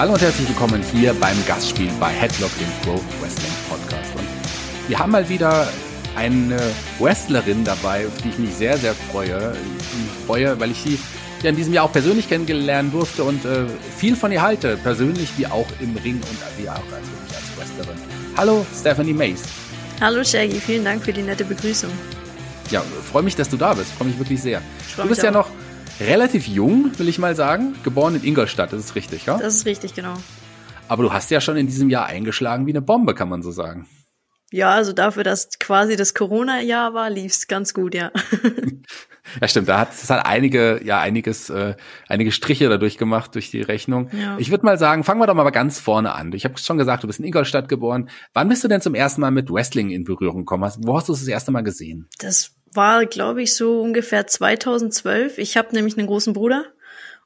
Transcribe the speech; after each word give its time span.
Hallo 0.00 0.14
und 0.14 0.22
herzlich 0.22 0.48
willkommen 0.48 0.82
hier 0.94 1.12
beim 1.12 1.36
Gastspiel 1.46 1.90
bei 2.00 2.08
Headlock, 2.08 2.50
dem 2.58 2.68
Pro 2.82 2.98
Wrestling 3.20 3.52
Podcast. 3.68 4.10
Und 4.16 4.26
wir 4.88 4.98
haben 4.98 5.12
mal 5.12 5.28
wieder 5.28 5.68
eine 6.16 6.58
Wrestlerin 6.98 7.64
dabei, 7.64 8.06
auf 8.06 8.22
die 8.22 8.30
ich 8.30 8.38
mich 8.38 8.54
sehr, 8.54 8.78
sehr 8.78 8.94
freue. 8.94 9.52
Ich 9.52 10.26
freue, 10.26 10.58
weil 10.58 10.70
ich 10.70 10.78
sie 10.78 10.98
ja 11.42 11.50
in 11.50 11.56
diesem 11.56 11.74
Jahr 11.74 11.84
auch 11.84 11.92
persönlich 11.92 12.30
kennengelernt 12.30 12.94
durfte 12.94 13.24
und 13.24 13.44
äh, 13.44 13.66
viel 13.94 14.16
von 14.16 14.32
ihr 14.32 14.40
halte, 14.40 14.78
persönlich 14.78 15.36
wie 15.36 15.46
auch 15.46 15.68
im 15.80 15.94
Ring 15.98 16.14
und 16.14 16.38
wie 16.56 16.66
auch 16.66 16.76
als, 16.76 17.06
als 17.36 17.58
Wrestlerin. 17.58 18.00
Hallo, 18.38 18.64
Stephanie 18.74 19.12
Mace. 19.12 19.42
Hallo 20.00 20.24
Shaggy, 20.24 20.60
vielen 20.60 20.86
Dank 20.86 21.04
für 21.04 21.12
die 21.12 21.20
nette 21.20 21.44
Begrüßung. 21.44 21.90
Ja, 22.70 22.82
freue 23.12 23.22
mich, 23.22 23.36
dass 23.36 23.50
du 23.50 23.58
da 23.58 23.74
bist. 23.74 23.92
Freue 23.92 24.08
mich 24.08 24.18
wirklich 24.18 24.40
sehr. 24.40 24.62
Du 24.96 25.06
bist 25.06 25.22
ja 25.22 25.30
noch 25.30 25.50
relativ 26.00 26.46
jung, 26.46 26.98
will 26.98 27.08
ich 27.08 27.18
mal 27.18 27.36
sagen. 27.36 27.74
Geboren 27.84 28.16
in 28.16 28.24
Ingolstadt, 28.24 28.72
das 28.72 28.80
ist 28.80 28.94
richtig, 28.94 29.26
ja? 29.26 29.38
Das 29.38 29.54
ist 29.54 29.66
richtig, 29.66 29.94
genau. 29.94 30.14
Aber 30.88 31.02
du 31.02 31.12
hast 31.12 31.30
ja 31.30 31.40
schon 31.40 31.56
in 31.56 31.66
diesem 31.66 31.88
Jahr 31.90 32.06
eingeschlagen 32.06 32.66
wie 32.66 32.72
eine 32.72 32.82
Bombe, 32.82 33.14
kann 33.14 33.28
man 33.28 33.42
so 33.42 33.50
sagen. 33.50 33.86
Ja, 34.52 34.70
also 34.70 34.92
dafür, 34.92 35.22
dass 35.22 35.48
quasi 35.60 35.94
das 35.94 36.12
Corona-Jahr 36.12 36.92
war, 36.92 37.08
lief's 37.08 37.46
ganz 37.46 37.72
gut, 37.72 37.94
ja. 37.94 38.10
ja, 39.40 39.46
stimmt. 39.46 39.68
Da 39.68 39.78
hat 39.78 39.92
es 39.92 40.10
hat 40.10 40.26
einige, 40.26 40.80
ja, 40.82 40.98
einiges, 40.98 41.50
äh, 41.50 41.76
einige 42.08 42.32
Striche 42.32 42.68
dadurch 42.68 42.98
gemacht 42.98 43.36
durch 43.36 43.52
die 43.52 43.62
Rechnung. 43.62 44.10
Ja. 44.12 44.36
Ich 44.38 44.50
würde 44.50 44.66
mal 44.66 44.76
sagen, 44.76 45.04
fangen 45.04 45.20
wir 45.20 45.28
doch 45.28 45.34
mal 45.34 45.48
ganz 45.50 45.78
vorne 45.78 46.12
an. 46.12 46.32
Ich 46.32 46.44
habe 46.44 46.58
schon 46.58 46.78
gesagt, 46.78 47.04
du 47.04 47.06
bist 47.06 47.20
in 47.20 47.26
Ingolstadt 47.26 47.68
geboren. 47.68 48.10
Wann 48.32 48.48
bist 48.48 48.64
du 48.64 48.68
denn 48.68 48.80
zum 48.80 48.96
ersten 48.96 49.20
Mal 49.20 49.30
mit 49.30 49.50
Wrestling 49.52 49.90
in 49.90 50.02
Berührung 50.02 50.40
gekommen? 50.40 50.68
Wo 50.78 50.96
hast 50.96 51.08
du 51.08 51.12
es 51.12 51.20
das 51.20 51.28
erste 51.28 51.52
Mal 51.52 51.62
gesehen? 51.62 52.08
Das 52.18 52.56
war, 52.72 53.06
glaube 53.06 53.42
ich, 53.42 53.54
so 53.54 53.80
ungefähr 53.80 54.26
2012. 54.26 55.38
Ich 55.38 55.56
habe 55.56 55.74
nämlich 55.74 55.98
einen 55.98 56.06
großen 56.06 56.32
Bruder 56.32 56.64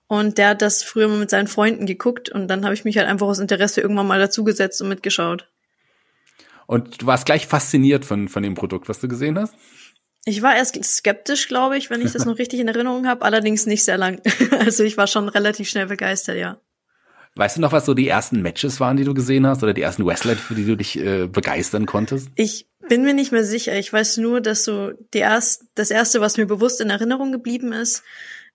und 0.07 0.39
der 0.39 0.51
hat 0.51 0.63
das 0.63 0.83
früher 0.83 1.09
mal 1.09 1.19
mit 1.19 1.31
seinen 1.31 1.49
Freunden 1.49 1.87
geguckt 1.87 2.29
und 2.29 2.49
dann 2.49 2.65
habe 2.65 2.75
ich 2.75 2.85
mich 2.85 2.99
halt 2.99 3.09
einfach 3.09 3.27
aus 3.27 3.39
Interesse 3.39 3.81
irgendwann 3.81 4.07
mal 4.07 4.19
dazugesetzt 4.19 4.81
und 4.83 4.89
mitgeschaut. 4.89 5.49
Und 6.67 7.03
du 7.03 7.07
warst 7.07 7.27
gleich 7.27 7.47
fasziniert 7.47 8.05
von, 8.05 8.29
von 8.29 8.43
dem 8.43 8.55
Produkt, 8.55 8.89
was 8.89 9.01
du 9.01 9.09
gesehen 9.09 9.39
hast? 9.39 9.55
Ich 10.27 10.41
war 10.41 10.57
erst 10.57 10.83
skeptisch, 10.83 11.49
glaube 11.49 11.77
ich, 11.77 11.91
wenn 11.91 12.01
ich 12.01 12.13
das 12.13 12.25
noch 12.27 12.39
richtig 12.39 12.61
in 12.61 12.69
Erinnerung 12.69 13.07
habe, 13.07 13.25
allerdings 13.25 13.67
nicht 13.67 13.85
sehr 13.85 13.99
lang. 13.99 14.21
also 14.59 14.83
ich 14.83 14.97
war 14.97 15.07
schon 15.07 15.29
relativ 15.29 15.69
schnell 15.69 15.87
begeistert, 15.87 16.39
ja. 16.39 16.59
Weißt 17.37 17.57
du 17.57 17.61
noch, 17.61 17.73
was 17.73 17.85
so 17.85 17.95
die 17.95 18.09
ersten 18.09 18.43
Matches 18.43 18.79
waren, 18.79 18.97
die 18.97 19.03
du 19.03 19.13
gesehen 19.13 19.45
hast, 19.47 19.63
oder 19.65 19.75
die 19.75 19.83
ersten 19.83 20.07
Wrestler, 20.07 20.37
für 20.37 20.55
die 20.55 20.65
du 20.65 20.77
dich 20.77 20.99
äh, 20.99 21.27
begeistern 21.27 21.85
konntest? 21.85 22.29
Ich 22.37 22.69
bin 22.89 23.03
mir 23.03 23.15
nicht 23.15 23.33
mehr 23.33 23.45
sicher. 23.45 23.77
Ich 23.77 23.93
weiß 23.93 24.19
nur, 24.19 24.41
dass 24.41 24.65
so 24.65 24.93
die 25.13 25.19
erst, 25.19 25.65
das 25.75 25.91
erste, 25.91 26.21
was 26.21 26.37
mir 26.37 26.47
bewusst 26.47 26.81
in 26.81 26.91
Erinnerung 26.91 27.33
geblieben 27.33 27.73
ist, 27.73 28.03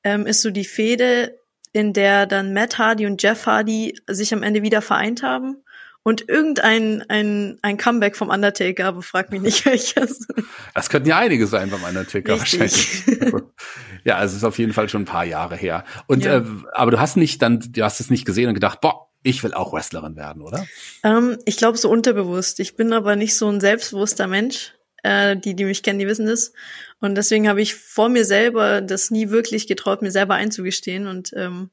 ähm, 0.04 0.26
ist 0.26 0.42
so 0.42 0.52
die 0.52 0.66
Fehde, 0.66 1.40
in 1.72 1.94
der 1.94 2.26
dann 2.26 2.54
Matt 2.54 2.78
Hardy 2.78 3.06
und 3.06 3.22
Jeff 3.22 3.46
Hardy 3.46 4.00
sich 4.08 4.34
am 4.34 4.44
Ende 4.44 4.64
wieder 4.64 4.82
vereint 4.82 5.24
haben 5.24 5.58
und 6.04 6.28
irgendein 6.28 7.04
ein, 7.10 7.60
ein 7.62 7.78
Comeback 7.78 8.16
vom 8.16 8.30
Undertaker, 8.30 8.86
aber 8.86 9.02
frag 9.02 9.32
mich 9.32 9.42
nicht 9.42 9.66
welches. 9.68 10.28
Das 10.74 10.90
könnten 10.90 11.10
ja 11.10 11.18
einige 11.18 11.46
sein 11.46 11.70
beim 11.70 11.84
Undertaker 11.84 12.42
Richtig. 12.42 12.60
wahrscheinlich. 12.60 13.44
ja, 14.04 14.24
es 14.24 14.34
ist 14.34 14.44
auf 14.44 14.58
jeden 14.58 14.74
Fall 14.74 14.90
schon 14.90 15.04
ein 15.04 15.06
paar 15.06 15.26
Jahre 15.26 15.56
her. 15.56 15.84
Und 16.08 16.24
ja. 16.24 16.38
äh, 16.38 16.44
aber 16.74 16.92
du 16.92 17.00
hast 17.00 17.18
nicht 17.18 17.42
dann, 17.42 17.60
du 17.60 17.84
hast 17.84 18.00
es 18.00 18.10
nicht 18.10 18.26
gesehen 18.26 18.48
und 18.48 18.54
gedacht, 18.54 18.82
boah, 18.82 19.09
ich 19.24 19.44
will 19.44 19.54
auch 19.54 19.74
Wrestlerin 19.74 20.16
werden, 20.16 20.42
oder? 20.42 20.66
Ähm, 21.04 21.38
ich 21.46 21.58
glaube 21.58 21.78
so 21.78 21.90
unterbewusst. 21.90 22.60
Ich 22.60 22.76
bin 22.76 22.94
aber 22.94 23.16
nicht 23.16 23.36
so 23.36 23.48
ein 23.50 23.60
selbstbewusster 23.60 24.28
Mensch. 24.28 24.74
Äh, 25.04 25.38
die, 25.38 25.56
die 25.56 25.66
mich 25.66 25.84
kennen, 25.84 26.00
die 26.00 26.08
wissen 26.08 26.26
das. 26.26 26.54
Und 27.00 27.16
deswegen 27.16 27.48
habe 27.48 27.62
ich 27.62 27.76
vor 27.76 28.10
mir 28.10 28.26
selber 28.26 28.82
das 28.82 29.12
nie 29.12 29.30
wirklich 29.30 29.68
getraut, 29.68 30.02
mir 30.02 30.12
selber 30.12 30.36
einzugestehen 30.36 31.08
und 31.08 31.32
ähm, 31.36 31.70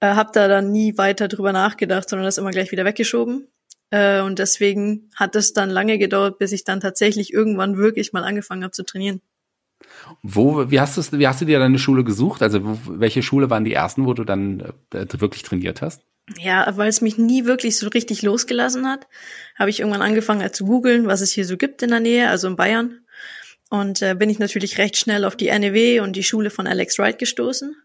äh, 0.00 0.06
habe 0.06 0.30
da 0.32 0.48
dann 0.48 0.72
nie 0.72 0.96
weiter 0.96 1.28
drüber 1.28 1.52
nachgedacht, 1.52 2.08
sondern 2.08 2.24
das 2.24 2.38
immer 2.38 2.50
gleich 2.50 2.72
wieder 2.72 2.84
weggeschoben. 2.84 3.48
Äh, 3.90 4.20
und 4.20 4.38
deswegen 4.38 5.10
hat 5.14 5.36
es 5.36 5.52
dann 5.52 5.70
lange 5.70 5.98
gedauert, 5.98 6.38
bis 6.38 6.52
ich 6.52 6.64
dann 6.64 6.80
tatsächlich 6.80 7.32
irgendwann 7.32 7.76
wirklich 7.76 8.12
mal 8.12 8.24
angefangen 8.24 8.64
habe 8.64 8.72
zu 8.72 8.84
trainieren. 8.84 9.20
Wo, 10.22 10.70
wie 10.70 10.80
hast 10.80 10.96
du, 10.96 11.18
wie 11.18 11.28
hast 11.28 11.40
du 11.40 11.44
dir 11.44 11.58
deine 11.58 11.78
Schule 11.78 12.04
gesucht? 12.04 12.42
Also 12.42 12.64
wo, 12.64 12.78
welche 12.98 13.22
Schule 13.22 13.50
waren 13.50 13.64
die 13.64 13.74
ersten, 13.74 14.06
wo 14.06 14.14
du 14.14 14.24
dann 14.24 14.72
äh, 14.92 15.06
wirklich 15.20 15.42
trainiert 15.42 15.82
hast? 15.82 16.02
Ja, 16.36 16.76
weil 16.76 16.88
es 16.88 17.00
mich 17.00 17.16
nie 17.16 17.44
wirklich 17.46 17.78
so 17.78 17.88
richtig 17.88 18.22
losgelassen 18.22 18.86
hat, 18.86 19.06
habe 19.58 19.70
ich 19.70 19.80
irgendwann 19.80 20.02
angefangen 20.02 20.42
halt 20.42 20.54
zu 20.54 20.66
googeln, 20.66 21.06
was 21.06 21.20
es 21.20 21.32
hier 21.32 21.46
so 21.46 21.56
gibt 21.56 21.82
in 21.82 21.90
der 21.90 22.00
Nähe, 22.00 22.28
also 22.28 22.48
in 22.48 22.56
Bayern. 22.56 23.00
Und 23.70 24.02
äh, 24.02 24.14
bin 24.14 24.30
ich 24.30 24.38
natürlich 24.38 24.78
recht 24.78 24.96
schnell 24.96 25.24
auf 25.24 25.36
die 25.36 25.50
NEW 25.50 26.02
und 26.02 26.14
die 26.16 26.22
Schule 26.22 26.50
von 26.50 26.66
Alex 26.66 26.98
Wright 26.98 27.18
gestoßen. 27.18 27.76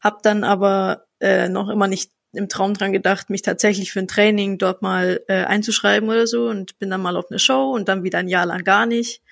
Hab 0.00 0.22
dann 0.22 0.44
aber 0.44 1.06
äh, 1.20 1.48
noch 1.48 1.68
immer 1.68 1.88
nicht 1.88 2.10
im 2.32 2.48
Traum 2.48 2.74
dran 2.74 2.92
gedacht, 2.92 3.30
mich 3.30 3.42
tatsächlich 3.42 3.92
für 3.92 4.00
ein 4.00 4.08
Training 4.08 4.58
dort 4.58 4.82
mal 4.82 5.22
äh, 5.28 5.44
einzuschreiben 5.44 6.08
oder 6.08 6.26
so 6.26 6.48
und 6.48 6.78
bin 6.78 6.90
dann 6.90 7.02
mal 7.02 7.16
auf 7.16 7.30
eine 7.30 7.38
Show 7.38 7.72
und 7.72 7.88
dann 7.88 8.02
wieder 8.02 8.18
ein 8.18 8.28
Jahr 8.28 8.46
lang 8.46 8.64
gar 8.64 8.86
nicht 8.86 9.22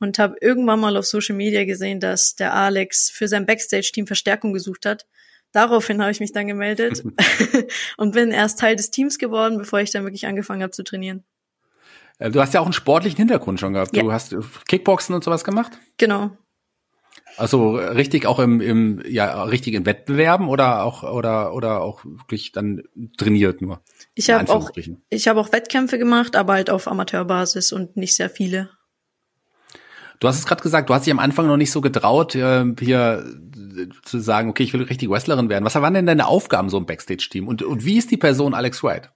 und 0.00 0.18
habe 0.18 0.36
irgendwann 0.40 0.80
mal 0.80 0.96
auf 0.96 1.06
Social 1.06 1.36
Media 1.36 1.64
gesehen, 1.64 2.00
dass 2.00 2.34
der 2.34 2.54
Alex 2.54 3.10
für 3.10 3.28
sein 3.28 3.46
Backstage-Team 3.46 4.06
Verstärkung 4.06 4.52
gesucht 4.52 4.86
hat. 4.86 5.06
Daraufhin 5.52 6.00
habe 6.00 6.12
ich 6.12 6.20
mich 6.20 6.32
dann 6.32 6.46
gemeldet 6.46 7.02
und 7.96 8.12
bin 8.12 8.30
erst 8.30 8.58
Teil 8.60 8.76
des 8.76 8.90
Teams 8.90 9.18
geworden, 9.18 9.58
bevor 9.58 9.80
ich 9.80 9.90
dann 9.90 10.04
wirklich 10.04 10.26
angefangen 10.26 10.62
habe 10.62 10.72
zu 10.72 10.84
trainieren. 10.84 11.24
Äh, 12.18 12.30
du 12.30 12.40
hast 12.40 12.54
ja 12.54 12.60
auch 12.60 12.66
einen 12.66 12.72
sportlichen 12.72 13.16
Hintergrund 13.16 13.58
schon 13.58 13.72
gehabt. 13.72 13.96
Ja. 13.96 14.02
Du 14.02 14.12
hast 14.12 14.34
Kickboxen 14.68 15.14
und 15.14 15.24
sowas 15.24 15.44
gemacht? 15.44 15.72
Genau. 15.98 16.30
Also 17.36 17.76
richtig 17.76 18.26
auch 18.26 18.38
im, 18.38 18.60
im 18.60 19.02
ja 19.08 19.44
richtig 19.44 19.74
in 19.74 19.86
Wettbewerben 19.86 20.48
oder 20.48 20.84
auch 20.84 21.02
oder 21.02 21.54
oder 21.54 21.80
auch 21.80 22.04
wirklich 22.04 22.52
dann 22.52 22.82
trainiert 23.16 23.62
nur. 23.62 23.80
Ich 24.14 24.30
habe 24.30 24.52
auch 24.52 24.70
ich 25.08 25.28
habe 25.28 25.40
auch 25.40 25.52
Wettkämpfe 25.52 25.98
gemacht, 25.98 26.36
aber 26.36 26.54
halt 26.54 26.70
auf 26.70 26.88
Amateurbasis 26.88 27.72
und 27.72 27.96
nicht 27.96 28.14
sehr 28.14 28.30
viele. 28.30 28.70
Du 30.18 30.28
hast 30.28 30.38
es 30.38 30.44
gerade 30.44 30.62
gesagt, 30.62 30.90
du 30.90 30.94
hast 30.94 31.06
dich 31.06 31.12
am 31.12 31.18
Anfang 31.18 31.46
noch 31.46 31.56
nicht 31.56 31.72
so 31.72 31.80
getraut, 31.80 32.34
äh, 32.34 32.66
hier 32.78 33.24
zu 34.04 34.18
sagen, 34.20 34.50
okay, 34.50 34.62
ich 34.62 34.72
will 34.72 34.82
richtig 34.82 35.10
Wrestlerin 35.10 35.48
werden. 35.48 35.64
Was 35.64 35.74
waren 35.74 35.94
denn 35.94 36.06
deine 36.06 36.26
Aufgaben 36.26 36.68
so 36.68 36.78
im 36.78 36.86
Backstage-Team? 36.86 37.48
Und, 37.48 37.62
und 37.62 37.84
wie 37.84 37.98
ist 37.98 38.10
die 38.10 38.16
Person 38.16 38.54
Alex 38.54 38.82
White? 38.82 39.10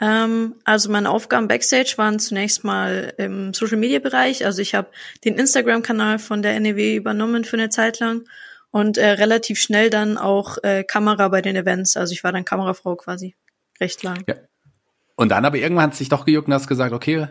Ähm, 0.00 0.56
also 0.64 0.90
meine 0.90 1.10
Aufgaben 1.10 1.48
backstage 1.48 1.94
waren 1.96 2.18
zunächst 2.18 2.64
mal 2.64 3.14
im 3.16 3.54
Social 3.54 3.78
Media 3.78 3.98
Bereich. 3.98 4.44
Also 4.44 4.60
ich 4.60 4.74
habe 4.74 4.88
den 5.24 5.36
Instagram-Kanal 5.36 6.18
von 6.18 6.42
der 6.42 6.58
NEW 6.60 6.96
übernommen 6.96 7.44
für 7.44 7.56
eine 7.56 7.70
Zeit 7.70 7.98
lang 8.00 8.24
und 8.70 8.98
äh, 8.98 9.06
relativ 9.06 9.58
schnell 9.58 9.88
dann 9.88 10.18
auch 10.18 10.58
äh, 10.62 10.84
Kamera 10.84 11.28
bei 11.28 11.40
den 11.40 11.56
Events. 11.56 11.96
Also 11.96 12.12
ich 12.12 12.24
war 12.24 12.32
dann 12.32 12.44
Kamerafrau 12.44 12.96
quasi 12.96 13.34
recht 13.80 14.02
lang. 14.02 14.22
Ja. 14.26 14.34
Und 15.14 15.30
dann 15.30 15.46
aber 15.46 15.56
irgendwann 15.56 15.84
hat 15.84 15.92
es 15.92 15.98
sich 15.98 16.10
doch 16.10 16.26
gejuckt 16.26 16.48
und 16.48 16.54
hast 16.54 16.68
gesagt, 16.68 16.92
okay, 16.92 17.28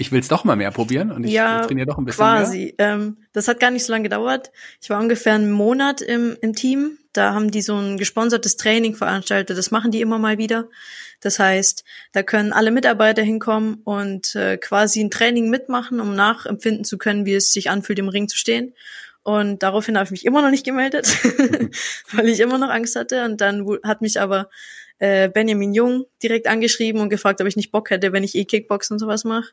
ich 0.00 0.12
will 0.12 0.20
es 0.20 0.28
doch 0.28 0.44
mal 0.44 0.54
mehr 0.54 0.70
probieren 0.70 1.10
und 1.10 1.24
ich 1.24 1.32
ja, 1.32 1.66
trainiere 1.66 1.88
doch 1.88 1.98
ein 1.98 2.04
bisschen 2.04 2.24
quasi. 2.24 2.74
mehr. 2.78 2.92
Ähm, 2.92 3.16
das 3.32 3.48
hat 3.48 3.58
gar 3.58 3.72
nicht 3.72 3.84
so 3.84 3.92
lange 3.92 4.04
gedauert. 4.04 4.52
Ich 4.80 4.88
war 4.90 5.00
ungefähr 5.00 5.34
einen 5.34 5.50
Monat 5.50 6.00
im, 6.00 6.36
im 6.40 6.54
Team. 6.54 6.98
Da 7.12 7.34
haben 7.34 7.50
die 7.50 7.62
so 7.62 7.74
ein 7.74 7.98
gesponsertes 7.98 8.56
Training 8.56 8.94
veranstaltet. 8.94 9.58
Das 9.58 9.72
machen 9.72 9.90
die 9.90 10.00
immer 10.00 10.20
mal 10.20 10.38
wieder. 10.38 10.68
Das 11.20 11.40
heißt, 11.40 11.82
da 12.12 12.22
können 12.22 12.52
alle 12.52 12.70
Mitarbeiter 12.70 13.22
hinkommen 13.22 13.80
und 13.82 14.36
äh, 14.36 14.56
quasi 14.56 15.00
ein 15.00 15.10
Training 15.10 15.50
mitmachen, 15.50 15.98
um 16.00 16.14
nachempfinden 16.14 16.84
zu 16.84 16.96
können, 16.96 17.26
wie 17.26 17.34
es 17.34 17.52
sich 17.52 17.68
anfühlt, 17.68 17.98
im 17.98 18.08
Ring 18.08 18.28
zu 18.28 18.38
stehen. 18.38 18.74
Und 19.24 19.64
daraufhin 19.64 19.96
habe 19.96 20.04
ich 20.04 20.12
mich 20.12 20.24
immer 20.24 20.42
noch 20.42 20.50
nicht 20.50 20.64
gemeldet, 20.64 21.08
weil 22.12 22.28
ich 22.28 22.38
immer 22.38 22.58
noch 22.58 22.70
Angst 22.70 22.94
hatte. 22.94 23.24
Und 23.24 23.40
dann 23.40 23.66
hat 23.82 24.00
mich 24.00 24.20
aber 24.20 24.48
äh, 25.00 25.28
Benjamin 25.28 25.74
Jung 25.74 26.04
direkt 26.22 26.46
angeschrieben 26.46 27.00
und 27.00 27.08
gefragt, 27.08 27.40
ob 27.40 27.48
ich 27.48 27.56
nicht 27.56 27.72
Bock 27.72 27.90
hätte, 27.90 28.12
wenn 28.12 28.22
ich 28.22 28.36
eh 28.36 28.44
Kickbox 28.44 28.92
und 28.92 29.00
sowas 29.00 29.24
mache. 29.24 29.50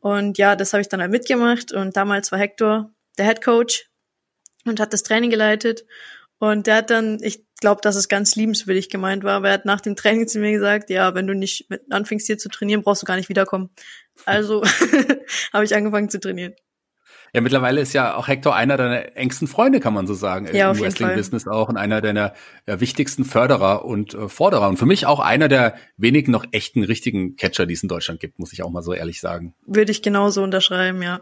Und 0.00 0.38
ja, 0.38 0.56
das 0.56 0.72
habe 0.72 0.80
ich 0.80 0.88
dann 0.88 1.00
halt 1.00 1.10
mitgemacht. 1.10 1.72
Und 1.72 1.96
damals 1.96 2.32
war 2.32 2.38
Hector 2.38 2.90
der 3.18 3.26
Head 3.26 3.42
Coach 3.42 3.88
und 4.64 4.80
hat 4.80 4.92
das 4.92 5.02
Training 5.02 5.30
geleitet. 5.30 5.84
Und 6.38 6.66
der 6.66 6.76
hat 6.76 6.90
dann, 6.90 7.18
ich 7.22 7.44
glaube, 7.60 7.82
dass 7.82 7.96
es 7.96 8.08
ganz 8.08 8.34
liebenswürdig 8.34 8.88
gemeint 8.88 9.24
war, 9.24 9.34
aber 9.34 9.48
er 9.48 9.54
hat 9.54 9.66
nach 9.66 9.82
dem 9.82 9.94
Training 9.94 10.26
zu 10.26 10.38
mir 10.38 10.52
gesagt, 10.52 10.88
ja, 10.88 11.14
wenn 11.14 11.26
du 11.26 11.34
nicht 11.34 11.68
anfängst 11.90 12.26
hier 12.26 12.38
zu 12.38 12.48
trainieren, 12.48 12.82
brauchst 12.82 13.02
du 13.02 13.06
gar 13.06 13.16
nicht 13.16 13.28
wiederkommen. 13.28 13.68
Also 14.24 14.62
habe 15.52 15.64
ich 15.64 15.74
angefangen 15.74 16.08
zu 16.08 16.18
trainieren. 16.18 16.54
Ja, 17.32 17.40
mittlerweile 17.40 17.80
ist 17.80 17.92
ja 17.92 18.16
auch 18.16 18.28
Hector 18.28 18.54
einer 18.54 18.76
deiner 18.76 19.16
engsten 19.16 19.46
Freunde, 19.46 19.80
kann 19.80 19.94
man 19.94 20.06
so 20.06 20.14
sagen, 20.14 20.48
ja, 20.52 20.70
im 20.70 20.80
Wrestling-Business 20.80 21.46
auch 21.46 21.68
und 21.68 21.76
einer 21.76 22.00
deiner 22.00 22.34
ja, 22.66 22.80
wichtigsten 22.80 23.24
Förderer 23.24 23.84
und 23.84 24.14
äh, 24.14 24.28
Forderer. 24.28 24.68
Und 24.68 24.78
für 24.78 24.86
mich 24.86 25.06
auch 25.06 25.20
einer 25.20 25.48
der 25.48 25.74
wenigen 25.96 26.32
noch 26.32 26.44
echten, 26.50 26.82
richtigen 26.82 27.36
Catcher, 27.36 27.66
die 27.66 27.74
es 27.74 27.82
in 27.82 27.88
Deutschland 27.88 28.20
gibt, 28.20 28.38
muss 28.38 28.52
ich 28.52 28.62
auch 28.62 28.70
mal 28.70 28.82
so 28.82 28.92
ehrlich 28.92 29.20
sagen. 29.20 29.54
Würde 29.66 29.92
ich 29.92 30.02
genauso 30.02 30.42
unterschreiben, 30.42 31.02
ja. 31.02 31.20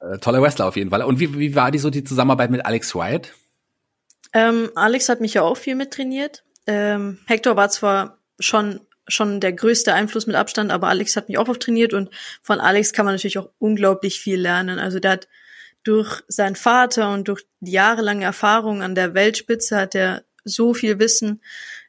Äh, 0.00 0.18
toller 0.18 0.42
Wrestler 0.42 0.66
auf 0.66 0.76
jeden 0.76 0.90
Fall. 0.90 1.02
Und 1.02 1.20
wie, 1.20 1.38
wie 1.38 1.54
war 1.54 1.70
die 1.70 1.78
so 1.78 1.90
die 1.90 2.04
Zusammenarbeit 2.04 2.50
mit 2.50 2.64
Alex 2.64 2.94
Wyatt? 2.94 3.32
Ähm, 4.32 4.70
Alex 4.74 5.08
hat 5.08 5.20
mich 5.20 5.34
ja 5.34 5.42
auch 5.42 5.56
viel 5.56 5.74
mittrainiert. 5.74 6.44
Ähm, 6.66 7.18
Hector 7.26 7.56
war 7.56 7.68
zwar 7.68 8.18
schon 8.38 8.80
schon 9.08 9.40
der 9.40 9.52
größte 9.52 9.94
Einfluss 9.94 10.26
mit 10.26 10.36
Abstand, 10.36 10.70
aber 10.70 10.88
Alex 10.88 11.16
hat 11.16 11.28
mich 11.28 11.38
auch 11.38 11.48
oft 11.48 11.60
trainiert 11.60 11.92
und 11.92 12.10
von 12.42 12.60
Alex 12.60 12.92
kann 12.92 13.04
man 13.04 13.14
natürlich 13.14 13.38
auch 13.38 13.50
unglaublich 13.58 14.20
viel 14.20 14.40
lernen. 14.40 14.78
Also 14.78 15.00
der 15.00 15.12
hat 15.12 15.28
durch 15.82 16.22
seinen 16.28 16.56
Vater 16.56 17.12
und 17.12 17.28
durch 17.28 17.44
die 17.60 17.72
jahrelange 17.72 18.24
Erfahrung 18.24 18.82
an 18.82 18.94
der 18.94 19.14
Weltspitze 19.14 19.76
hat 19.76 19.94
er 19.94 20.24
so 20.44 20.74
viel 20.74 20.98
Wissen 20.98 21.40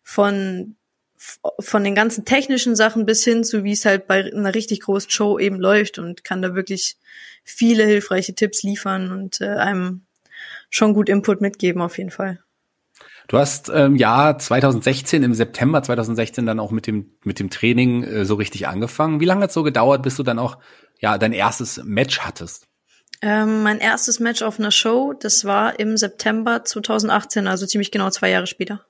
von 0.04 0.76
von 1.60 1.86
den 1.86 1.96
ganzen 1.96 2.26
technischen 2.26 2.76
Sachen 2.76 3.06
bis 3.06 3.24
hin 3.24 3.46
zu, 3.46 3.64
wie 3.64 3.72
es 3.72 3.86
halt 3.86 4.08
bei 4.08 4.26
einer 4.26 4.54
richtig 4.54 4.82
großen 4.82 5.10
Show 5.10 5.40
eben 5.40 5.58
läuft 5.58 5.98
und 5.98 6.26
kann 6.26 6.42
da 6.42 6.54
wirklich 6.54 6.98
viele 7.46 7.86
hilfreiche 7.86 8.36
Tipps 8.36 8.64
liefern 8.64 9.10
und 9.12 9.40
äh, 9.40 9.48
einem 9.48 10.02
schon 10.70 10.94
gut 10.94 11.08
Input 11.08 11.40
mitgeben 11.40 11.82
auf 11.82 11.98
jeden 11.98 12.12
Fall. 12.12 12.40
Du 13.28 13.38
hast 13.38 13.72
ähm, 13.74 13.96
Jahr 13.96 14.38
2016 14.38 15.24
im 15.24 15.34
September 15.34 15.82
2016 15.82 16.46
dann 16.46 16.60
auch 16.60 16.72
mit 16.72 16.88
dem 16.88 17.12
mit 17.24 17.40
dem 17.40 17.50
Training 17.50 18.04
äh, 18.04 18.26
so 18.26 18.36
richtig 18.36 18.68
angefangen. 18.68 19.20
Wie 19.20 19.26
lange 19.26 19.44
hat 19.44 19.50
es 19.50 19.54
so 19.54 19.64
gedauert, 19.64 20.04
bis 20.04 20.16
du 20.16 20.24
dann 20.24 20.40
auch 20.40 20.58
ja 21.00 21.18
dein 21.18 21.34
erstes 21.34 21.82
Match 21.84 22.20
hattest? 22.20 22.68
Ähm, 23.22 23.64
mein 23.64 23.80
erstes 23.80 24.20
Match 24.20 24.42
auf 24.42 24.60
einer 24.60 24.72
Show, 24.72 25.14
das 25.14 25.46
war 25.46 25.80
im 25.80 25.96
September 25.96 26.66
2018, 26.66 27.48
also 27.48 27.66
ziemlich 27.66 27.90
genau 27.90 28.10
zwei 28.10 28.30
Jahre 28.30 28.48
später. 28.48 28.86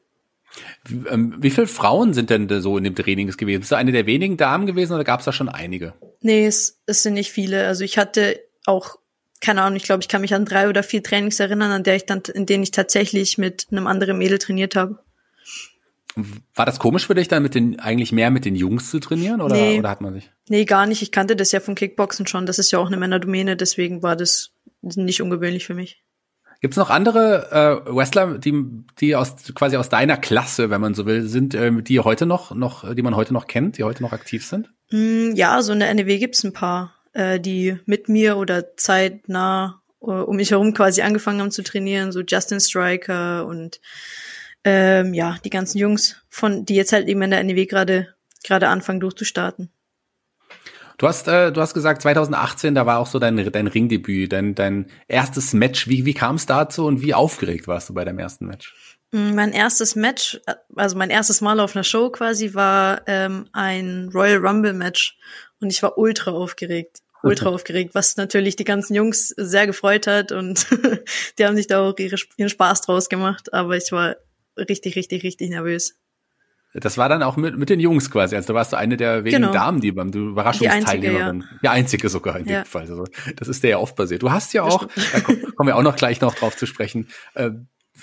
Wie, 0.85 1.07
ähm, 1.07 1.35
wie 1.39 1.51
viele 1.51 1.67
Frauen 1.67 2.13
sind 2.13 2.29
denn 2.29 2.49
so 2.61 2.77
in 2.77 2.83
dem 2.83 2.95
Training 2.95 3.27
gewesen? 3.27 3.59
Bist 3.59 3.71
du 3.71 3.75
eine 3.75 3.91
der 3.91 4.05
wenigen 4.05 4.37
Damen 4.37 4.65
gewesen 4.65 4.93
oder 4.93 5.03
gab 5.03 5.19
es 5.19 5.25
da 5.25 5.33
schon 5.33 5.49
einige? 5.49 5.93
Nee, 6.21 6.47
es, 6.47 6.81
es 6.85 7.03
sind 7.03 7.13
nicht 7.13 7.31
viele. 7.31 7.67
Also 7.67 7.83
ich 7.83 7.97
hatte 7.97 8.39
auch, 8.65 8.97
keine 9.43 9.61
Ahnung, 9.61 9.75
ich 9.75 9.83
glaube, 9.83 10.01
ich 10.01 10.07
kann 10.07 10.21
mich 10.21 10.33
an 10.33 10.45
drei 10.45 10.69
oder 10.69 10.81
vier 10.81 11.03
Trainings 11.03 11.39
erinnern, 11.39 11.71
an 11.71 11.83
der 11.83 11.95
ich 11.95 12.05
dann, 12.05 12.21
in 12.33 12.45
denen 12.45 12.63
ich 12.63 12.71
tatsächlich 12.71 13.37
mit 13.37 13.67
einem 13.71 13.87
anderen 13.87 14.17
Mädel 14.17 14.39
trainiert 14.39 14.75
habe. 14.75 14.99
War 16.55 16.65
das 16.65 16.79
komisch 16.79 17.07
für 17.07 17.15
dich 17.15 17.27
dann 17.27 17.43
mit 17.43 17.55
den, 17.55 17.79
eigentlich 17.79 18.11
mehr 18.11 18.29
mit 18.29 18.45
den 18.45 18.55
Jungs 18.55 18.89
zu 18.89 18.99
trainieren 18.99 19.41
oder, 19.41 19.55
nee. 19.55 19.79
oder 19.79 19.89
hat 19.89 20.01
man 20.01 20.13
sich? 20.13 20.31
Nee, 20.47 20.65
gar 20.65 20.85
nicht. 20.85 21.01
Ich 21.01 21.11
kannte 21.11 21.35
das 21.35 21.51
ja 21.51 21.59
vom 21.59 21.75
Kickboxen 21.75 22.27
schon. 22.27 22.45
Das 22.45 22.59
ist 22.59 22.71
ja 22.71 22.79
auch 22.79 22.87
eine 22.87 22.97
Männerdomäne, 22.97 23.57
deswegen 23.57 24.03
war 24.03 24.15
das 24.15 24.51
nicht 24.81 25.21
ungewöhnlich 25.21 25.65
für 25.65 25.73
mich. 25.73 26.03
Gibt 26.61 26.75
es 26.75 26.77
noch 26.77 26.89
andere 26.89 27.83
äh, 27.85 27.93
Wrestler, 27.93 28.37
die, 28.37 28.53
die 28.99 29.17
aus 29.17 29.35
quasi 29.53 29.75
aus 29.75 29.89
deiner 29.89 30.15
Klasse, 30.15 30.69
wenn 30.69 30.79
man 30.79 30.93
so 30.93 31.05
will, 31.05 31.27
sind, 31.27 31.53
äh, 31.55 31.81
die 31.81 31.99
heute 31.99 32.25
noch, 32.25 32.55
noch, 32.55 32.93
die 32.95 33.01
man 33.01 33.17
heute 33.17 33.33
noch 33.33 33.47
kennt, 33.47 33.77
die 33.77 33.83
heute 33.83 34.01
noch 34.01 34.13
aktiv 34.13 34.45
sind? 34.45 34.71
Mm, 34.89 35.31
ja, 35.35 35.61
so 35.61 35.73
in 35.73 35.79
der 35.79 35.93
NEW 35.93 36.19
gibt's 36.19 36.43
ein 36.45 36.53
paar, 36.53 36.93
äh, 37.13 37.39
die 37.39 37.77
mit 37.85 38.09
mir 38.09 38.37
oder 38.37 38.75
zeitnah 38.77 39.81
uh, 40.01 40.11
um 40.11 40.35
mich 40.35 40.51
herum 40.51 40.73
quasi 40.73 41.01
angefangen 41.01 41.41
haben 41.41 41.51
zu 41.51 41.63
trainieren, 41.63 42.11
so 42.11 42.21
Justin 42.21 42.59
Striker 42.59 43.45
und 43.45 43.79
ähm, 44.65 45.13
ja, 45.13 45.37
die 45.43 45.49
ganzen 45.49 45.77
Jungs, 45.77 46.17
von 46.29 46.65
die 46.65 46.75
jetzt 46.75 46.93
halt 46.93 47.07
eben 47.07 47.21
in 47.21 47.31
der 47.31 47.43
NEW 47.43 47.65
gerade 47.65 48.13
gerade 48.43 48.67
anfangen 48.67 48.99
durchzustarten. 48.99 49.69
Du 50.97 51.07
hast, 51.07 51.27
äh, 51.27 51.51
du 51.51 51.59
hast 51.59 51.73
gesagt, 51.73 52.01
2018, 52.01 52.75
da 52.75 52.85
war 52.85 52.99
auch 52.99 53.07
so 53.07 53.19
dein, 53.19 53.51
dein 53.51 53.67
Ringdebüt, 53.67 54.31
dein, 54.31 54.53
dein 54.55 54.91
erstes 55.07 55.53
Match. 55.53 55.87
Wie, 55.87 56.05
wie 56.05 56.13
kam 56.13 56.35
es 56.35 56.45
dazu 56.45 56.85
und 56.85 57.01
wie 57.01 57.13
aufgeregt 57.13 57.67
warst 57.67 57.89
du 57.89 57.93
bei 57.93 58.05
deinem 58.05 58.19
ersten 58.19 58.45
Match? 58.45 58.73
Mm, 59.11 59.33
mein 59.33 59.53
erstes 59.53 59.95
Match, 59.95 60.39
also 60.75 60.97
mein 60.97 61.09
erstes 61.09 61.41
Mal 61.41 61.59
auf 61.59 61.75
einer 61.75 61.83
Show 61.83 62.09
quasi, 62.09 62.53
war 62.53 63.01
ähm, 63.07 63.47
ein 63.53 64.09
Royal 64.13 64.37
Rumble 64.45 64.73
Match 64.73 65.17
und 65.59 65.71
ich 65.71 65.81
war 65.81 65.97
ultra 65.97 66.31
aufgeregt. 66.31 67.02
Ultra 67.23 67.49
aufgeregt, 67.49 67.95
was 67.95 68.17
natürlich 68.17 68.55
die 68.55 68.65
ganzen 68.65 68.95
Jungs 68.95 69.29
sehr 69.29 69.65
gefreut 69.65 70.07
hat 70.07 70.31
und 70.31 70.67
die 71.39 71.45
haben 71.45 71.55
sich 71.55 71.67
da 71.67 71.81
auch 71.81 71.97
ihre, 71.97 72.17
ihren 72.37 72.49
Spaß 72.49 72.81
draus 72.81 73.09
gemacht, 73.09 73.53
aber 73.53 73.77
ich 73.77 73.91
war 73.91 74.17
richtig, 74.57 74.95
richtig, 74.95 75.23
richtig 75.23 75.49
nervös. 75.49 75.95
Das 76.73 76.97
war 76.97 77.07
dann 77.07 77.21
auch 77.21 77.37
mit, 77.37 77.55
mit 77.55 77.69
den 77.69 77.79
Jungs 77.79 78.09
quasi. 78.09 78.35
Also 78.35 78.47
da 78.47 78.53
warst 78.55 78.73
du 78.73 78.77
eine 78.77 78.97
der 78.97 79.23
wenigen 79.23 79.43
genau. 79.43 79.53
Damen, 79.53 79.79
die 79.79 79.91
beim 79.91 80.09
Überraschungsteilnehmerin. 80.09 81.39
Die 81.39 81.43
einzige, 81.43 81.53
ja. 81.53 81.59
Die 81.61 81.69
einzige 81.69 82.09
sogar 82.09 82.39
in 82.39 82.47
ja. 82.47 82.63
dem 82.63 82.65
Fall. 82.65 82.81
Also, 82.81 83.05
das 83.35 83.47
ist 83.47 83.63
der 83.63 83.69
ja 83.71 83.77
oft 83.77 83.95
passiert. 83.95 84.23
Du 84.23 84.31
hast 84.31 84.53
ja 84.53 84.63
auch, 84.63 84.87
da 85.13 85.19
kommen 85.19 85.67
wir 85.67 85.75
auch 85.75 85.83
noch 85.83 85.95
gleich 85.95 86.19
noch 86.19 86.33
drauf 86.33 86.57
zu 86.57 86.65
sprechen. 86.65 87.09
Äh, 87.35 87.51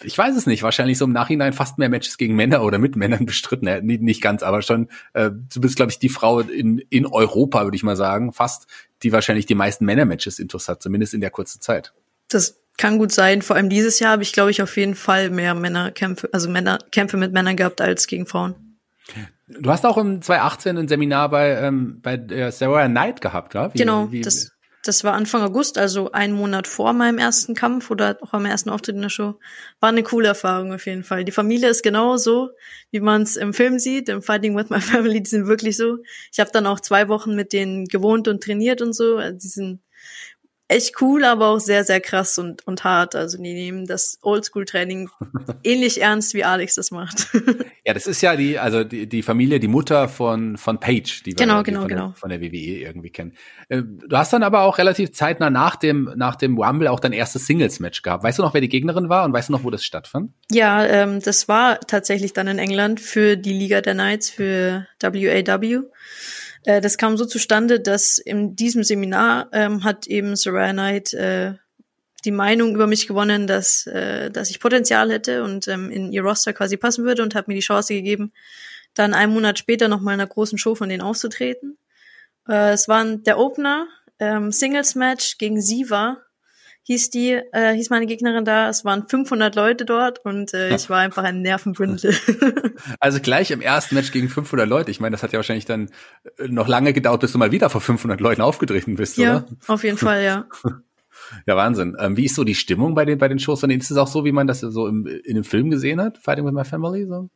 ich 0.03 0.17
weiß 0.17 0.37
es 0.37 0.47
nicht, 0.47 0.63
wahrscheinlich 0.63 0.99
so 0.99 1.05
im 1.05 1.13
Nachhinein 1.13 1.53
fast 1.53 1.79
mehr 1.79 1.89
Matches 1.89 2.19
gegen 2.19 2.35
Männer 2.37 2.63
oder 2.63 2.79
mit 2.79 2.97
Männern 2.97 3.27
bestritten. 3.27 3.67
Ja, 3.67 3.81
nicht, 3.81 4.03
nicht 4.03 4.23
ganz, 4.23 4.43
aber 4.43 4.63
schon, 4.63 4.89
äh, 5.13 5.31
du 5.31 5.61
bist, 5.61 5.77
glaube 5.77 5.93
ich, 5.93 5.99
die 5.99 6.09
Frau 6.09 6.41
in, 6.41 6.79
in 6.91 7.07
Europa, 7.07 7.65
würde 7.65 7.77
ich 7.77 7.83
mal 7.83 7.97
sagen, 7.97 8.33
fast, 8.33 8.67
die 9.03 9.13
wahrscheinlich 9.13 9.47
die 9.47 9.55
meisten 9.55 9.85
Männermatches 9.85 10.39
intus 10.39 10.69
hat, 10.69 10.83
zumindest 10.83 11.15
in 11.15 11.21
der 11.21 11.31
kurzen 11.31 11.61
Zeit. 11.61 11.93
Das 12.29 12.61
kann 12.77 12.99
gut 12.99 13.13
sein. 13.13 13.43
Vor 13.43 13.57
allem 13.57 13.69
dieses 13.69 14.01
Jahr 14.01 14.13
habe 14.13 14.23
ich, 14.23 14.33
glaube 14.33 14.51
ich, 14.51 14.63
auf 14.63 14.77
jeden 14.77 14.95
Fall 14.95 15.31
mehr 15.31 15.55
Männerkämpfe, 15.55 16.29
also 16.33 16.49
Männerkämpfe 16.49 17.17
mit 17.17 17.33
Männern 17.33 17.57
gehabt 17.57 17.81
als 17.81 18.07
gegen 18.07 18.27
Frauen. 18.27 18.55
Du 19.49 19.71
hast 19.71 19.85
auch 19.85 19.99
im 19.99 20.23
2018 20.23 20.79
ein 20.79 20.89
Seminar 20.89 21.29
bei, 21.29 21.51
ähm, 21.57 22.01
bei 22.03 22.15
äh, 22.15 22.53
Sarah 22.53 22.87
Knight 22.87 23.21
gehabt, 23.21 23.55
ja? 23.55 23.75
Wie, 23.75 23.79
genau, 23.79 24.11
wie, 24.13 24.21
das, 24.21 24.53
das 24.83 25.05
war 25.05 25.13
Anfang 25.13 25.43
August, 25.43 25.77
also 25.77 26.13
einen 26.13 26.33
Monat 26.33 26.67
vor 26.67 26.93
meinem 26.93 27.19
ersten 27.19 27.55
Kampf 27.55 27.91
oder 27.91 28.17
auch 28.23 28.33
am 28.33 28.47
ersten 28.47 28.71
Auftritt 28.71 28.97
in 28.97 29.03
der 29.03 29.11
Show. 29.11 29.39
War 29.79 29.91
eine 29.91 30.03
coole 30.03 30.29
Erfahrung 30.29 30.73
auf 30.73 30.87
jeden 30.87 31.05
Fall. 31.05 31.25
Die 31.25 31.33
Familie 31.33 31.69
ist 31.69 31.83
genau 31.83 32.17
so, 32.17 32.51
wie 32.91 33.01
man 33.01 33.23
es 33.23 33.37
im 33.37 33.53
Film 33.53 33.79
sieht, 33.79 34.09
im 34.09 34.23
Fighting 34.23 34.57
with 34.57 34.71
My 34.71 34.81
Family, 34.81 35.23
die 35.23 35.29
sind 35.29 35.47
wirklich 35.47 35.77
so. 35.77 35.99
Ich 36.33 36.41
habe 36.41 36.51
dann 36.53 36.67
auch 36.67 36.81
zwei 36.81 37.09
Wochen 37.09 37.35
mit 37.35 37.53
denen 37.53 37.87
gewohnt 37.87 38.27
und 38.27 38.43
trainiert 38.43 38.81
und 38.81 38.95
so. 38.95 39.17
Also 39.17 39.39
die 39.39 39.49
sind 39.49 39.81
echt 40.71 41.03
cool, 41.03 41.25
aber 41.25 41.49
auch 41.49 41.59
sehr, 41.59 41.85
sehr 41.85 42.01
krass 42.01 42.39
und, 42.39 42.67
und 42.67 42.85
hart. 42.85 43.17
Also 43.17 43.37
die 43.37 43.55
nehmen 43.55 43.87
das 43.87 44.19
Oldschool-Training 44.23 45.11
ähnlich 45.65 46.01
ernst, 46.01 46.33
wie 46.35 46.45
Alex 46.45 46.77
das 46.77 46.93
macht. 46.93 47.29
ja, 47.85 47.93
das 47.93 48.07
ist 48.07 48.21
ja 48.21 48.37
die, 48.37 48.59
also 48.59 48.85
die, 48.85 49.09
die 49.09 49.23
Familie, 49.23 49.59
die 49.59 49.69
Mutter 49.69 50.09
von, 50.09 50.57
von 50.57 50.79
Paige, 50.79 51.23
die 51.27 51.33
wir 51.33 51.35
genau, 51.35 51.65
genau, 51.65 51.81
von, 51.81 51.89
genau. 51.89 52.07
Der, 52.09 52.15
von 52.15 52.31
der 52.31 52.41
WWE 52.41 52.57
irgendwie 52.57 53.11
kennen. 53.11 53.33
Äh, 53.69 53.83
du 53.83 54.17
hast 54.17 54.33
dann 54.33 54.45
aber 54.45 54.63
auch 54.63 54.79
relativ 54.79 55.13
zeitnah 55.13 55.51
nach 55.51 55.75
dem, 55.75 56.13
nach 56.17 56.37
dem 56.37 56.57
Rumble 56.57 56.87
auch 56.87 57.01
dein 57.01 57.13
erstes 57.13 57.47
Singles-Match 57.47 58.03
gehabt. 58.03 58.23
Weißt 58.23 58.39
du 58.39 58.43
noch, 58.43 58.55
wer 58.55 58.61
die 58.61 58.69
Gegnerin 58.69 59.09
war 59.09 59.25
und 59.25 59.33
weißt 59.33 59.49
du 59.49 59.53
noch, 59.53 59.65
wo 59.65 59.71
das 59.71 59.85
stattfand? 59.85 60.33
Ja, 60.53 60.85
ähm, 60.85 61.21
das 61.21 61.49
war 61.49 61.81
tatsächlich 61.81 62.33
dann 62.33 62.47
in 62.47 62.59
England 62.59 63.01
für 63.01 63.37
die 63.37 63.53
Liga 63.53 63.81
der 63.81 63.95
Knights, 63.95 64.31
für 64.31 64.87
WAW. 65.03 65.83
Äh, 66.65 66.81
das 66.81 66.99
kam 66.99 67.17
so 67.17 67.25
zustande, 67.25 67.81
dass 67.81 68.19
in 68.19 68.57
diesem 68.57 68.85
Seminar 68.85 69.49
ähm, 69.53 69.85
hat 69.85 70.07
eben 70.07 70.37
Soraya 70.37 70.73
Knight 70.73 71.15
äh, 71.15 71.55
die 72.25 72.31
Meinung 72.31 72.75
über 72.75 72.87
mich 72.87 73.07
gewonnen, 73.07 73.47
dass, 73.47 73.87
äh, 73.87 74.31
dass 74.31 74.51
ich 74.51 74.61
Potenzial 74.61 75.11
hätte 75.11 75.43
und 75.43 75.69
ähm, 75.69 75.91
in 75.91 76.13
ihr 76.13 76.23
Roster 76.23 76.53
quasi 76.53 76.77
passen 76.77 77.05
würde 77.05 77.23
und 77.23 77.35
hat 77.35 77.49
mir 77.49 77.55
die 77.55 77.61
Chance 77.61 77.95
gegeben, 77.95 78.33
dann 78.95 79.15
einen 79.15 79.33
Monat 79.33 79.59
später 79.59 79.89
nochmal 79.89 80.15
in 80.15 80.21
einer 80.21 80.29
großen 80.29 80.59
Show 80.59 80.75
von 80.75 80.89
denen 80.89 81.03
aufzutreten. 81.03 81.79
Äh, 82.49 82.73
es 82.73 82.89
war 82.89 83.05
der 83.05 83.39
Opener, 83.39 83.87
ähm, 84.19 84.53
Singles 84.53 84.95
Match 84.95 85.39
gegen 85.39 85.61
Siva 85.61 86.19
hieß 86.91 87.11
die, 87.11 87.41
äh, 87.53 87.73
hieß 87.73 87.91
meine 87.91 88.07
Gegnerin 88.07 88.45
da. 88.45 88.69
Es 88.69 88.85
waren 88.85 89.07
500 89.07 89.55
Leute 89.55 89.85
dort 89.85 90.25
und 90.25 90.53
äh, 90.55 90.75
ich 90.75 90.91
war 90.91 90.99
einfach 90.99 91.23
ein 91.23 91.41
Nervenbündel. 91.41 92.13
also 92.99 93.21
gleich 93.21 93.53
im 93.53 93.61
ersten 93.61 93.95
Match 93.95 94.11
gegen 94.11 94.29
500 94.29 94.69
Leute. 94.69 94.91
Ich 94.91 94.99
meine, 94.99 95.13
das 95.13 95.23
hat 95.23 95.33
ja 95.33 95.39
wahrscheinlich 95.39 95.67
dann 95.67 95.91
äh, 96.39 96.49
noch 96.49 96.67
lange 96.67 96.93
gedauert, 96.93 97.21
bis 97.21 97.31
du 97.31 97.39
mal 97.39 97.53
wieder 97.53 97.71
vor 97.71 97.81
500 97.81 98.21
Leuten 98.21 98.43
aufgetreten 98.43 98.97
bist, 98.97 99.19
ja, 99.19 99.37
oder? 99.37 99.47
Ja, 99.49 99.57
auf 99.73 99.85
jeden 99.85 99.99
Fall, 99.99 100.25
ja. 100.25 100.49
Ja, 101.47 101.55
Wahnsinn. 101.55 101.97
Ähm, 102.01 102.17
wie 102.17 102.25
ist 102.25 102.35
so 102.35 102.43
die 102.43 102.57
Stimmung 102.57 102.97
bei 102.97 103.05
den, 103.05 103.19
bei 103.19 103.29
den 103.29 103.39
Shows? 103.39 103.61
Denen 103.61 103.79
ist 103.79 103.91
es 103.91 103.97
auch 103.97 104.09
so, 104.09 104.25
wie 104.25 104.33
man 104.33 104.49
das 104.49 104.61
so 104.61 104.89
im, 104.89 105.07
in 105.07 105.37
dem 105.37 105.45
Film 105.45 105.71
gesehen 105.71 106.01
hat? 106.01 106.19
Fighting 106.19 106.45
with 106.45 106.53
my 106.53 106.65
family, 106.65 107.07
so? 107.07 107.29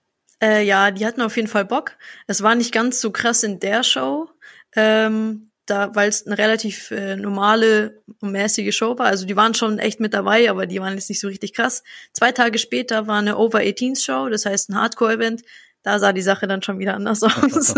Äh, 0.43 0.65
ja, 0.65 0.91
die 0.91 1.07
hatten 1.07 1.21
auf 1.21 1.37
jeden 1.37 1.47
Fall 1.47 1.65
Bock. 1.65 1.93
Es 2.27 2.43
war 2.43 2.57
nicht 2.57 2.73
ganz 2.73 3.01
so 3.01 3.13
krass 3.13 3.45
in 3.45 3.61
der 3.61 3.85
Show. 3.85 4.29
Ähm, 4.75 5.53
da, 5.67 5.95
weil 5.95 6.09
es 6.09 6.27
eine 6.27 6.37
relativ 6.37 6.91
äh, 6.91 7.17
normale 7.17 8.03
und 8.21 8.33
mäßige 8.33 8.75
Show 8.77 8.99
war. 8.99 9.07
Also 9.07 9.27
die 9.27 9.37
waren 9.37 9.55
schon 9.55 9.79
echt 9.79 10.01
mit 10.01 10.15
dabei, 10.15 10.51
aber 10.51 10.67
die 10.67 10.81
waren 10.81 10.95
jetzt 10.95 11.09
nicht 11.09 11.21
so 11.21 11.29
richtig 11.29 11.55
krass. 11.55 11.83
Zwei 12.13 12.33
Tage 12.33 12.59
später 12.59 13.07
war 13.07 13.19
eine 13.19 13.39
Over 13.39 13.61
18 13.61 13.97
Show, 13.97 14.29
das 14.29 14.47
heißt 14.47 14.71
ein 14.71 14.77
Hardcore-Event. 14.77 15.43
Da 15.83 15.99
sah 15.99 16.13
die 16.13 16.23
Sache 16.23 16.47
dann 16.47 16.63
schon 16.63 16.79
wieder 16.79 16.95
anders 16.95 17.23
aus. 17.23 17.75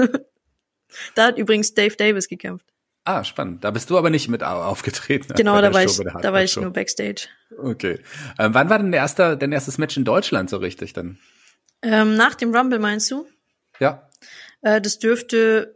da 1.15 1.27
hat 1.27 1.39
übrigens 1.39 1.75
Dave 1.75 1.97
Davis 1.97 2.29
gekämpft. 2.29 2.67
Ah, 3.05 3.23
spannend. 3.23 3.63
Da 3.63 3.71
bist 3.71 3.89
du 3.89 3.97
aber 3.97 4.11
nicht 4.11 4.29
mit 4.29 4.43
aufgetreten. 4.43 5.33
Genau, 5.37 5.61
da 5.61 5.73
war, 5.73 5.85
ich, 5.85 5.97
da 5.97 6.33
war 6.33 6.43
ich 6.43 6.57
nur 6.57 6.73
Backstage. 6.73 7.29
Okay. 7.57 8.01
Ähm, 8.37 8.53
wann 8.53 8.69
war 8.69 8.79
denn 8.81 8.91
der 8.91 9.01
erste, 9.01 9.37
dein 9.37 9.53
erstes 9.53 9.79
Match 9.79 9.97
in 9.97 10.05
Deutschland 10.05 10.51
so 10.51 10.57
richtig 10.57 10.93
dann? 10.93 11.19
Ähm, 11.83 12.17
nach 12.17 12.35
dem 12.35 12.53
Rumble 12.53 12.81
meinst 12.81 13.09
du? 13.13 13.25
Ja. 13.79 14.09
Äh, 14.63 14.81
das 14.81 14.99
dürfte 14.99 15.76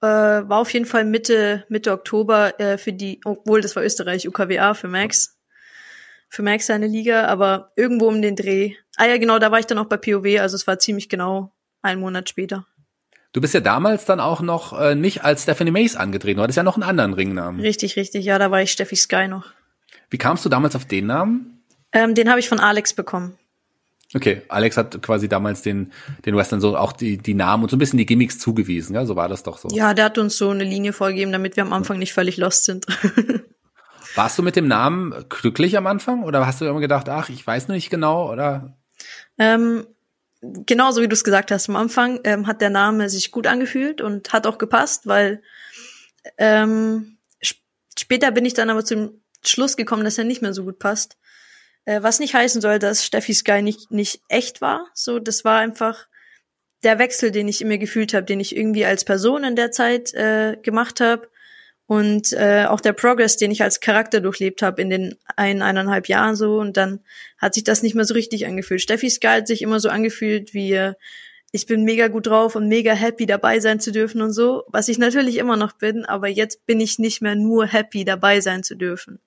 äh, 0.00 0.06
war 0.06 0.58
auf 0.58 0.72
jeden 0.72 0.86
Fall 0.86 1.04
Mitte, 1.04 1.64
Mitte 1.68 1.92
Oktober 1.92 2.58
äh, 2.58 2.78
für 2.78 2.92
die, 2.92 3.20
obwohl 3.24 3.60
das 3.60 3.76
war 3.76 3.84
Österreich, 3.84 4.26
UKWA 4.26 4.74
für 4.74 4.88
Max. 4.88 5.38
Für 6.28 6.42
Max 6.42 6.66
seine 6.66 6.86
Liga, 6.86 7.26
aber 7.26 7.72
irgendwo 7.76 8.06
um 8.06 8.22
den 8.22 8.36
Dreh. 8.36 8.74
Ah 8.96 9.06
ja, 9.06 9.18
genau, 9.18 9.38
da 9.38 9.50
war 9.50 9.58
ich 9.58 9.66
dann 9.66 9.78
auch 9.78 9.86
bei 9.86 9.96
POW, 9.96 10.40
also 10.40 10.54
es 10.54 10.66
war 10.66 10.78
ziemlich 10.78 11.08
genau 11.08 11.52
einen 11.82 12.00
Monat 12.00 12.28
später. 12.28 12.66
Du 13.32 13.40
bist 13.40 13.54
ja 13.54 13.60
damals 13.60 14.04
dann 14.04 14.20
auch 14.20 14.40
noch 14.40 14.78
äh, 14.78 14.94
nicht 14.94 15.24
als 15.24 15.42
Stephanie 15.42 15.70
Mace 15.70 15.96
angetreten, 15.96 16.36
du 16.38 16.42
hattest 16.42 16.56
ja 16.56 16.62
noch 16.62 16.76
einen 16.76 16.84
anderen 16.84 17.14
Ringnamen. 17.14 17.60
Richtig, 17.60 17.96
richtig, 17.96 18.24
ja, 18.24 18.38
da 18.38 18.50
war 18.50 18.62
ich 18.62 18.72
Steffi 18.72 18.96
Sky 18.96 19.28
noch. 19.28 19.46
Wie 20.08 20.18
kamst 20.18 20.44
du 20.44 20.48
damals 20.48 20.74
auf 20.76 20.84
den 20.84 21.06
Namen? 21.06 21.64
Ähm, 21.92 22.14
den 22.14 22.28
habe 22.28 22.40
ich 22.40 22.48
von 22.48 22.60
Alex 22.60 22.94
bekommen. 22.94 23.38
Okay, 24.12 24.42
Alex 24.48 24.76
hat 24.76 25.00
quasi 25.02 25.28
damals 25.28 25.62
den, 25.62 25.92
den 26.24 26.36
Western 26.36 26.60
so 26.60 26.76
auch 26.76 26.92
die, 26.92 27.16
die 27.16 27.34
Namen 27.34 27.62
und 27.62 27.70
so 27.70 27.76
ein 27.76 27.78
bisschen 27.78 27.98
die 27.98 28.06
Gimmicks 28.06 28.38
zugewiesen, 28.38 28.94
ja, 28.94 29.06
so 29.06 29.14
war 29.14 29.28
das 29.28 29.44
doch 29.44 29.58
so. 29.58 29.68
Ja, 29.70 29.94
der 29.94 30.06
hat 30.06 30.18
uns 30.18 30.36
so 30.36 30.50
eine 30.50 30.64
Linie 30.64 30.92
vorgegeben, 30.92 31.30
damit 31.30 31.56
wir 31.56 31.62
am 31.62 31.72
Anfang 31.72 31.98
nicht 31.98 32.12
völlig 32.12 32.36
lost 32.36 32.64
sind. 32.64 32.86
Warst 34.16 34.36
du 34.36 34.42
mit 34.42 34.56
dem 34.56 34.66
Namen 34.66 35.14
glücklich 35.28 35.76
am 35.76 35.86
Anfang 35.86 36.24
oder 36.24 36.44
hast 36.44 36.60
du 36.60 36.64
immer 36.64 36.80
gedacht, 36.80 37.08
ach, 37.08 37.28
ich 37.28 37.46
weiß 37.46 37.68
noch 37.68 37.76
nicht 37.76 37.90
genau 37.90 38.32
oder? 38.32 38.76
Ähm, 39.38 39.86
genauso 40.40 41.00
wie 41.00 41.08
du 41.08 41.14
es 41.14 41.22
gesagt 41.22 41.52
hast, 41.52 41.68
am 41.68 41.76
Anfang 41.76 42.18
ähm, 42.24 42.48
hat 42.48 42.60
der 42.60 42.70
Name 42.70 43.08
sich 43.08 43.30
gut 43.30 43.46
angefühlt 43.46 44.00
und 44.00 44.32
hat 44.32 44.48
auch 44.48 44.58
gepasst, 44.58 45.06
weil 45.06 45.42
ähm, 46.38 47.18
sp 47.38 47.62
später 47.96 48.32
bin 48.32 48.44
ich 48.44 48.54
dann 48.54 48.70
aber 48.70 48.84
zum 48.84 49.20
Schluss 49.44 49.76
gekommen, 49.76 50.04
dass 50.04 50.18
er 50.18 50.24
nicht 50.24 50.42
mehr 50.42 50.54
so 50.54 50.64
gut 50.64 50.80
passt. 50.80 51.16
Äh, 51.84 52.02
was 52.02 52.20
nicht 52.20 52.34
heißen 52.34 52.60
soll, 52.60 52.78
dass 52.78 53.04
Steffi 53.04 53.34
Sky 53.34 53.62
nicht, 53.62 53.90
nicht 53.90 54.20
echt 54.28 54.60
war. 54.60 54.86
So, 54.94 55.18
das 55.18 55.44
war 55.44 55.58
einfach 55.58 56.06
der 56.82 56.98
Wechsel, 56.98 57.30
den 57.30 57.48
ich 57.48 57.60
in 57.60 57.68
mir 57.68 57.78
gefühlt 57.78 58.14
habe, 58.14 58.26
den 58.26 58.40
ich 58.40 58.56
irgendwie 58.56 58.84
als 58.84 59.04
Person 59.04 59.44
in 59.44 59.56
der 59.56 59.70
Zeit 59.70 60.14
äh, 60.14 60.56
gemacht 60.62 61.00
habe 61.00 61.28
und 61.86 62.32
äh, 62.32 62.66
auch 62.68 62.80
der 62.80 62.92
Progress, 62.92 63.36
den 63.36 63.50
ich 63.50 63.62
als 63.62 63.80
Charakter 63.80 64.20
durchlebt 64.20 64.62
habe 64.62 64.80
in 64.80 64.90
den 64.90 65.18
ein, 65.36 65.60
eineinhalb 65.60 66.08
Jahren 66.08 66.36
so 66.36 66.58
und 66.58 66.76
dann 66.76 67.00
hat 67.36 67.54
sich 67.54 67.64
das 67.64 67.82
nicht 67.82 67.94
mehr 67.94 68.04
so 68.04 68.14
richtig 68.14 68.46
angefühlt. 68.46 68.80
Steffi 68.80 69.10
Sky 69.10 69.26
hat 69.26 69.46
sich 69.46 69.60
immer 69.60 69.80
so 69.80 69.88
angefühlt 69.88 70.54
wie 70.54 70.72
äh, 70.72 70.94
ich 71.52 71.66
bin 71.66 71.82
mega 71.82 72.08
gut 72.08 72.28
drauf 72.28 72.54
und 72.54 72.68
mega 72.68 72.92
happy 72.92 73.26
dabei 73.26 73.58
sein 73.58 73.80
zu 73.80 73.90
dürfen 73.90 74.22
und 74.22 74.32
so, 74.32 74.62
was 74.68 74.88
ich 74.88 74.98
natürlich 74.98 75.36
immer 75.36 75.56
noch 75.56 75.72
bin, 75.72 76.04
aber 76.04 76.28
jetzt 76.28 76.64
bin 76.64 76.80
ich 76.80 76.98
nicht 76.98 77.22
mehr 77.22 77.34
nur 77.34 77.66
happy 77.66 78.04
dabei 78.04 78.40
sein 78.40 78.62
zu 78.62 78.76
dürfen. 78.76 79.20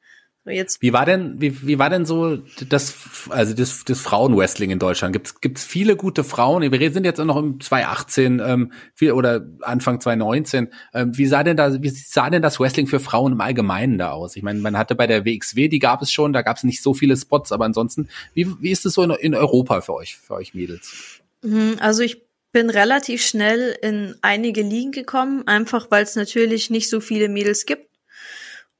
Jetzt. 0.46 0.82
Wie 0.82 0.92
war 0.92 1.06
denn, 1.06 1.40
wie, 1.40 1.66
wie 1.66 1.80
war 1.80 1.90
denn 1.90 2.06
so 2.06 2.38
das, 2.68 2.96
also 3.30 3.54
das, 3.54 3.86
das 3.86 4.02
Frauenwrestling 4.02 4.72
in 4.72 4.80
Deutschland? 4.80 5.14
Gibt's 5.14 5.40
gibt's 5.40 5.64
viele 5.64 5.96
gute 5.96 6.26
Frauen? 6.26 6.70
Wir 6.70 6.92
sind 6.92 7.06
jetzt 7.06 7.20
noch 7.20 7.38
im 7.38 7.62
2018 7.62 8.42
ähm, 8.46 8.72
viel, 8.94 9.14
oder 9.14 9.48
Anfang 9.62 10.02
2019. 10.02 10.68
Ähm, 10.94 11.18
wie 11.18 11.28
sah 11.28 11.44
denn 11.44 11.56
da, 11.56 11.82
wie 11.82 11.90
sah 11.90 12.30
denn 12.30 12.42
das 12.42 12.60
Wrestling 12.60 12.88
für 12.88 13.00
Frauen 13.00 13.32
im 13.32 13.42
Allgemeinen 13.42 13.98
da 13.98 14.12
aus? 14.12 14.36
Ich 14.36 14.44
meine, 14.44 14.60
man 14.60 14.78
hatte 14.78 14.96
bei 14.96 15.08
der 15.08 15.24
WXW, 15.26 15.70
die 15.70 15.80
gab 15.80 16.02
es 16.02 16.12
schon, 16.12 16.34
da 16.34 16.42
gab 16.42 16.58
es 16.58 16.64
nicht 16.64 16.84
so 16.84 16.94
viele 16.94 17.16
Spots, 17.16 17.54
aber 17.54 17.64
ansonsten, 17.64 18.10
wie, 18.34 18.48
wie 18.60 18.72
ist 18.72 18.86
es 18.86 18.96
so 18.96 19.04
in, 19.04 19.12
in 19.12 19.36
Europa 19.36 19.80
für 19.80 19.94
euch, 19.94 20.18
für 20.18 20.34
euch 20.34 20.54
Mädels? 20.54 21.22
Mhm, 21.42 21.78
also 21.80 22.04
ich 22.04 22.22
bin 22.52 22.70
relativ 22.70 23.26
schnell 23.26 23.78
in 23.82 24.16
einige 24.22 24.62
Ligen 24.62 24.92
gekommen, 24.92 25.48
einfach 25.48 25.90
weil 25.90 26.04
es 26.04 26.18
natürlich 26.18 26.70
nicht 26.70 26.90
so 26.90 27.00
viele 27.00 27.30
Mädels 27.30 27.66
gibt 27.66 27.93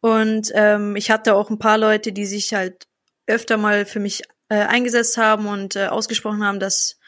und 0.03 0.51
ähm, 0.53 0.98
ich 0.98 1.10
hatte 1.10 1.33
auch 1.33 1.50
ein 1.50 1.60
paar 1.60 1.77
Leute, 1.77 2.12
die 2.12 2.25
sich 2.25 2.53
halt 2.53 2.88
öfter 3.25 3.55
mal 3.55 3.86
für 3.86 4.01
mich 4.01 4.24
äh, 4.50 4.55
eingesetzt 4.55 5.17
haben 5.17 5.48
und 5.48 5.77
äh, 5.77 5.86
ausgesprochen 5.86 6.43
haben, 6.43 6.60
dass 6.60 7.00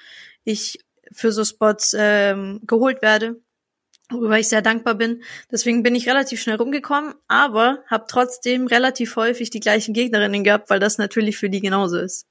ich 0.45 0.79
für 1.11 1.33
so 1.33 1.43
Spots 1.43 1.93
ähm, 1.99 2.61
geholt 2.65 3.01
werde, 3.01 3.41
worüber 4.09 4.39
ich 4.39 4.47
sehr 4.47 4.61
dankbar 4.61 4.95
bin. 4.95 5.23
Deswegen 5.51 5.83
bin 5.83 5.93
ich 5.93 6.07
relativ 6.07 6.41
schnell 6.41 6.55
rumgekommen, 6.55 7.15
aber 7.27 7.79
habe 7.87 8.05
trotzdem 8.07 8.65
relativ 8.65 9.17
häufig 9.17 9.49
die 9.49 9.59
gleichen 9.59 9.93
Gegnerinnen 9.93 10.45
gehabt, 10.45 10.69
weil 10.69 10.79
das 10.79 10.97
natürlich 10.97 11.35
für 11.35 11.49
die 11.49 11.59
genauso 11.59 11.99
ist. 11.99 12.27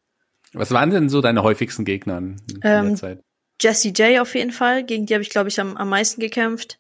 Was 0.55 0.71
waren 0.71 0.89
denn 0.89 1.11
so 1.11 1.21
deine 1.21 1.43
häufigsten 1.43 1.85
Gegner 1.85 2.17
in 2.17 2.39
ähm, 2.63 2.87
der 2.87 2.95
Zeit? 2.95 3.25
Jessie 3.61 3.93
J 3.93 4.19
auf 4.19 4.35
jeden 4.35 4.51
Fall, 4.51 4.83
gegen 4.83 5.05
die 5.05 5.13
habe 5.13 5.23
ich, 5.23 5.29
glaube 5.29 5.51
ich, 5.51 5.61
am, 5.61 5.77
am 5.77 5.91
meisten 5.91 6.23
gekämpft. 6.23 6.79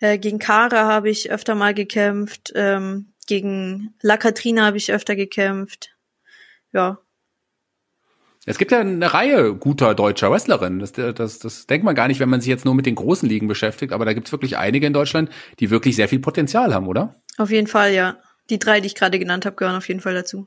Äh, 0.00 0.16
gegen 0.16 0.38
Kara 0.38 0.86
habe 0.86 1.10
ich 1.10 1.30
öfter 1.30 1.54
mal 1.54 1.74
gekämpft. 1.74 2.52
Ähm, 2.54 3.12
gegen 3.26 3.94
La 4.02 4.16
Katrina 4.16 4.66
habe 4.66 4.76
ich 4.76 4.92
öfter 4.92 5.16
gekämpft. 5.16 5.96
Ja. 6.72 6.98
Es 8.48 8.58
gibt 8.58 8.70
ja 8.70 8.78
eine 8.78 9.12
Reihe 9.12 9.54
guter 9.54 9.94
deutscher 9.94 10.30
Wrestlerinnen. 10.30 10.78
Das, 10.78 10.92
das, 10.92 11.40
das 11.40 11.66
denkt 11.66 11.84
man 11.84 11.96
gar 11.96 12.06
nicht, 12.06 12.20
wenn 12.20 12.28
man 12.28 12.40
sich 12.40 12.48
jetzt 12.48 12.64
nur 12.64 12.76
mit 12.76 12.86
den 12.86 12.94
großen 12.94 13.28
Ligen 13.28 13.48
beschäftigt. 13.48 13.92
Aber 13.92 14.04
da 14.04 14.12
gibt 14.12 14.28
es 14.28 14.32
wirklich 14.32 14.56
einige 14.56 14.86
in 14.86 14.92
Deutschland, 14.92 15.30
die 15.58 15.70
wirklich 15.70 15.96
sehr 15.96 16.08
viel 16.08 16.20
Potenzial 16.20 16.72
haben, 16.72 16.86
oder? 16.86 17.20
Auf 17.38 17.50
jeden 17.50 17.66
Fall, 17.66 17.92
ja. 17.92 18.18
Die 18.48 18.60
drei, 18.60 18.80
die 18.80 18.86
ich 18.86 18.94
gerade 18.94 19.18
genannt 19.18 19.46
habe, 19.46 19.56
gehören 19.56 19.76
auf 19.76 19.88
jeden 19.88 20.00
Fall 20.00 20.14
dazu. 20.14 20.46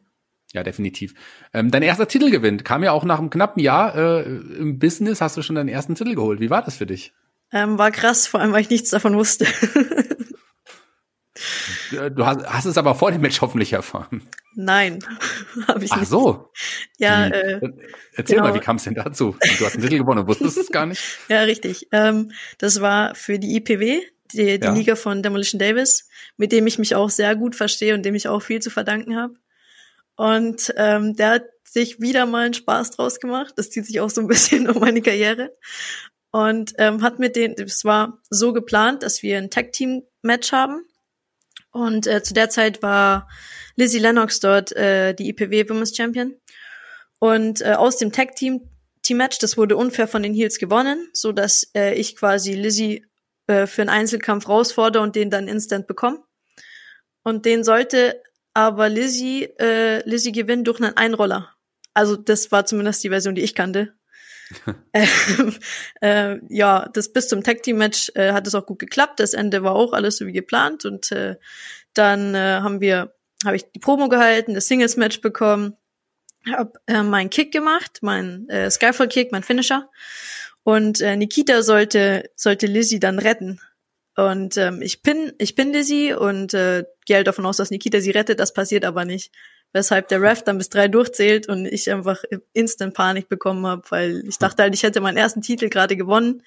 Ja, 0.53 0.63
definitiv. 0.63 1.13
Ähm, 1.53 1.69
dein 1.71 1.83
erster 1.83 2.07
Titelgewinn 2.07 2.63
kam 2.63 2.83
ja 2.83 2.93
auch 2.93 3.03
nach 3.03 3.19
einem 3.19 3.29
knappen 3.29 3.61
Jahr 3.61 3.95
äh, 3.95 4.23
im 4.23 4.79
Business. 4.79 5.19
Hast 5.19 5.35
du 5.35 5.41
schon 5.41 5.55
deinen 5.55 5.69
ersten 5.69 5.95
Titel 5.95 6.15
geholt? 6.15 6.39
Wie 6.39 6.49
war 6.49 6.63
das 6.63 6.77
für 6.77 6.85
dich? 6.85 7.13
Ähm, 7.51 7.77
war 7.77 7.91
krass, 7.91 8.27
vor 8.27 8.39
allem 8.39 8.53
weil 8.53 8.61
ich 8.61 8.69
nichts 8.69 8.89
davon 8.89 9.15
wusste. 9.15 9.45
Du 11.91 12.25
hast, 12.25 12.45
hast 12.45 12.65
es 12.65 12.77
aber 12.77 12.95
vor 12.95 13.11
dem 13.11 13.21
Match 13.21 13.41
hoffentlich 13.41 13.73
erfahren. 13.73 14.27
Nein, 14.55 14.99
habe 15.67 15.85
ich 15.85 15.91
Ach 15.91 15.97
nicht. 15.97 16.07
Ach 16.07 16.11
so. 16.11 16.51
Ja, 16.97 17.27
äh, 17.27 17.61
Erzähl 18.13 18.37
genau. 18.37 18.49
mal, 18.49 18.55
wie 18.55 18.59
kam 18.59 18.77
es 18.77 18.83
denn 18.83 18.95
dazu? 18.95 19.35
Du 19.57 19.65
hast 19.65 19.75
einen 19.75 19.83
Titel 19.83 19.97
gewonnen 19.99 20.21
und 20.21 20.27
wusstest 20.27 20.57
es 20.57 20.71
gar 20.71 20.85
nicht? 20.85 21.01
Ja, 21.29 21.41
richtig. 21.43 21.87
Ähm, 21.91 22.31
das 22.57 22.81
war 22.81 23.15
für 23.15 23.39
die 23.39 23.55
IPW, 23.55 24.01
die, 24.33 24.59
die 24.59 24.65
ja. 24.65 24.73
Liga 24.73 24.95
von 24.95 25.23
Demolition 25.23 25.59
Davis, 25.59 26.09
mit 26.37 26.51
dem 26.51 26.67
ich 26.67 26.79
mich 26.79 26.95
auch 26.95 27.09
sehr 27.09 27.35
gut 27.35 27.55
verstehe 27.55 27.93
und 27.93 28.03
dem 28.03 28.15
ich 28.15 28.27
auch 28.27 28.41
viel 28.41 28.61
zu 28.61 28.69
verdanken 28.69 29.15
habe. 29.15 29.35
Und 30.15 30.73
ähm, 30.75 31.15
der 31.15 31.29
hat 31.29 31.45
sich 31.63 32.01
wieder 32.01 32.25
mal 32.25 32.45
einen 32.45 32.53
Spaß 32.53 32.91
draus 32.91 33.19
gemacht. 33.19 33.53
Das 33.55 33.69
zieht 33.69 33.85
sich 33.85 34.01
auch 34.01 34.09
so 34.09 34.21
ein 34.21 34.27
bisschen 34.29 34.69
um 34.69 34.79
meine 34.79 35.01
Karriere. 35.01 35.55
Und 36.31 36.73
ähm, 36.77 37.01
hat 37.01 37.19
mit 37.19 37.35
denen, 37.35 37.55
es 37.57 37.85
war 37.85 38.19
so 38.29 38.53
geplant, 38.53 39.03
dass 39.03 39.23
wir 39.23 39.37
ein 39.37 39.49
Tag-Team-Match 39.49 40.51
haben 40.51 40.83
und 41.79 42.07
äh, 42.07 42.21
zu 42.23 42.33
der 42.33 42.49
Zeit 42.49 42.81
war 42.81 43.27
Lizzie 43.75 43.99
Lennox 43.99 44.39
dort 44.39 44.71
äh, 44.75 45.13
die 45.13 45.29
IPW 45.29 45.69
Women's 45.69 45.95
Champion. 45.95 46.35
Und 47.19 47.61
äh, 47.61 47.73
aus 47.73 47.97
dem 47.97 48.11
Tag 48.11 48.35
Team 48.35 48.69
Team 49.01 49.17
Match, 49.17 49.39
das 49.39 49.57
wurde 49.57 49.77
unfair 49.77 50.07
von 50.07 50.23
den 50.23 50.33
Heels 50.33 50.59
gewonnen, 50.59 51.09
so 51.13 51.31
dass 51.31 51.71
äh, 51.75 51.93
ich 51.95 52.15
quasi 52.15 52.53
Lizzie 52.53 53.05
äh, 53.47 53.65
für 53.65 53.81
einen 53.81 53.89
Einzelkampf 53.89 54.47
herausfordere 54.47 55.01
und 55.01 55.15
den 55.15 55.29
dann 55.29 55.47
instant 55.47 55.87
bekomme. 55.87 56.23
Und 57.23 57.45
den 57.45 57.63
sollte 57.63 58.21
aber 58.53 58.89
Lizzie 58.89 59.45
äh, 59.59 60.07
Lizzie 60.07 60.31
gewinnen 60.31 60.63
durch 60.63 60.81
einen 60.81 60.97
Einroller. 60.97 61.55
Also 61.93 62.15
das 62.15 62.51
war 62.51 62.65
zumindest 62.65 63.03
die 63.03 63.09
Version, 63.09 63.35
die 63.35 63.41
ich 63.41 63.55
kannte. 63.55 63.93
ähm, 64.93 65.55
äh, 66.01 66.37
ja, 66.49 66.89
das 66.93 67.13
bis 67.13 67.27
zum 67.27 67.43
Tag 67.43 67.63
Team 67.63 67.77
Match 67.77 68.11
äh, 68.15 68.31
hat 68.31 68.47
es 68.47 68.55
auch 68.55 68.65
gut 68.65 68.79
geklappt. 68.79 69.19
Das 69.19 69.33
Ende 69.33 69.63
war 69.63 69.75
auch 69.75 69.93
alles 69.93 70.17
so 70.17 70.25
wie 70.25 70.31
geplant 70.31 70.85
und 70.85 71.11
äh, 71.11 71.35
dann 71.93 72.35
äh, 72.35 72.59
haben 72.61 72.81
wir, 72.81 73.13
habe 73.45 73.55
ich 73.55 73.71
die 73.71 73.79
Promo 73.79 74.09
gehalten, 74.09 74.53
das 74.53 74.67
Singles 74.67 74.97
Match 74.97 75.21
bekommen, 75.21 75.75
habe 76.51 76.73
äh, 76.87 77.03
meinen 77.03 77.29
Kick 77.29 77.51
gemacht, 77.51 77.99
mein 78.01 78.47
äh, 78.49 78.69
Skyfall 78.71 79.07
Kick, 79.07 79.31
mein 79.31 79.43
Finisher 79.43 79.89
und 80.63 81.01
äh, 81.01 81.15
Nikita 81.15 81.61
sollte 81.61 82.29
sollte 82.35 82.67
Lizzie 82.67 82.99
dann 82.99 83.19
retten. 83.19 83.59
Und 84.15 84.57
ähm, 84.57 84.81
ich 84.81 85.01
bin 85.01 85.33
ich 85.37 85.55
bin 85.55 85.71
Lizzie 85.71 86.13
und 86.13 86.53
äh, 86.53 86.85
gehe 87.05 87.17
halt 87.17 87.27
davon 87.27 87.45
aus, 87.45 87.57
dass 87.57 87.71
Nikita 87.71 88.01
sie 88.01 88.11
rettet. 88.11 88.39
Das 88.39 88.53
passiert 88.53 88.83
aber 88.83 89.05
nicht 89.05 89.31
weshalb 89.73 90.07
der 90.07 90.21
Ref 90.21 90.43
dann 90.43 90.57
bis 90.57 90.69
drei 90.69 90.87
durchzählt 90.87 91.47
und 91.47 91.65
ich 91.65 91.91
einfach 91.91 92.23
instant 92.53 92.93
Panik 92.93 93.29
bekommen 93.29 93.65
habe, 93.65 93.83
weil 93.89 94.23
ich 94.27 94.37
dachte 94.37 94.63
halt, 94.63 94.73
ich 94.73 94.83
hätte 94.83 95.01
meinen 95.01 95.17
ersten 95.17 95.41
Titel 95.41 95.69
gerade 95.69 95.95
gewonnen 95.95 96.43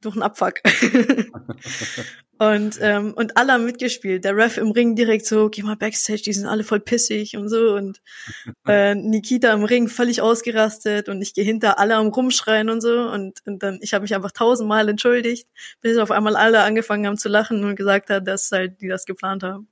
durch 0.00 0.14
einen 0.14 0.22
Abfuck. 0.22 0.60
und 2.38 2.78
ähm, 2.80 3.14
und 3.14 3.36
alle 3.36 3.52
haben 3.52 3.64
mitgespielt. 3.64 4.24
Der 4.24 4.36
Ref 4.36 4.58
im 4.58 4.70
Ring 4.70 4.96
direkt 4.96 5.26
so, 5.26 5.48
geh 5.48 5.62
mal 5.62 5.76
backstage, 5.76 6.22
die 6.22 6.32
sind 6.32 6.46
alle 6.46 6.64
voll 6.64 6.80
pissig 6.80 7.36
und 7.36 7.48
so 7.48 7.74
und 7.74 8.00
äh, 8.66 8.94
Nikita 8.94 9.52
im 9.52 9.64
Ring 9.64 9.88
völlig 9.88 10.20
ausgerastet 10.20 11.08
und 11.08 11.22
ich 11.22 11.34
gehe 11.34 11.44
hinter 11.44 11.78
alle 11.78 11.96
am 11.96 12.08
rumschreien 12.08 12.70
und 12.70 12.80
so 12.80 13.08
und, 13.08 13.40
und 13.46 13.62
dann 13.62 13.78
ich 13.82 13.94
habe 13.94 14.02
mich 14.02 14.14
einfach 14.14 14.32
tausendmal 14.32 14.88
entschuldigt, 14.88 15.48
bis 15.80 15.98
auf 15.98 16.10
einmal 16.10 16.36
alle 16.36 16.62
angefangen 16.62 17.06
haben 17.06 17.18
zu 17.18 17.28
lachen 17.28 17.64
und 17.64 17.76
gesagt 17.76 18.10
hat, 18.10 18.26
dass 18.26 18.50
halt 18.52 18.80
die 18.80 18.88
das 18.88 19.06
geplant 19.06 19.42
haben. 19.42 19.68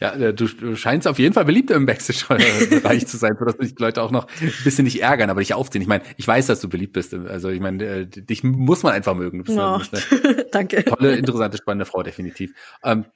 Ja, 0.00 0.14
äh, 0.14 0.32
du, 0.32 0.46
du 0.46 0.76
scheinst 0.76 1.08
auf 1.08 1.18
jeden 1.18 1.34
Fall 1.34 1.44
beliebt 1.44 1.70
im 1.70 1.86
Backstage-Bereich 1.86 3.06
zu 3.06 3.16
sein, 3.16 3.36
sodass 3.38 3.56
sich 3.56 3.74
die 3.74 3.82
Leute 3.82 4.02
auch 4.02 4.12
noch 4.12 4.28
ein 4.40 4.52
bisschen 4.62 4.84
nicht 4.84 5.02
ärgern, 5.02 5.28
aber 5.28 5.40
dich 5.40 5.54
aufziehen. 5.54 5.82
Ich 5.82 5.88
meine, 5.88 6.04
ich 6.16 6.26
weiß, 6.26 6.46
dass 6.46 6.60
du 6.60 6.68
beliebt 6.68 6.92
bist. 6.92 7.14
Also 7.14 7.48
ich 7.48 7.60
meine, 7.60 7.84
äh, 7.84 8.06
dich 8.06 8.44
muss 8.44 8.82
man 8.82 8.92
einfach 8.92 9.14
mögen. 9.14 9.38
Du 9.38 9.44
bist, 9.44 9.58
oh, 9.58 9.80
eine 10.22 10.44
danke. 10.52 10.84
Tolle, 10.84 11.16
interessante, 11.16 11.58
spannende 11.58 11.84
Frau, 11.84 12.02
definitiv. 12.02 12.52
Ähm, 12.84 13.06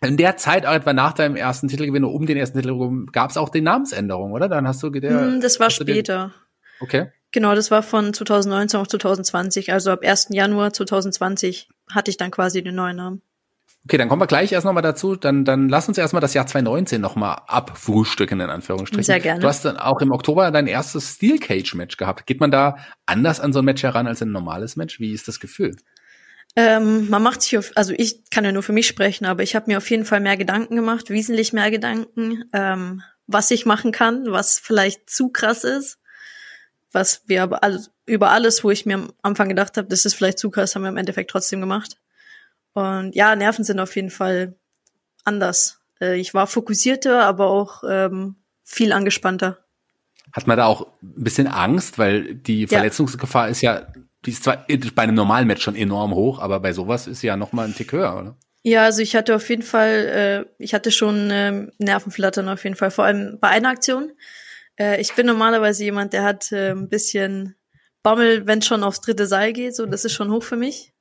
in 0.00 0.16
der 0.16 0.36
Zeit, 0.36 0.64
etwa 0.64 0.92
nach 0.92 1.12
deinem 1.12 1.36
ersten 1.36 1.68
Titelgewinn, 1.68 2.04
um 2.04 2.26
den 2.26 2.36
ersten 2.36 2.60
Titel 2.60 3.06
gab 3.12 3.30
es 3.30 3.36
auch 3.36 3.48
die 3.48 3.60
Namensänderung, 3.60 4.32
oder? 4.32 4.48
Dann 4.48 4.66
hast 4.66 4.82
du 4.82 4.90
der, 4.90 5.20
hm, 5.20 5.40
Das 5.40 5.60
war 5.60 5.70
später. 5.70 6.32
Den, 6.80 6.80
okay. 6.80 7.06
Genau, 7.30 7.54
das 7.54 7.70
war 7.70 7.82
von 7.82 8.12
2019 8.12 8.80
auf 8.80 8.88
2020. 8.88 9.72
Also 9.72 9.90
ab 9.90 10.00
1. 10.04 10.28
Januar 10.30 10.72
2020 10.72 11.68
hatte 11.90 12.10
ich 12.10 12.16
dann 12.16 12.30
quasi 12.30 12.62
den 12.62 12.74
neuen 12.74 12.96
Namen. 12.96 13.22
Okay, 13.86 13.98
dann 13.98 14.08
kommen 14.08 14.22
wir 14.22 14.26
gleich 14.26 14.50
erst 14.50 14.64
nochmal 14.64 14.82
dazu. 14.82 15.14
Dann, 15.14 15.44
dann 15.44 15.68
lass 15.68 15.88
uns 15.88 15.98
erstmal 15.98 16.22
das 16.22 16.32
Jahr 16.32 16.46
2019 16.46 17.02
nochmal 17.02 17.42
abfrühstücken, 17.46 18.40
in 18.40 18.48
Anführungsstrichen. 18.48 19.04
Sehr 19.04 19.20
gerne. 19.20 19.40
Du 19.40 19.46
hast 19.46 19.64
dann 19.64 19.76
auch 19.76 20.00
im 20.00 20.10
Oktober 20.10 20.50
dein 20.50 20.66
erstes 20.66 21.16
Steel 21.16 21.38
Cage 21.38 21.74
Match 21.74 21.98
gehabt. 21.98 22.26
Geht 22.26 22.40
man 22.40 22.50
da 22.50 22.78
anders 23.04 23.40
an 23.40 23.52
so 23.52 23.58
ein 23.58 23.64
Match 23.66 23.82
heran 23.82 24.06
als 24.06 24.22
ein 24.22 24.32
normales 24.32 24.76
Match? 24.76 25.00
Wie 25.00 25.12
ist 25.12 25.28
das 25.28 25.38
Gefühl? 25.38 25.76
Ähm, 26.56 27.10
man 27.10 27.22
macht 27.22 27.42
sich, 27.42 27.58
auf, 27.58 27.72
also 27.74 27.92
ich 27.96 28.30
kann 28.30 28.44
ja 28.44 28.52
nur 28.52 28.62
für 28.62 28.72
mich 28.72 28.86
sprechen, 28.86 29.26
aber 29.26 29.42
ich 29.42 29.54
habe 29.54 29.70
mir 29.70 29.76
auf 29.76 29.90
jeden 29.90 30.04
Fall 30.04 30.20
mehr 30.20 30.36
Gedanken 30.36 30.76
gemacht, 30.76 31.10
wesentlich 31.10 31.52
mehr 31.52 31.70
Gedanken, 31.70 32.44
ähm, 32.52 33.02
was 33.26 33.50
ich 33.50 33.66
machen 33.66 33.92
kann, 33.92 34.30
was 34.30 34.60
vielleicht 34.60 35.10
zu 35.10 35.30
krass 35.30 35.64
ist, 35.64 35.98
was 36.92 37.22
wir 37.26 37.42
aber 37.42 37.64
alles, 37.64 37.90
über 38.06 38.30
alles, 38.30 38.62
wo 38.62 38.70
ich 38.70 38.86
mir 38.86 38.94
am 38.94 39.12
Anfang 39.22 39.48
gedacht 39.48 39.76
habe, 39.76 39.88
das 39.88 40.04
ist 40.04 40.14
vielleicht 40.14 40.38
zu 40.38 40.50
krass, 40.50 40.74
haben 40.74 40.82
wir 40.82 40.90
im 40.90 40.96
Endeffekt 40.96 41.30
trotzdem 41.30 41.60
gemacht. 41.60 41.96
Und 42.74 43.14
ja, 43.14 43.34
Nerven 43.34 43.64
sind 43.64 43.80
auf 43.80 43.96
jeden 43.96 44.10
Fall 44.10 44.56
anders. 45.24 45.80
Äh, 46.00 46.18
ich 46.18 46.34
war 46.34 46.46
fokussierter, 46.46 47.24
aber 47.24 47.46
auch 47.46 47.82
ähm, 47.88 48.36
viel 48.62 48.92
angespannter. 48.92 49.58
Hat 50.32 50.46
man 50.46 50.56
da 50.56 50.66
auch 50.66 50.88
ein 51.02 51.24
bisschen 51.24 51.46
Angst, 51.46 51.98
weil 51.98 52.34
die 52.34 52.66
Verletzungsgefahr 52.66 53.46
ja. 53.46 53.50
ist 53.50 53.60
ja, 53.60 53.86
die 54.24 54.30
ist 54.30 54.44
zwar 54.44 54.66
bei 54.94 55.02
einem 55.02 55.14
normalen 55.14 55.46
Match 55.46 55.62
schon 55.62 55.76
enorm 55.76 56.14
hoch, 56.14 56.40
aber 56.40 56.60
bei 56.60 56.72
sowas 56.72 57.06
ist 57.06 57.20
sie 57.20 57.28
ja 57.28 57.36
noch 57.36 57.52
mal 57.52 57.66
ein 57.66 57.74
Tick 57.74 57.92
höher, 57.92 58.16
oder? 58.16 58.36
Ja, 58.64 58.84
also 58.84 59.02
ich 59.02 59.14
hatte 59.14 59.36
auf 59.36 59.48
jeden 59.50 59.62
Fall, 59.62 60.46
äh, 60.48 60.62
ich 60.62 60.72
hatte 60.72 60.90
schon 60.90 61.30
äh, 61.30 61.68
Nervenflattern 61.78 62.48
auf 62.48 62.64
jeden 62.64 62.76
Fall, 62.76 62.90
vor 62.90 63.04
allem 63.04 63.38
bei 63.38 63.48
einer 63.48 63.68
Aktion. 63.68 64.12
Äh, 64.76 65.00
ich 65.00 65.12
bin 65.12 65.26
normalerweise 65.26 65.84
jemand, 65.84 66.14
der 66.14 66.24
hat 66.24 66.50
äh, 66.50 66.70
ein 66.70 66.88
bisschen 66.88 67.54
Bammel, 68.02 68.46
wenn 68.46 68.62
schon 68.62 68.82
aufs 68.82 69.02
dritte 69.02 69.26
Seil 69.26 69.52
geht, 69.52 69.76
so 69.76 69.84
das 69.84 70.06
ist 70.06 70.14
schon 70.14 70.32
hoch 70.32 70.42
für 70.42 70.56
mich. 70.56 70.93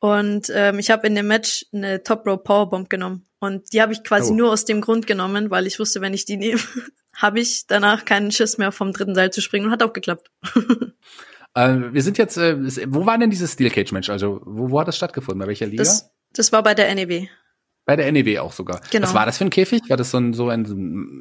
Und 0.00 0.50
ähm, 0.54 0.78
ich 0.78 0.90
habe 0.90 1.06
in 1.06 1.14
dem 1.14 1.26
Match 1.26 1.66
eine 1.72 2.02
Top 2.02 2.26
Row 2.26 2.42
Powerbomb 2.42 2.88
genommen 2.88 3.26
und 3.40 3.72
die 3.72 3.82
habe 3.82 3.92
ich 3.92 4.04
quasi 4.04 4.32
oh. 4.32 4.36
nur 4.36 4.52
aus 4.52 4.64
dem 4.64 4.80
Grund 4.80 5.06
genommen, 5.06 5.50
weil 5.50 5.66
ich 5.66 5.78
wusste, 5.78 6.00
wenn 6.00 6.14
ich 6.14 6.24
die 6.24 6.36
nehme, 6.36 6.60
habe 7.14 7.40
ich 7.40 7.66
danach 7.66 8.04
keinen 8.04 8.30
Schiss 8.30 8.58
mehr 8.58 8.72
vom 8.72 8.92
dritten 8.92 9.14
Seil 9.14 9.32
zu 9.32 9.40
springen 9.40 9.66
und 9.66 9.72
hat 9.72 9.82
auch 9.82 9.92
geklappt. 9.92 10.30
äh, 11.54 11.74
wir 11.92 12.02
sind 12.02 12.18
jetzt, 12.18 12.36
äh, 12.36 12.56
wo 12.88 13.06
war 13.06 13.18
denn 13.18 13.30
dieses 13.30 13.52
Steel 13.52 13.70
Cage 13.70 13.92
Match? 13.92 14.08
Also 14.08 14.40
wo, 14.44 14.70
wo 14.70 14.80
hat 14.80 14.88
das 14.88 14.96
stattgefunden? 14.96 15.40
Bei 15.40 15.46
welcher 15.46 15.66
Liga? 15.66 15.82
Das, 15.82 16.10
das 16.32 16.52
war 16.52 16.62
bei 16.62 16.74
der 16.74 16.94
NEW. 16.94 17.26
Bei 17.84 17.96
der 17.96 18.12
NEW 18.12 18.38
auch 18.40 18.52
sogar. 18.52 18.80
Genau. 18.90 19.06
Was 19.06 19.14
war 19.14 19.26
das 19.26 19.38
für 19.38 19.46
ein 19.46 19.50
Käfig? 19.50 19.82
War 19.88 19.96
das 19.96 20.10
so 20.10 20.18
ein, 20.18 20.34
so 20.34 20.50
ein 20.50 20.64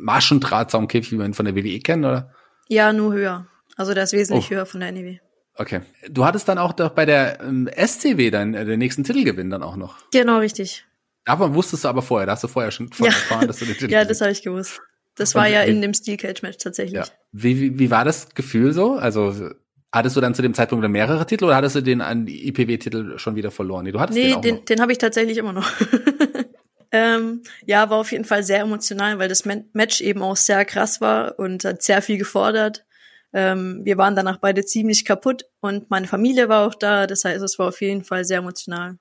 Maschendrahtzaumkäfig, 0.04 1.14
wie 1.14 1.18
man 1.18 1.34
von 1.34 1.46
der 1.46 1.56
WWE 1.56 1.80
kennt, 1.80 2.06
oder? 2.06 2.34
Ja, 2.68 2.92
nur 2.94 3.14
höher. 3.14 3.48
Also 3.78 3.94
der 3.94 4.04
ist 4.04 4.14
wesentlich 4.14 4.48
oh. 4.48 4.56
höher 4.56 4.66
von 4.66 4.82
der 4.82 4.92
NEW. 4.92 5.18
Okay. 5.58 5.82
Du 6.10 6.26
hattest 6.26 6.48
dann 6.48 6.58
auch 6.58 6.74
doch 6.74 6.92
bei 6.92 7.06
der 7.06 7.42
ähm, 7.42 7.68
SCW 7.68 8.30
dann 8.30 8.54
äh, 8.54 8.66
den 8.66 8.80
nächsten 8.80 9.04
Titelgewinn 9.04 9.50
dann 9.50 9.64
auch 9.64 9.76
noch. 9.76 9.98
Genau, 10.12 10.38
richtig. 10.40 10.86
Davon 11.26 11.54
wusstest 11.56 11.84
du 11.84 11.90
aber 11.90 12.02
vorher, 12.02 12.26
da 12.26 12.34
hast 12.34 12.44
du 12.44 12.48
vorher 12.48 12.72
schon 12.72 12.90
ja. 13.00 13.08
erfahren, 13.08 13.48
dass 13.48 13.58
du 13.58 13.66
den 13.66 13.74
Titel 13.78 13.92
Ja, 13.92 14.06
das 14.06 14.22
habe 14.22 14.32
ich 14.32 14.44
gewusst. 14.44 14.82
Das 15.16 15.34
war 15.34 15.48
ja 15.48 15.64
in 15.64 15.82
dem 15.82 15.94
Steel 15.96 16.16
Cage 16.16 16.44
Match 16.44 16.58
tatsächlich. 16.58 16.94
Ja. 16.94 17.06
Wie, 17.32 17.60
wie, 17.60 17.80
wie 17.80 17.92
war 17.92 18.06
das 18.06 18.30
Gefühl 18.36 18.72
so? 18.72 18.94
Also 18.94 19.50
hattest 19.92 20.16
du 20.16 20.22
dann 20.22 20.36
zu 20.36 20.44
dem 20.44 20.54
Zeitpunkt 20.54 20.84
dann 20.84 20.92
mehrere 20.92 21.26
Titel 21.26 21.46
oder 21.46 21.56
hattest 21.56 21.76
du 21.76 21.82
den 21.82 22.02
an 22.02 22.28
IPW-Titel 22.28 23.18
schon 23.18 23.36
wieder 23.36 23.50
verloren? 23.50 23.86
Nee, 23.86 23.92
du 23.92 24.00
hattest 24.00 24.18
nee, 24.18 24.34
den, 24.34 24.42
den, 24.42 24.66
den 24.66 24.82
habe 24.82 24.92
ich 24.92 25.00
tatsächlich 25.00 25.38
immer 25.38 25.54
noch. 25.54 25.70
ähm, 26.92 27.42
ja, 27.66 27.90
war 27.90 27.98
auf 27.98 28.12
jeden 28.12 28.26
Fall 28.26 28.44
sehr 28.44 28.60
emotional, 28.60 29.18
weil 29.18 29.28
das 29.28 29.44
Match 29.46 30.02
eben 30.02 30.22
auch 30.22 30.38
sehr 30.38 30.64
krass 30.66 31.02
war 31.02 31.40
und 31.40 31.66
hat 31.66 31.82
sehr 31.82 32.02
viel 32.02 32.20
gefordert. 32.20 32.86
Ähm, 33.34 33.82
wir 33.84 33.98
waren 33.98 34.16
danach 34.16 34.38
beide 34.38 34.66
ziemlich 34.66 35.06
kaputt 35.06 35.46
und 35.60 35.90
meine 35.90 36.08
Familie 36.08 36.50
war 36.50 36.68
auch 36.68 36.76
da. 36.76 37.08
Das 37.08 37.26
heißt, 37.26 37.44
es 37.44 37.60
war 37.60 37.68
auf 37.68 37.82
jeden 37.82 38.04
Fall 38.04 38.26
sehr 38.26 38.40
emotional. 38.40 38.98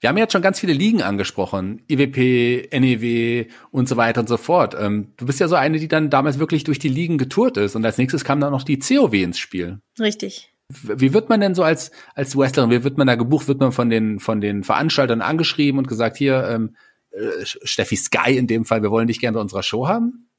Wir 0.00 0.08
haben 0.08 0.16
jetzt 0.16 0.32
schon 0.32 0.40
ganz 0.40 0.58
viele 0.58 0.72
Ligen 0.72 1.02
angesprochen, 1.02 1.82
IWP, 1.90 2.70
NEW 2.72 3.44
und 3.70 3.86
so 3.86 3.98
weiter 3.98 4.22
und 4.22 4.28
so 4.28 4.38
fort. 4.38 4.74
Ähm, 4.78 5.12
du 5.18 5.26
bist 5.26 5.40
ja 5.40 5.48
so 5.48 5.56
eine, 5.56 5.78
die 5.78 5.88
dann 5.88 6.08
damals 6.08 6.38
wirklich 6.38 6.64
durch 6.64 6.78
die 6.78 6.88
Ligen 6.88 7.18
getourt 7.18 7.58
ist 7.58 7.76
und 7.76 7.84
als 7.84 7.98
nächstes 7.98 8.24
kam 8.24 8.40
dann 8.40 8.50
noch 8.50 8.62
die 8.62 8.78
COW 8.78 9.12
ins 9.12 9.38
Spiel. 9.38 9.80
Richtig. 9.98 10.54
Wie 10.70 11.12
wird 11.12 11.28
man 11.28 11.40
denn 11.40 11.54
so 11.54 11.64
als 11.64 11.90
als 12.14 12.36
Wrestlerin? 12.36 12.70
Wie 12.70 12.84
wird 12.84 12.96
man 12.96 13.08
da 13.08 13.16
gebucht? 13.16 13.48
Wird 13.48 13.60
man 13.60 13.72
von 13.72 13.90
den 13.90 14.20
von 14.20 14.40
den 14.40 14.64
Veranstaltern 14.64 15.20
angeschrieben 15.20 15.78
und 15.78 15.88
gesagt, 15.88 16.16
hier 16.16 16.48
ähm, 16.48 16.76
äh, 17.10 17.44
Steffi 17.44 17.96
Sky 17.96 18.38
in 18.38 18.46
dem 18.46 18.64
Fall, 18.64 18.82
wir 18.82 18.90
wollen 18.90 19.08
dich 19.08 19.20
gerne 19.20 19.34
bei 19.34 19.40
unserer 19.40 19.62
Show 19.62 19.86
haben? 19.86 20.30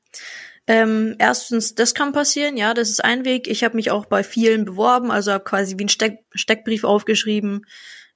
Ähm, 0.67 1.15
erstens, 1.17 1.75
das 1.75 1.93
kann 1.93 2.13
passieren, 2.13 2.55
ja, 2.55 2.73
das 2.73 2.89
ist 2.89 3.03
ein 3.03 3.25
Weg. 3.25 3.47
Ich 3.47 3.63
habe 3.63 3.75
mich 3.75 3.91
auch 3.91 4.05
bei 4.05 4.23
vielen 4.23 4.65
beworben, 4.65 5.11
also 5.11 5.31
habe 5.31 5.43
quasi 5.43 5.77
wie 5.77 5.85
ein 5.85 5.89
Steck 5.89 6.19
Steckbrief 6.33 6.83
aufgeschrieben, 6.83 7.65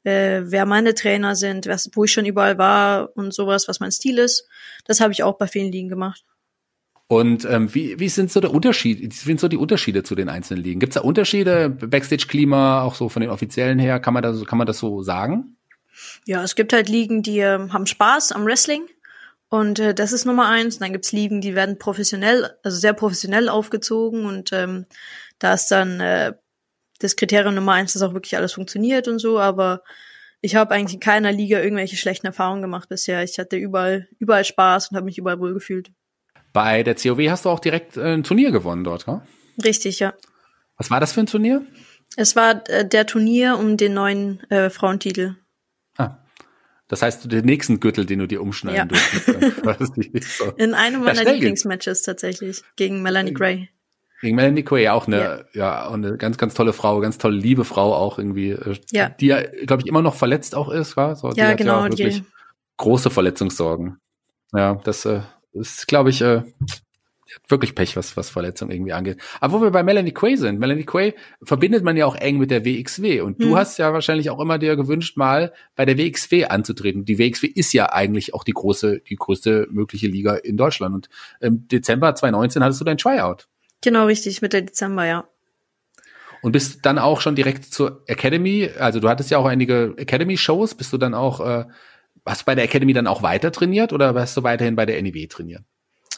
äh, 0.03 0.41
wer 0.43 0.65
meine 0.65 0.93
Trainer 0.93 1.35
sind, 1.35 1.65
was, 1.65 1.89
wo 1.93 2.03
ich 2.03 2.13
schon 2.13 2.25
überall 2.25 2.57
war 2.57 3.09
und 3.15 3.33
sowas, 3.33 3.67
was 3.67 3.79
mein 3.79 3.91
Stil 3.91 4.19
ist. 4.19 4.47
Das 4.85 5.01
habe 5.01 5.11
ich 5.11 5.23
auch 5.23 5.37
bei 5.37 5.47
vielen 5.47 5.71
Ligen 5.71 5.89
gemacht. 5.89 6.23
Und 7.07 7.45
ähm, 7.45 7.73
wie, 7.73 7.99
wie 7.99 8.09
sind 8.09 8.31
so 8.31 8.39
der 8.39 8.51
Unterschied, 8.51 8.99
wie 9.01 9.11
sind 9.11 9.39
so 9.39 9.47
die 9.47 9.57
Unterschiede 9.57 10.03
zu 10.03 10.15
den 10.15 10.29
einzelnen 10.29 10.63
Ligen? 10.63 10.79
Gibt 10.79 10.95
es 10.95 11.01
da 11.01 11.07
Unterschiede, 11.07 11.69
Backstage-Klima, 11.69 12.81
auch 12.81 12.95
so 12.95 13.09
von 13.09 13.21
den 13.21 13.29
offiziellen 13.29 13.77
her, 13.77 13.99
kann 13.99 14.13
man 14.13 14.23
das, 14.23 14.43
kann 14.45 14.57
man 14.57 14.65
das 14.65 14.79
so 14.79 15.03
sagen? 15.03 15.57
Ja, 16.25 16.43
es 16.43 16.55
gibt 16.55 16.73
halt 16.73 16.89
Ligen, 16.89 17.21
die 17.21 17.39
äh, 17.39 17.69
haben 17.69 17.85
Spaß 17.85 18.31
am 18.31 18.45
Wrestling 18.45 18.87
und 19.49 19.79
äh, 19.79 19.93
das 19.93 20.11
ist 20.11 20.25
Nummer 20.25 20.47
eins. 20.47 20.75
Und 20.75 20.81
dann 20.81 20.93
gibt's 20.93 21.11
Ligen, 21.11 21.41
die 21.41 21.55
werden 21.55 21.77
professionell, 21.77 22.51
also 22.63 22.77
sehr 22.77 22.93
professionell 22.93 23.49
aufgezogen 23.49 24.25
und 24.25 24.51
ähm, 24.53 24.85
da 25.39 25.53
ist 25.53 25.67
dann 25.67 25.99
äh, 25.99 26.33
das 26.99 27.15
Kriterium 27.15 27.55
Nummer 27.55 27.73
eins, 27.73 27.93
dass 27.93 28.01
auch 28.01 28.13
wirklich 28.13 28.37
alles 28.37 28.53
funktioniert 28.53 29.07
und 29.07 29.19
so, 29.19 29.39
aber 29.39 29.83
ich 30.41 30.55
habe 30.55 30.73
eigentlich 30.73 30.93
in 30.93 30.99
keiner 30.99 31.31
Liga 31.31 31.59
irgendwelche 31.59 31.97
schlechten 31.97 32.27
Erfahrungen 32.27 32.61
gemacht 32.61 32.87
bisher. 32.87 33.23
Ich 33.23 33.39
hatte 33.39 33.57
überall, 33.57 34.07
überall 34.19 34.45
Spaß 34.45 34.91
und 34.91 34.97
habe 34.97 35.05
mich 35.05 35.17
überall 35.17 35.39
wohl 35.39 35.53
gefühlt. 35.53 35.91
Bei 36.53 36.83
der 36.83 36.95
COW 36.95 37.29
hast 37.29 37.45
du 37.45 37.49
auch 37.49 37.59
direkt 37.59 37.97
äh, 37.97 38.13
ein 38.13 38.23
Turnier 38.23 38.51
gewonnen 38.51 38.83
dort, 38.83 39.07
ne? 39.07 39.21
Richtig, 39.63 39.99
ja. 39.99 40.13
Was 40.77 40.91
war 40.91 40.99
das 40.99 41.13
für 41.13 41.21
ein 41.21 41.25
Turnier? 41.25 41.65
Es 42.15 42.35
war 42.35 42.67
äh, 42.69 42.87
der 42.87 43.05
Turnier 43.05 43.57
um 43.57 43.77
den 43.77 43.93
neuen 43.93 44.39
äh, 44.49 44.69
Frauentitel. 44.69 45.35
Das 46.87 47.01
heißt, 47.01 47.31
den 47.31 47.45
nächsten 47.45 47.79
Gürtel, 47.79 48.05
den 48.05 48.19
du 48.19 48.27
dir 48.27 48.41
umschneiden 48.41 48.77
ja. 48.77 48.85
durftest. 48.85 50.37
so. 50.37 50.51
In 50.51 50.73
einem 50.73 51.03
meiner 51.03 51.23
ja, 51.23 51.31
Lieblingsmatches 51.31 52.03
tatsächlich 52.03 52.61
gegen 52.75 53.01
Melanie 53.01 53.33
Gray. 53.33 53.69
Gegen 54.21 54.35
Melanie 54.35 54.63
Gray 54.63 54.87
auch 54.89 55.07
eine, 55.07 55.45
ja. 55.53 55.85
ja, 55.85 55.89
eine 55.89 56.17
ganz, 56.17 56.37
ganz 56.37 56.53
tolle 56.53 56.73
Frau, 56.73 56.99
ganz 56.99 57.17
tolle 57.17 57.35
liebe 57.35 57.65
Frau 57.65 57.93
auch 57.93 58.19
irgendwie, 58.19 58.51
äh, 58.51 58.75
ja. 58.91 59.09
die 59.09 59.27
ja, 59.27 59.41
glaube 59.65 59.81
ich, 59.81 59.87
immer 59.87 60.01
noch 60.01 60.15
verletzt 60.15 60.53
auch 60.55 60.69
ist, 60.69 60.95
war? 60.95 61.15
So, 61.15 61.31
ja, 61.31 61.53
genau. 61.53 61.83
Ja 61.83 61.89
wirklich 61.89 62.21
die. 62.21 62.25
große 62.77 63.09
Verletzungssorgen. 63.09 63.97
Ja, 64.53 64.75
das 64.83 65.05
äh, 65.05 65.21
ist, 65.53 65.87
glaube 65.87 66.11
ich, 66.11 66.21
äh, 66.21 66.43
wirklich 67.47 67.75
Pech, 67.75 67.95
was, 67.95 68.15
was 68.17 68.29
Verletzung 68.29 68.69
irgendwie 68.69 68.93
angeht. 68.93 69.17
Aber 69.39 69.53
wo 69.53 69.61
wir 69.63 69.71
bei 69.71 69.83
Melanie 69.83 70.13
Quay 70.13 70.35
sind, 70.35 70.59
Melanie 70.59 70.85
Quay 70.85 71.13
verbindet 71.41 71.83
man 71.83 71.97
ja 71.97 72.05
auch 72.05 72.15
eng 72.15 72.37
mit 72.37 72.51
der 72.51 72.65
WXW. 72.65 73.21
Und 73.21 73.41
du 73.41 73.49
hm. 73.49 73.55
hast 73.55 73.77
ja 73.77 73.93
wahrscheinlich 73.93 74.29
auch 74.29 74.39
immer 74.39 74.57
dir 74.57 74.75
gewünscht, 74.75 75.17
mal 75.17 75.53
bei 75.75 75.85
der 75.85 75.97
WXW 75.97 76.45
anzutreten. 76.45 77.05
Die 77.05 77.17
WXW 77.17 77.47
ist 77.47 77.73
ja 77.73 77.91
eigentlich 77.91 78.33
auch 78.33 78.43
die 78.43 78.53
große, 78.53 79.01
die 79.09 79.15
größte 79.15 79.67
mögliche 79.71 80.07
Liga 80.07 80.35
in 80.35 80.57
Deutschland. 80.57 80.95
Und 80.95 81.09
im 81.39 81.67
Dezember 81.67 82.13
2019 82.13 82.63
hattest 82.63 82.81
du 82.81 82.85
dein 82.85 82.97
Tryout. 82.97 83.47
Genau, 83.81 84.05
richtig, 84.05 84.41
Mitte 84.41 84.63
Dezember, 84.63 85.05
ja. 85.05 85.27
Und 86.41 86.51
bist 86.51 86.85
dann 86.85 86.99
auch 86.99 87.21
schon 87.21 87.35
direkt 87.35 87.65
zur 87.65 88.03
Academy, 88.05 88.69
also 88.77 88.99
du 88.99 89.09
hattest 89.09 89.31
ja 89.31 89.39
auch 89.39 89.45
einige 89.45 89.95
Academy-Shows, 89.97 90.75
bist 90.75 90.93
du 90.93 90.97
dann 90.97 91.15
auch, 91.15 91.39
äh, 91.39 91.65
hast 92.23 92.41
du 92.41 92.45
bei 92.45 92.53
der 92.53 92.65
Academy 92.65 92.93
dann 92.93 93.07
auch 93.07 93.23
weiter 93.23 93.51
trainiert 93.51 93.93
oder 93.93 94.13
hast 94.13 94.37
du 94.37 94.43
weiterhin 94.43 94.75
bei 94.75 94.85
der 94.85 95.01
NEW 95.01 95.27
trainiert? 95.27 95.63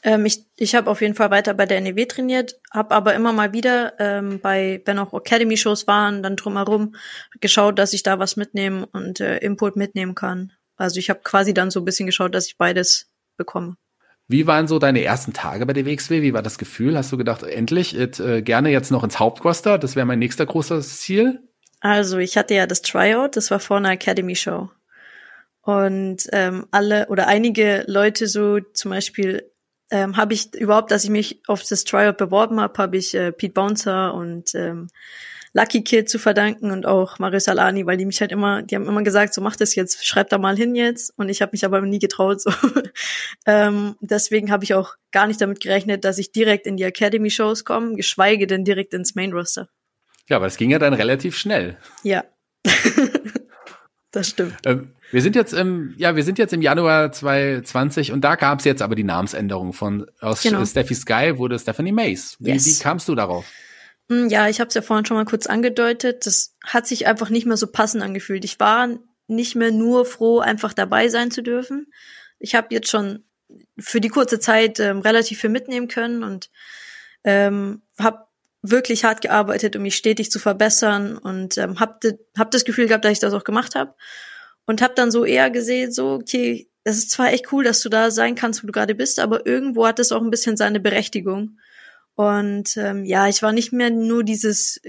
Ähm, 0.04 0.26
ich 0.26 0.46
ich 0.56 0.76
habe 0.76 0.90
auf 0.90 1.02
jeden 1.02 1.16
Fall 1.16 1.32
weiter 1.32 1.54
bei 1.54 1.66
der 1.66 1.82
NEW 1.82 2.06
trainiert, 2.06 2.60
habe 2.72 2.94
aber 2.96 3.16
immer 3.16 3.34
mal 3.34 3.54
wieder 3.54 3.94
ähm, 4.00 4.40
bei, 4.40 4.82
wenn 4.86 5.00
auch 5.00 5.14
Academy-Shows 5.14 5.88
waren, 5.88 6.24
dann 6.24 6.36
drumherum 6.36 6.96
geschaut, 7.40 7.80
dass 7.80 7.94
ich 7.94 8.04
da 8.04 8.20
was 8.20 8.36
mitnehmen 8.36 8.84
und 8.84 9.20
äh, 9.20 9.38
Input 9.38 9.76
mitnehmen 9.76 10.16
kann. 10.16 10.52
Also 10.76 11.00
ich 11.00 11.10
habe 11.10 11.22
quasi 11.24 11.54
dann 11.54 11.72
so 11.72 11.80
ein 11.82 11.86
bisschen 11.86 12.06
geschaut, 12.06 12.36
dass 12.36 12.48
ich 12.48 12.58
beides 12.58 13.10
bekomme. 13.38 13.76
Wie 14.28 14.46
waren 14.46 14.68
so 14.68 14.78
deine 14.78 15.04
ersten 15.04 15.34
Tage 15.34 15.66
bei 15.66 15.74
der 15.74 15.86
WXW? 15.86 16.22
Wie 16.22 16.34
war 16.34 16.42
das 16.42 16.58
Gefühl? 16.58 16.98
Hast 16.98 17.12
du 17.12 17.18
gedacht, 17.18 17.44
endlich, 17.44 17.94
jetzt, 17.94 18.20
äh, 18.20 18.42
gerne 18.42 18.70
jetzt 18.70 18.92
noch 18.92 19.04
ins 19.04 19.20
Hauptquaster? 19.20 19.78
Das 19.78 19.96
wäre 19.96 20.06
mein 20.06 20.20
nächster 20.20 20.46
großes 20.46 21.00
Ziel? 21.00 21.40
Also 21.80 22.18
ich 22.18 22.38
hatte 22.38 22.54
ja 22.54 22.68
das 22.68 22.82
Tryout, 22.82 23.36
das 23.36 23.52
war 23.52 23.60
vor 23.60 23.78
einer 23.78 23.92
Academy-Show. 23.92 24.70
Und 25.62 26.28
ähm, 26.32 26.66
alle 26.72 27.08
oder 27.08 27.28
einige 27.28 27.84
Leute 27.88 28.28
so 28.28 28.60
zum 28.60 28.92
Beispiel 28.92 29.50
ähm, 29.92 30.18
habe 30.18 30.34
ich 30.34 30.54
überhaupt, 30.54 30.92
dass 30.92 31.04
ich 31.04 31.10
mich 31.10 31.42
auf 31.48 31.64
das 31.64 31.84
Tryout 31.84 32.18
beworben 32.18 32.60
habe, 32.60 32.78
habe 32.78 32.98
ich 32.98 33.14
äh, 33.14 33.32
Pete 33.32 33.54
Bouncer 33.54 34.14
und 34.14 34.54
ähm, 34.56 34.88
Lucky 35.54 35.84
Kid 35.84 36.10
zu 36.10 36.20
verdanken 36.20 36.72
und 36.72 36.86
auch 36.86 37.20
Maris 37.20 37.48
Alani, 37.48 37.86
weil 37.86 37.98
die 37.98 38.06
mich 38.06 38.22
halt 38.22 38.32
immer, 38.32 38.62
die 38.62 38.76
haben 38.76 38.88
immer 38.88 39.02
gesagt, 39.02 39.34
so 39.34 39.42
mach 39.42 39.56
das 39.56 39.74
jetzt, 39.76 40.06
schreib 40.06 40.30
da 40.30 40.38
mal 40.38 40.56
hin 40.56 40.76
jetzt. 40.76 41.14
Und 41.18 41.30
ich 41.30 41.42
habe 41.42 41.52
mich 41.54 41.66
aber 41.66 41.82
nie 41.82 42.00
getraut. 42.00 42.42
So. 42.42 42.52
ähm, 43.48 43.96
deswegen 44.00 44.52
habe 44.52 44.66
ich 44.66 44.76
auch 44.76 44.96
gar 45.12 45.26
nicht 45.26 45.42
damit 45.42 45.60
gerechnet, 45.60 46.04
dass 46.04 46.20
ich 46.20 46.32
direkt 46.32 46.68
in 46.68 46.78
die 46.78 46.84
Academy-Shows 46.84 47.66
komme, 47.66 47.96
geschweige 47.96 48.46
denn 48.46 48.66
direkt 48.66 48.94
ins 48.94 49.16
Main-Roster. 49.16 49.68
Ja, 50.30 50.36
aber 50.36 50.46
es 50.46 50.58
ging 50.58 50.70
ja 50.70 50.80
dann 50.80 50.94
relativ 50.94 51.36
schnell. 51.38 51.78
Ja. 52.04 52.24
das 54.18 54.30
stimmt. 54.30 54.56
Ähm, 54.66 54.92
wir 55.12 55.22
sind 55.22 55.36
jetzt 55.36 55.54
im, 55.54 55.94
ja, 55.98 56.16
wir 56.16 56.24
sind 56.24 56.38
jetzt 56.38 56.54
im 56.54 56.62
Januar 56.62 57.12
2020 57.12 58.12
und 58.12 58.22
da 58.22 58.36
gab 58.36 58.60
es 58.60 58.66
jetzt 58.66 58.82
aber 58.82 58.96
die 58.96 59.04
Namensänderung 59.04 59.74
von 59.74 60.06
aus 60.20 60.42
genau. 60.42 60.66
Steffi 60.66 60.96
Sky 60.96 61.38
wurde 61.38 61.58
Stephanie 61.58 61.92
Mace. 61.94 62.36
Wie, 62.40 62.52
yes. 62.52 62.66
wie 62.66 62.84
kamst 62.84 63.08
du 63.08 63.16
darauf? 63.16 63.46
Hm, 64.10 64.30
ja, 64.30 64.50
ich 64.50 64.60
habe 64.60 64.68
es 64.68 64.74
ja 64.74 64.82
vorhin 64.82 65.06
schon 65.06 65.18
mal 65.18 65.26
kurz 65.26 65.48
angedeutet. 65.48 66.26
Das 66.26 66.56
hat 66.64 66.88
sich 66.88 67.08
einfach 67.08 67.30
nicht 67.30 67.46
mehr 67.46 67.58
so 67.58 67.68
passend 67.68 68.04
angefühlt. 68.04 68.44
Ich 68.44 68.60
war 68.60 68.90
nicht 69.28 69.56
mehr 69.56 69.72
nur 69.72 70.06
froh, 70.06 70.40
einfach 70.40 70.74
dabei 70.74 71.10
sein 71.10 71.32
zu 71.32 71.42
dürfen. 71.42 71.88
Ich 72.40 72.56
habe 72.56 72.68
jetzt 72.72 72.90
schon 72.90 73.24
für 73.78 74.02
die 74.02 74.10
kurze 74.10 74.40
Zeit 74.40 74.80
ähm, 74.80 75.00
relativ 75.00 75.40
viel 75.40 75.50
mitnehmen 75.50 75.88
können 75.88 76.24
und 76.24 76.50
ähm, 77.24 77.82
habe 78.00 78.27
wirklich 78.62 79.04
hart 79.04 79.22
gearbeitet, 79.22 79.76
um 79.76 79.84
mich 79.84 79.96
stetig 79.96 80.32
zu 80.32 80.40
verbessern 80.40 81.18
und 81.18 81.58
ähm, 81.58 81.80
habe 81.80 82.18
hab 82.38 82.52
das 82.52 82.66
Gefühl 82.66 82.88
gehabt, 82.88 83.06
dass 83.06 83.12
ich 83.12 83.20
das 83.20 83.34
auch 83.34 83.44
gemacht 83.44 83.76
habe 83.76 83.94
und 84.66 84.82
habe 84.82 84.96
dann 84.96 85.12
so 85.12 85.26
eher 85.26 85.50
gesehen, 85.50 85.92
so, 85.92 86.12
okay, 86.14 86.70
es 86.84 86.98
ist 86.98 87.12
zwar 87.12 87.32
echt 87.32 87.52
cool, 87.52 87.64
dass 87.64 87.82
du 87.82 87.90
da 87.90 88.12
sein 88.12 88.36
kannst, 88.36 88.64
wo 88.64 88.68
du 88.68 88.74
gerade 88.74 88.96
bist, 88.96 89.20
aber 89.20 89.46
irgendwo 89.46 89.86
hat 89.86 90.00
es 90.00 90.12
auch 90.12 90.22
ein 90.22 90.30
bisschen 90.30 90.58
seine 90.58 90.80
Berechtigung. 90.80 91.60
Und 92.16 92.78
ähm, 92.78 93.06
ja, 93.06 93.28
ich 93.28 93.44
war 93.44 93.52
nicht 93.52 93.74
mehr 93.74 93.92
nur 93.92 94.24
dieses 94.24 94.82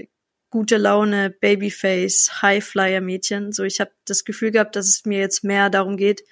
gute 0.49 0.77
Laune 0.77 1.29
Babyface 1.29 2.41
Highflyer 2.41 3.01
Mädchen. 3.01 3.51
So, 3.51 3.63
ich 3.63 3.79
habe 3.79 3.91
das 4.05 4.25
Gefühl 4.25 4.51
gehabt, 4.51 4.75
dass 4.75 4.87
es 4.87 5.05
mir 5.05 5.19
jetzt 5.19 5.43
mehr 5.43 5.69
darum 5.69 5.95
geht, 5.95 6.23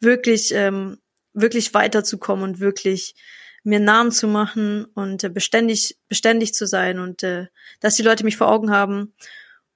wirklich 0.00 0.52
ähm, 0.54 0.98
wirklich 1.32 1.74
weiterzukommen 1.74 2.44
und 2.44 2.60
wirklich 2.60 3.14
mir 3.66 3.80
Namen 3.80 4.12
zu 4.12 4.28
machen 4.28 4.84
und 4.94 5.24
äh, 5.24 5.28
beständig 5.28 5.98
beständig 6.08 6.54
zu 6.54 6.66
sein 6.66 7.00
und 7.00 7.22
äh, 7.22 7.46
dass 7.80 7.96
die 7.96 8.02
Leute 8.02 8.24
mich 8.24 8.36
vor 8.36 8.48
Augen 8.48 8.70
haben. 8.70 9.12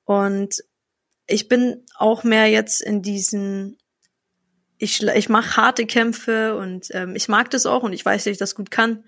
Und 0.05 0.63
ich 1.27 1.49
bin 1.49 1.85
auch 1.97 2.25
mehr 2.25 2.47
jetzt 2.47 2.81
in 2.81 3.03
diesen 3.03 3.79
ich 4.79 5.03
ich 5.03 5.29
mache 5.29 5.57
harte 5.57 5.87
Kämpfe 5.87 6.57
und 6.57 6.89
ähm, 6.93 7.15
ich 7.17 7.29
mag 7.29 7.51
das 7.51 7.67
auch 7.67 7.83
und 7.83 7.93
ich 7.93 8.05
weiß, 8.05 8.25
dass 8.25 8.33
ich 8.33 8.39
das 8.39 8.55
gut 8.55 8.71
kann. 8.71 9.05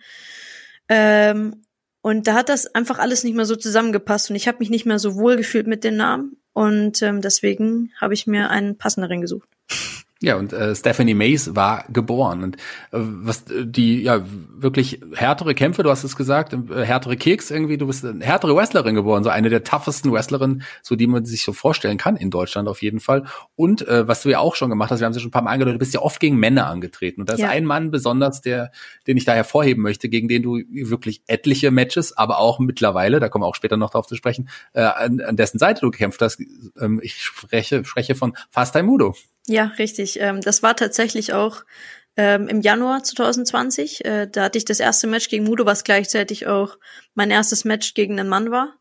Ähm, 0.89 1.63
und 2.03 2.27
da 2.27 2.35
hat 2.35 2.49
das 2.49 2.67
einfach 2.75 2.99
alles 2.99 3.23
nicht 3.23 3.35
mehr 3.35 3.47
so 3.47 3.55
zusammengepasst 3.55 4.31
und 4.31 4.37
ich 4.37 4.49
habe 4.49 4.59
mich 4.59 4.71
nicht 4.71 4.85
mehr 4.85 4.99
so 4.99 5.15
wohl 5.15 5.37
gefühlt 5.37 5.69
mit 5.69 5.85
den 5.85 5.97
Namen. 5.97 6.37
Und 6.53 7.01
ähm, 7.03 7.23
deswegen 7.23 7.93
habe 8.01 8.15
ich 8.15 8.27
mir 8.27 8.51
einen 8.51 8.77
passenderen 8.77 9.21
gesucht. 9.21 9.49
Ja, 10.23 10.37
und 10.37 10.53
äh, 10.53 10.77
Stephanie 10.77 11.15
Mays 11.15 11.57
war 11.57 11.85
geboren. 11.93 12.45
Und 12.45 12.57
äh, 12.57 12.61
was 12.93 13.51
äh, 13.51 13.67
die 13.67 14.03
ja 14.03 14.25
wirklich 14.55 15.01
härtere 15.15 15.53
Kämpfe, 15.53 15.83
du 15.83 15.91
hast 15.91 16.05
es 16.05 16.15
gesagt, 16.15 16.53
äh, 16.53 16.85
härtere 16.85 17.17
Keks 17.17 17.51
irgendwie, 17.51 17.77
du 17.77 17.89
bist 17.89 18.05
eine 18.05 18.25
härtere 18.25 18.55
Wrestlerin 18.55 18.95
geboren, 18.95 19.25
so 19.25 19.31
eine 19.31 19.51
der 19.51 19.65
toughesten 19.65 20.13
Wrestlerinnen, 20.13 20.63
so 20.81 20.95
die 20.95 21.09
man 21.09 21.25
sich 21.25 21.43
so 21.43 21.53
vorstellen 21.53 21.99
kann 21.99 22.15
in 22.15 22.31
Deutschland 22.31 22.69
auf 22.69 22.83
jeden 22.83 23.01
Fall. 23.01 23.25
Und 23.57 23.87
äh, 23.89 24.07
was 24.07 24.23
du 24.23 24.29
ja 24.29 24.39
auch 24.39 24.55
schon 24.55 24.71
gemacht 24.71 24.93
hast, 24.93 25.01
wir 25.01 25.07
haben 25.07 25.11
es 25.11 25.17
ja 25.17 25.23
schon 25.23 25.31
ein 25.31 25.33
paar 25.33 25.43
Mal 25.43 25.51
angedeutet, 25.51 25.75
du 25.75 25.81
bist 25.81 25.93
ja 25.93 26.01
oft 26.01 26.21
gegen 26.21 26.37
Männer 26.37 26.69
angetreten. 26.69 27.21
Und 27.21 27.29
da 27.29 27.35
ist 27.35 27.41
ja. 27.41 27.49
ein 27.49 27.65
Mann 27.65 27.91
besonders, 27.91 28.41
der, 28.41 28.71
den 29.09 29.17
ich 29.17 29.25
da 29.25 29.33
hervorheben 29.33 29.83
möchte, 29.83 30.09
gegen 30.09 30.29
den 30.29 30.45
du 30.45 30.61
wirklich 30.71 31.25
etliche 31.27 31.73
Matches, 31.73 32.17
aber 32.17 32.39
auch 32.39 32.61
mittlerweile, 32.61 33.19
da 33.19 33.29
kommen 33.29 33.43
wir 33.43 33.49
auch 33.49 33.57
später 33.57 33.77
noch 33.77 33.91
drauf 33.91 34.07
zu 34.07 34.15
sprechen, 34.15 34.49
äh, 34.73 34.83
an, 34.83 35.21
an 35.21 35.35
dessen 35.35 35.59
Seite 35.59 35.81
du 35.81 35.91
gekämpft 35.91 36.23
hast. 36.23 36.41
Ähm, 36.81 37.01
ich 37.03 37.25
spreche, 37.25 37.85
spreche 37.85 38.15
von 38.15 38.35
Fast 38.51 38.73
Time 38.73 38.85
Mudo. 38.85 39.17
Ja, 39.47 39.73
richtig. 39.79 40.21
Ähm, 40.21 40.41
das 40.41 40.63
war 40.63 40.77
tatsächlich 40.77 41.33
auch 41.33 41.65
ähm, 42.17 42.49
im 42.49 42.61
Januar 42.61 43.03
2020. 43.03 44.05
Äh, 44.05 44.29
da 44.29 44.45
hatte 44.45 44.59
ich 44.59 44.65
das 44.65 44.81
erste 44.81 45.07
Match 45.07 45.29
gegen 45.29 45.45
Mudo, 45.45 45.67
was 45.67 45.85
gleichzeitig 45.85 46.47
auch 46.47 46.79
mein 47.15 47.31
erstes 47.31 47.65
Match 47.65 47.95
gegen 47.95 48.19
einen 48.19 48.29
Mann 48.29 48.51
war. 48.51 48.75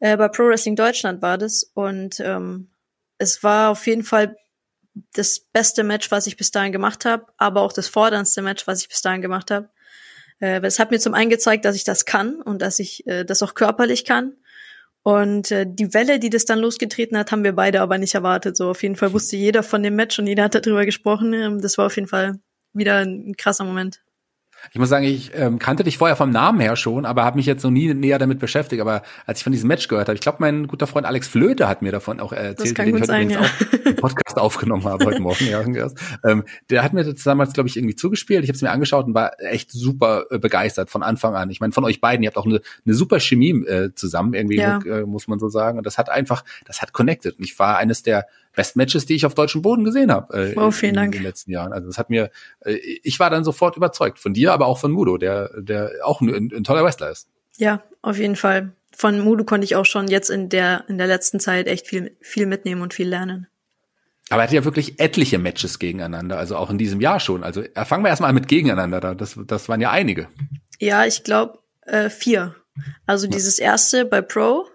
Äh, 0.00 0.16
bei 0.16 0.28
Pro 0.28 0.44
Wrestling 0.44 0.76
Deutschland 0.76 1.22
war 1.22 1.38
das. 1.38 1.64
Und 1.74 2.20
ähm, 2.20 2.70
es 3.18 3.42
war 3.42 3.70
auf 3.70 3.86
jeden 3.86 4.04
Fall 4.04 4.36
das 5.12 5.40
beste 5.40 5.84
Match, 5.84 6.10
was 6.10 6.26
ich 6.26 6.36
bis 6.36 6.50
dahin 6.50 6.72
gemacht 6.72 7.04
habe, 7.04 7.26
aber 7.36 7.62
auch 7.62 7.72
das 7.72 7.88
forderndste 7.88 8.42
Match, 8.42 8.66
was 8.66 8.80
ich 8.80 8.88
bis 8.88 9.02
dahin 9.02 9.22
gemacht 9.22 9.50
habe. 9.50 9.70
Äh, 10.40 10.60
es 10.62 10.78
hat 10.78 10.90
mir 10.90 10.98
zum 10.98 11.14
einen 11.14 11.30
gezeigt, 11.30 11.64
dass 11.64 11.76
ich 11.76 11.84
das 11.84 12.04
kann 12.04 12.40
und 12.42 12.62
dass 12.62 12.78
ich 12.78 13.06
äh, 13.06 13.24
das 13.24 13.42
auch 13.42 13.54
körperlich 13.54 14.04
kann. 14.04 14.36
Und 15.08 15.50
äh, 15.52 15.64
die 15.66 15.94
Welle, 15.94 16.18
die 16.18 16.28
das 16.28 16.44
dann 16.44 16.58
losgetreten 16.58 17.16
hat, 17.16 17.32
haben 17.32 17.42
wir 17.42 17.54
beide 17.54 17.80
aber 17.80 17.96
nicht 17.96 18.14
erwartet. 18.14 18.58
So 18.58 18.68
auf 18.68 18.82
jeden 18.82 18.94
Fall 18.94 19.14
wusste 19.14 19.38
jeder 19.38 19.62
von 19.62 19.82
dem 19.82 19.96
Match 19.96 20.18
und 20.18 20.26
jeder 20.26 20.44
hat 20.44 20.54
darüber 20.54 20.84
gesprochen. 20.84 21.32
Ähm, 21.32 21.62
das 21.62 21.78
war 21.78 21.86
auf 21.86 21.96
jeden 21.96 22.08
Fall 22.08 22.38
wieder 22.74 22.98
ein 22.98 23.34
krasser 23.34 23.64
Moment. 23.64 24.02
Ich 24.72 24.78
muss 24.78 24.88
sagen, 24.88 25.04
ich 25.04 25.32
ähm, 25.34 25.58
kannte 25.58 25.84
dich 25.84 25.98
vorher 25.98 26.16
vom 26.16 26.30
Namen 26.30 26.60
her 26.60 26.76
schon, 26.76 27.06
aber 27.06 27.24
habe 27.24 27.36
mich 27.36 27.46
jetzt 27.46 27.62
noch 27.62 27.70
nie 27.70 27.92
näher 27.94 28.18
damit 28.18 28.38
beschäftigt. 28.38 28.80
Aber 28.80 29.02
als 29.26 29.40
ich 29.40 29.44
von 29.44 29.52
diesem 29.52 29.68
Match 29.68 29.88
gehört 29.88 30.08
habe, 30.08 30.14
ich 30.14 30.20
glaube, 30.20 30.38
mein 30.40 30.66
guter 30.66 30.86
Freund 30.86 31.06
Alex 31.06 31.28
Flöte 31.28 31.68
hat 31.68 31.82
mir 31.82 31.92
davon 31.92 32.20
auch 32.20 32.32
erzählt, 32.32 32.76
den 32.78 32.88
ich 32.88 32.94
heute 32.94 33.06
sein, 33.06 33.30
ja. 33.30 33.40
auch 33.40 33.84
im 33.84 33.96
Podcast 33.96 34.36
aufgenommen 34.38 34.84
habe 34.84 35.04
heute 35.04 35.20
Morgen. 35.20 35.46
Ja, 35.46 35.64
ähm, 36.24 36.44
der 36.70 36.82
hat 36.82 36.92
mir 36.92 37.04
das 37.04 37.22
damals, 37.22 37.52
glaube 37.52 37.68
ich, 37.68 37.76
irgendwie 37.76 37.96
zugespielt. 37.96 38.44
Ich 38.44 38.50
habe 38.50 38.56
es 38.56 38.62
mir 38.62 38.70
angeschaut 38.70 39.06
und 39.06 39.14
war 39.14 39.32
echt 39.38 39.70
super 39.70 40.26
äh, 40.30 40.38
begeistert 40.38 40.90
von 40.90 41.02
Anfang 41.02 41.34
an. 41.34 41.50
Ich 41.50 41.60
meine, 41.60 41.72
von 41.72 41.84
euch 41.84 42.00
beiden, 42.00 42.22
ihr 42.22 42.28
habt 42.28 42.38
auch 42.38 42.46
eine, 42.46 42.60
eine 42.84 42.94
super 42.94 43.20
Chemie 43.20 43.50
äh, 43.50 43.94
zusammen, 43.94 44.34
irgendwie, 44.34 44.56
ja. 44.56 44.78
äh, 44.78 45.04
muss 45.04 45.28
man 45.28 45.38
so 45.38 45.48
sagen. 45.48 45.78
Und 45.78 45.86
das 45.86 45.98
hat 45.98 46.10
einfach, 46.10 46.44
das 46.66 46.82
hat 46.82 46.92
connected. 46.92 47.38
Und 47.38 47.44
ich 47.44 47.58
war 47.58 47.78
eines 47.78 48.02
der 48.02 48.26
Best 48.58 48.74
Matches, 48.74 49.06
die 49.06 49.14
ich 49.14 49.24
auf 49.24 49.34
deutschem 49.34 49.62
Boden 49.62 49.84
gesehen 49.84 50.10
habe 50.10 50.50
äh, 50.50 50.54
oh, 50.56 50.72
vielen 50.72 50.90
in, 50.90 50.94
Dank. 50.96 51.14
in 51.14 51.20
den 51.20 51.22
letzten 51.22 51.52
Jahren. 51.52 51.72
Also 51.72 51.86
das 51.86 51.96
hat 51.96 52.10
mir, 52.10 52.32
äh, 52.64 52.72
ich 52.74 53.20
war 53.20 53.30
dann 53.30 53.44
sofort 53.44 53.76
überzeugt 53.76 54.18
von 54.18 54.34
dir, 54.34 54.52
aber 54.52 54.66
auch 54.66 54.78
von 54.78 54.90
Mudo, 54.90 55.16
der, 55.16 55.52
der 55.56 55.92
auch 56.02 56.20
ein, 56.20 56.50
ein 56.52 56.64
toller 56.64 56.82
Wrestler 56.82 57.08
ist. 57.08 57.28
Ja, 57.56 57.84
auf 58.02 58.18
jeden 58.18 58.34
Fall. 58.34 58.72
Von 58.96 59.20
Mudo 59.20 59.44
konnte 59.44 59.64
ich 59.64 59.76
auch 59.76 59.86
schon 59.86 60.08
jetzt 60.08 60.28
in 60.28 60.48
der 60.48 60.84
in 60.88 60.98
der 60.98 61.06
letzten 61.06 61.38
Zeit 61.38 61.68
echt 61.68 61.86
viel 61.86 62.16
viel 62.20 62.46
mitnehmen 62.46 62.82
und 62.82 62.94
viel 62.94 63.08
lernen. 63.08 63.46
Aber 64.28 64.42
er 64.42 64.48
hat 64.48 64.52
ja 64.52 64.64
wirklich 64.64 64.98
etliche 64.98 65.38
Matches 65.38 65.78
gegeneinander, 65.78 66.36
also 66.36 66.56
auch 66.56 66.68
in 66.68 66.78
diesem 66.78 67.00
Jahr 67.00 67.20
schon. 67.20 67.44
Also 67.44 67.62
äh, 67.62 67.84
fangen 67.84 68.02
wir 68.02 68.08
erstmal 68.08 68.32
mit 68.32 68.48
gegeneinander 68.48 68.98
da. 68.98 69.14
Das, 69.14 69.38
das 69.46 69.68
waren 69.68 69.80
ja 69.80 69.92
einige. 69.92 70.26
Ja, 70.80 71.04
ich 71.04 71.22
glaube 71.22 71.60
äh, 71.82 72.10
vier. 72.10 72.56
Also 73.06 73.26
ja. 73.26 73.30
dieses 73.30 73.60
erste 73.60 74.04
bei 74.04 74.20
Pro, 74.20 74.66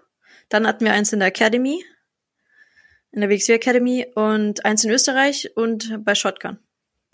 dann 0.48 0.66
hatten 0.66 0.86
wir 0.86 0.94
eins 0.94 1.12
in 1.12 1.18
der 1.18 1.28
Academy, 1.28 1.84
in 3.14 3.20
der 3.20 3.30
WXW 3.30 3.52
Academy 3.54 4.06
und 4.14 4.64
eins 4.64 4.84
in 4.84 4.90
Österreich 4.90 5.50
und 5.56 6.04
bei 6.04 6.14
Shotgun. 6.14 6.58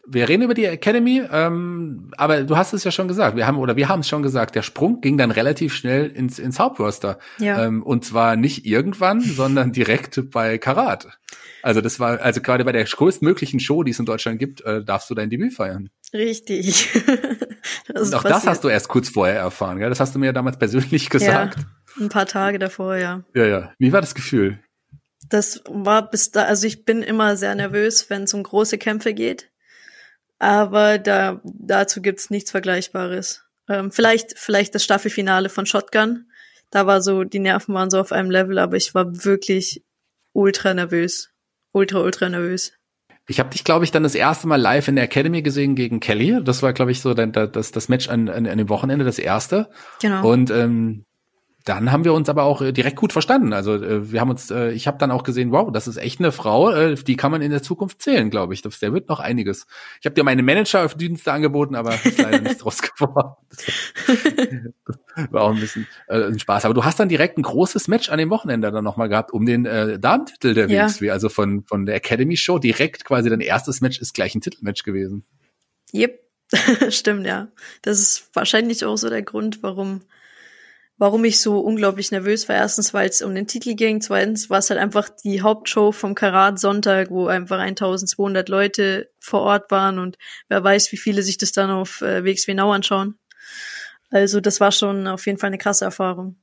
Wir 0.07 0.29
reden 0.29 0.43
über 0.43 0.55
die 0.55 0.65
Academy, 0.65 1.23
ähm, 1.31 2.11
aber 2.17 2.43
du 2.43 2.57
hast 2.57 2.73
es 2.73 2.85
ja 2.85 2.91
schon 2.91 3.07
gesagt. 3.07 3.37
Wir 3.37 3.47
haben 3.47 3.59
oder 3.59 3.77
wir 3.77 3.89
haben 3.89 4.01
es 4.01 4.09
schon 4.09 4.23
gesagt. 4.23 4.55
Der 4.55 4.63
Sprung 4.63 5.01
ging 5.03 5.19
dann 5.19 5.31
relativ 5.31 5.75
schnell 5.75 6.09
ins 6.09 6.39
ins 6.39 6.59
Hauptroster. 6.59 7.19
Ja. 7.39 7.65
Ähm, 7.65 7.83
und 7.83 8.05
zwar 8.05 8.37
nicht 8.37 8.65
irgendwann, 8.67 9.21
sondern 9.21 9.73
direkt 9.73 10.31
bei 10.31 10.59
Karat. 10.59 11.19
Also 11.63 11.83
das 11.83 12.01
war 12.01 12.21
also 12.21 12.41
gerade 12.41 12.65
bei 12.65 12.73
der 12.73 12.85
größtmöglichen 12.85 13.61
Show, 13.61 13.83
die 13.83 13.91
es 13.91 13.99
in 13.99 14.07
Deutschland 14.07 14.39
gibt, 14.39 14.63
äh, 14.63 14.83
darfst 14.83 15.11
du 15.11 15.15
dein 15.15 15.29
Debüt 15.29 15.53
feiern. 15.53 15.91
Richtig. 16.15 16.89
das 17.89 18.09
und 18.09 18.15
auch 18.15 18.23
passiert. 18.23 18.25
das 18.25 18.47
hast 18.47 18.65
du 18.65 18.69
erst 18.69 18.89
kurz 18.89 19.11
vorher 19.11 19.39
erfahren, 19.39 19.79
gell? 19.79 19.91
Das 19.91 20.01
hast 20.01 20.15
du 20.15 20.19
mir 20.19 20.33
damals 20.33 20.59
persönlich 20.59 21.11
gesagt. 21.11 21.59
Ja, 21.59 22.03
ein 22.03 22.09
paar 22.09 22.27
Tage 22.27 22.59
davor, 22.59 22.97
ja. 22.97 23.23
Ja, 23.35 23.47
ja. 23.47 23.73
Wie 23.79 23.93
war 23.93 24.01
das 24.01 24.15
Gefühl? 24.15 24.59
Das 25.29 25.63
war 25.69 26.11
bis 26.11 26.31
da, 26.31 26.45
also 26.45 26.67
ich 26.67 26.85
bin 26.85 27.03
immer 27.03 27.37
sehr 27.37 27.55
nervös, 27.55 28.11
wenn 28.11 28.25
es 28.25 28.35
um 28.35 28.43
große 28.43 28.79
Kämpfe 28.79 29.15
geht. 29.15 29.51
Aber 30.39 30.99
da, 30.99 31.41
dazu 31.45 32.01
gibt's 32.01 32.31
nichts 32.31 32.51
Vergleichbares. 32.51 33.45
Ähm, 33.69 33.93
vielleicht, 33.93 34.39
vielleicht 34.39 34.75
das 34.75 34.83
Staffelfinale 34.83 35.51
von 35.51 35.67
Shotgun. 35.67 36.27
Da 36.71 36.87
war 36.87 37.03
so, 37.03 37.25
die 37.25 37.39
Nerven 37.39 37.75
waren 37.75 37.91
so 37.91 38.01
auf 38.01 38.13
einem 38.13 38.31
Level, 38.31 38.59
aber 38.59 38.77
ich 38.77 38.95
war 38.95 39.25
wirklich 39.25 39.85
ultra 40.33 40.73
nervös. 40.73 41.31
Ultra, 41.73 42.01
ultra 42.01 42.29
nervös. 42.29 42.73
Ich 43.29 43.39
habe 43.39 43.51
dich, 43.51 43.63
glaube 43.63 43.85
ich, 43.85 43.93
dann 43.93 44.03
das 44.03 44.15
erste 44.15 44.49
Mal 44.49 44.61
live 44.61 44.89
in 44.89 44.97
der 44.97 45.05
Academy 45.05 45.43
gesehen 45.43 45.77
gegen 45.77 46.01
Kelly. 46.01 46.43
Das 46.43 46.63
war, 46.63 46.73
glaube 46.73 46.91
ich, 46.91 47.01
so 47.01 47.15
das, 47.15 47.71
das 47.71 47.89
Match 47.89 48.09
an, 48.09 48.29
an, 48.29 48.47
an 48.47 48.59
dem 48.59 48.69
Wochenende, 48.69 49.05
das 49.05 49.19
erste. 49.21 49.71
Genau. 50.01 50.29
Und 50.29 50.51
ähm, 50.51 51.05
dann 51.75 51.93
haben 51.93 52.05
wir 52.05 52.13
uns 52.15 52.29
aber 52.29 52.45
auch 52.45 52.63
äh, 52.63 52.73
direkt 52.73 52.97
gut 52.97 53.13
verstanden. 53.13 53.53
Also 53.53 53.75
äh, 53.75 54.11
wir 54.13 54.21
haben 54.21 54.31
uns, 54.31 54.51
äh, 54.51 54.71
ich 54.71 54.87
habe 54.87 54.99
dann 54.99 55.11
auch 55.11 55.23
gesehen, 55.23 55.53
wow, 55.53 55.71
das 55.73 55.89
ist 55.89 55.97
echt 55.97 56.21
eine 56.21 56.33
Frau, 56.33 56.95
die 56.95 57.17
kann 57.17 57.31
man 57.31 57.43
in 57.43 57.51
der 57.51 57.63
Zukunft 57.63 58.03
zählen, 58.03 58.31
glaube 58.31 58.55
ich. 58.55 58.63
Das, 58.63 58.79
der 58.79 58.93
wird 58.93 59.09
noch 59.09 59.21
einiges. 59.21 59.67
Ich 60.01 60.07
habe 60.07 60.15
dir 60.15 60.25
meine 60.25 60.43
Manager-Dienste 60.43 61.33
angeboten, 61.33 61.75
aber 61.75 61.95
ist 61.95 62.19
leider 62.19 62.41
nicht 62.43 62.59
draus 62.63 62.81
geworden. 62.83 63.35
war 65.31 65.43
auch 65.43 65.55
ein 65.55 65.61
bisschen 65.61 65.87
äh, 66.09 66.25
ein 66.25 66.39
Spaß. 66.39 66.65
Aber 66.65 66.75
du 66.75 66.85
hast 66.85 66.99
dann 67.01 67.09
direkt 67.09 67.39
ein 67.39 67.43
großes 67.43 67.89
Match 67.89 68.09
an 68.09 68.19
dem 68.19 68.31
Wochenende 68.31 68.71
dann 68.71 68.85
nochmal 68.85 69.09
gehabt 69.09 69.33
um 69.33 69.47
den 69.47 69.67
äh, 69.67 69.99
Damentitel 69.99 70.55
der 70.55 70.69
ja. 70.69 70.87
WXW, 70.87 71.11
also 71.11 71.29
von 71.29 71.65
von 71.65 71.87
der 71.87 71.95
Academy 71.97 72.37
Show 72.37 72.59
direkt 72.59 73.05
quasi 73.05 73.31
dein 73.31 73.41
erstes 73.41 73.81
Match 73.81 74.01
ist 74.01 74.15
gleich 74.15 74.35
ein 74.35 74.41
Titelmatch 74.41 74.83
gewesen. 74.83 75.25
Yep, 75.93 76.21
stimmt 76.89 77.27
ja. 77.27 77.49
Das 77.83 77.99
ist 77.99 78.31
wahrscheinlich 78.35 78.85
auch 78.85 78.97
so 78.97 79.09
der 79.09 79.23
Grund, 79.23 79.63
warum 79.63 80.03
warum 81.01 81.25
ich 81.25 81.41
so 81.41 81.59
unglaublich 81.61 82.11
nervös 82.11 82.47
war. 82.51 82.57
Erstens, 82.57 82.93
weil 82.93 83.09
es 83.09 83.23
um 83.23 83.35
den 83.35 83.47
Titel 83.47 83.75
ging. 83.75 84.03
Zweitens 84.03 84.51
war 84.51 84.59
es 84.59 84.69
halt 84.69 84.79
einfach 84.79 85.09
die 85.09 85.41
Hauptshow 85.41 85.93
vom 85.93 86.15
Karat 86.15 86.61
Sonntag, 86.61 87.11
wo 87.11 87.27
einfach 87.27 87.59
1200 87.59 88.51
Leute 88.51 89.11
vor 89.19 89.41
Ort 89.41 89.71
waren 89.71 89.99
und 89.99 90.19
wer 90.49 90.63
weiß, 90.63 90.93
wie 90.93 90.99
viele 90.99 91.23
sich 91.23 91.39
das 91.39 91.53
dann 91.53 91.71
auf 91.71 92.03
äh, 92.03 92.23
WXW 92.23 92.53
Now 92.53 92.73
anschauen. 92.73 93.19
Also 94.11 94.43
das 94.43 94.61
war 94.61 94.73
schon 94.73 95.07
auf 95.07 95.25
jeden 95.25 95.39
Fall 95.39 95.49
eine 95.49 95.57
krasse 95.57 95.87
Erfahrung. 95.87 96.37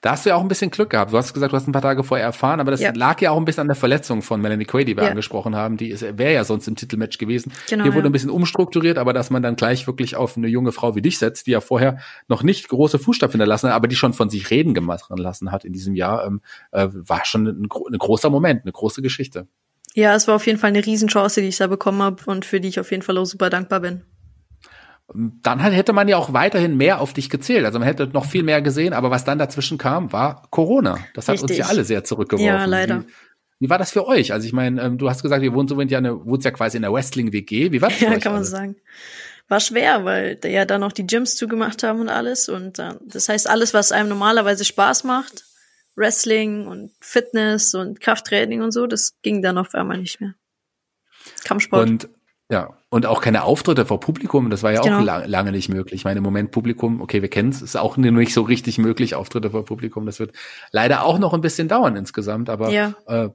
Da 0.00 0.12
hast 0.12 0.24
du 0.24 0.30
ja 0.30 0.36
auch 0.36 0.42
ein 0.42 0.48
bisschen 0.48 0.70
Glück 0.70 0.90
gehabt. 0.90 1.12
Du 1.12 1.16
hast 1.16 1.34
gesagt, 1.34 1.52
du 1.52 1.56
hast 1.56 1.66
ein 1.66 1.72
paar 1.72 1.82
Tage 1.82 2.04
vorher 2.04 2.24
erfahren, 2.24 2.60
aber 2.60 2.70
das 2.70 2.80
ja. 2.80 2.92
lag 2.94 3.20
ja 3.20 3.32
auch 3.32 3.36
ein 3.36 3.44
bisschen 3.44 3.62
an 3.62 3.66
der 3.66 3.74
Verletzung 3.74 4.22
von 4.22 4.40
Melanie 4.40 4.64
Quaid, 4.64 4.86
die 4.86 4.96
wir 4.96 5.02
ja. 5.02 5.10
angesprochen 5.10 5.56
haben. 5.56 5.76
Die 5.76 6.00
wäre 6.00 6.32
ja 6.32 6.44
sonst 6.44 6.68
im 6.68 6.76
Titelmatch 6.76 7.18
gewesen. 7.18 7.52
Genau, 7.68 7.82
Hier 7.82 7.94
wurde 7.94 8.04
ja. 8.04 8.10
ein 8.10 8.12
bisschen 8.12 8.30
umstrukturiert, 8.30 8.96
aber 8.96 9.12
dass 9.12 9.30
man 9.30 9.42
dann 9.42 9.56
gleich 9.56 9.86
wirklich 9.88 10.14
auf 10.14 10.36
eine 10.36 10.46
junge 10.46 10.70
Frau 10.70 10.94
wie 10.94 11.02
dich 11.02 11.18
setzt, 11.18 11.48
die 11.48 11.50
ja 11.50 11.60
vorher 11.60 11.98
noch 12.28 12.44
nicht 12.44 12.68
große 12.68 12.98
Fußstapfen 12.98 13.38
hinterlassen 13.40 13.70
hat, 13.70 13.74
aber 13.74 13.88
die 13.88 13.96
schon 13.96 14.12
von 14.12 14.30
sich 14.30 14.50
reden 14.50 14.72
gemacht 14.72 15.06
lassen 15.10 15.50
hat 15.50 15.64
in 15.64 15.72
diesem 15.72 15.96
Jahr, 15.96 16.24
ähm, 16.24 16.42
äh, 16.70 16.88
war 16.92 17.24
schon 17.24 17.46
ein, 17.46 17.62
ein 17.64 17.98
großer 17.98 18.30
Moment, 18.30 18.62
eine 18.62 18.72
große 18.72 19.02
Geschichte. 19.02 19.48
Ja, 19.94 20.14
es 20.14 20.28
war 20.28 20.36
auf 20.36 20.46
jeden 20.46 20.60
Fall 20.60 20.68
eine 20.68 20.84
Riesenchance, 20.86 21.40
die 21.40 21.48
ich 21.48 21.56
da 21.56 21.66
bekommen 21.66 22.02
habe 22.02 22.22
und 22.26 22.44
für 22.44 22.60
die 22.60 22.68
ich 22.68 22.78
auf 22.78 22.92
jeden 22.92 23.02
Fall 23.02 23.18
auch 23.18 23.24
super 23.24 23.50
dankbar 23.50 23.80
bin 23.80 24.02
dann 25.14 25.58
hätte 25.60 25.92
man 25.92 26.06
ja 26.06 26.18
auch 26.18 26.32
weiterhin 26.32 26.76
mehr 26.76 27.00
auf 27.00 27.14
dich 27.14 27.30
gezählt. 27.30 27.64
Also 27.64 27.78
man 27.78 27.88
hätte 27.88 28.08
noch 28.08 28.26
viel 28.26 28.42
mehr 28.42 28.60
gesehen, 28.60 28.92
aber 28.92 29.10
was 29.10 29.24
dann 29.24 29.38
dazwischen 29.38 29.78
kam, 29.78 30.12
war 30.12 30.46
Corona. 30.50 30.98
Das 31.14 31.28
hat 31.28 31.34
Richtig. 31.34 31.50
uns 31.50 31.58
ja 31.58 31.66
alle 31.66 31.84
sehr 31.84 32.04
zurückgeworfen. 32.04 32.46
Ja, 32.46 32.64
leider. 32.66 33.00
Wie, 33.00 33.06
wie 33.60 33.70
war 33.70 33.78
das 33.78 33.90
für 33.90 34.06
euch? 34.06 34.32
Also 34.32 34.46
ich 34.46 34.52
meine, 34.52 34.82
ähm, 34.82 34.98
du 34.98 35.08
hast 35.08 35.22
gesagt, 35.22 35.42
ihr 35.42 35.54
wohnt 35.54 35.70
so 35.70 35.80
ja, 35.80 35.98
eine, 35.98 36.26
wohnt 36.26 36.44
ja 36.44 36.50
quasi 36.50 36.76
in 36.76 36.82
der 36.82 36.92
Wrestling-WG. 36.92 37.72
Wie 37.72 37.80
war 37.80 37.88
das 37.88 38.00
Ja, 38.00 38.10
für 38.10 38.16
euch 38.16 38.22
kann 38.22 38.32
man 38.34 38.44
so 38.44 38.50
sagen. 38.50 38.76
war 39.48 39.60
schwer, 39.60 40.04
weil 40.04 40.38
ja 40.44 40.66
dann 40.66 40.82
noch 40.82 40.92
die 40.92 41.06
Gyms 41.06 41.36
zugemacht 41.36 41.82
haben 41.82 42.00
und 42.00 42.10
alles. 42.10 42.50
Und 42.50 42.78
äh, 42.78 42.94
das 43.06 43.30
heißt, 43.30 43.48
alles, 43.48 43.72
was 43.72 43.92
einem 43.92 44.10
normalerweise 44.10 44.66
Spaß 44.66 45.04
macht, 45.04 45.44
Wrestling 45.96 46.66
und 46.66 46.90
Fitness 47.00 47.74
und 47.74 48.00
Krafttraining 48.00 48.60
und 48.60 48.72
so, 48.72 48.86
das 48.86 49.14
ging 49.22 49.40
dann 49.40 49.56
auf 49.56 49.74
einmal 49.74 49.98
nicht 49.98 50.20
mehr. 50.20 50.34
Kampfsport. 51.44 51.88
Und 51.88 52.08
ja, 52.50 52.70
und 52.88 53.04
auch 53.04 53.20
keine 53.20 53.44
Auftritte 53.44 53.84
vor 53.84 54.00
Publikum, 54.00 54.48
das 54.48 54.62
war 54.62 54.72
ja 54.72 54.80
genau. 54.80 55.00
auch 55.00 55.04
lang, 55.04 55.26
lange 55.26 55.52
nicht 55.52 55.68
möglich. 55.68 56.00
Ich 56.00 56.04
meine, 56.04 56.18
im 56.18 56.24
Moment 56.24 56.50
Publikum, 56.50 57.02
okay, 57.02 57.20
wir 57.20 57.28
kennen 57.28 57.50
es, 57.50 57.60
ist 57.60 57.76
auch 57.76 57.98
nicht 57.98 58.32
so 58.32 58.42
richtig 58.42 58.78
möglich, 58.78 59.14
Auftritte 59.14 59.50
vor 59.50 59.64
Publikum. 59.66 60.06
Das 60.06 60.18
wird 60.18 60.32
leider 60.70 61.04
auch 61.04 61.18
noch 61.18 61.34
ein 61.34 61.42
bisschen 61.42 61.68
dauern 61.68 61.96
insgesamt, 61.96 62.48
aber 62.48 62.70
ja. 62.70 62.94
äh, 63.06 63.28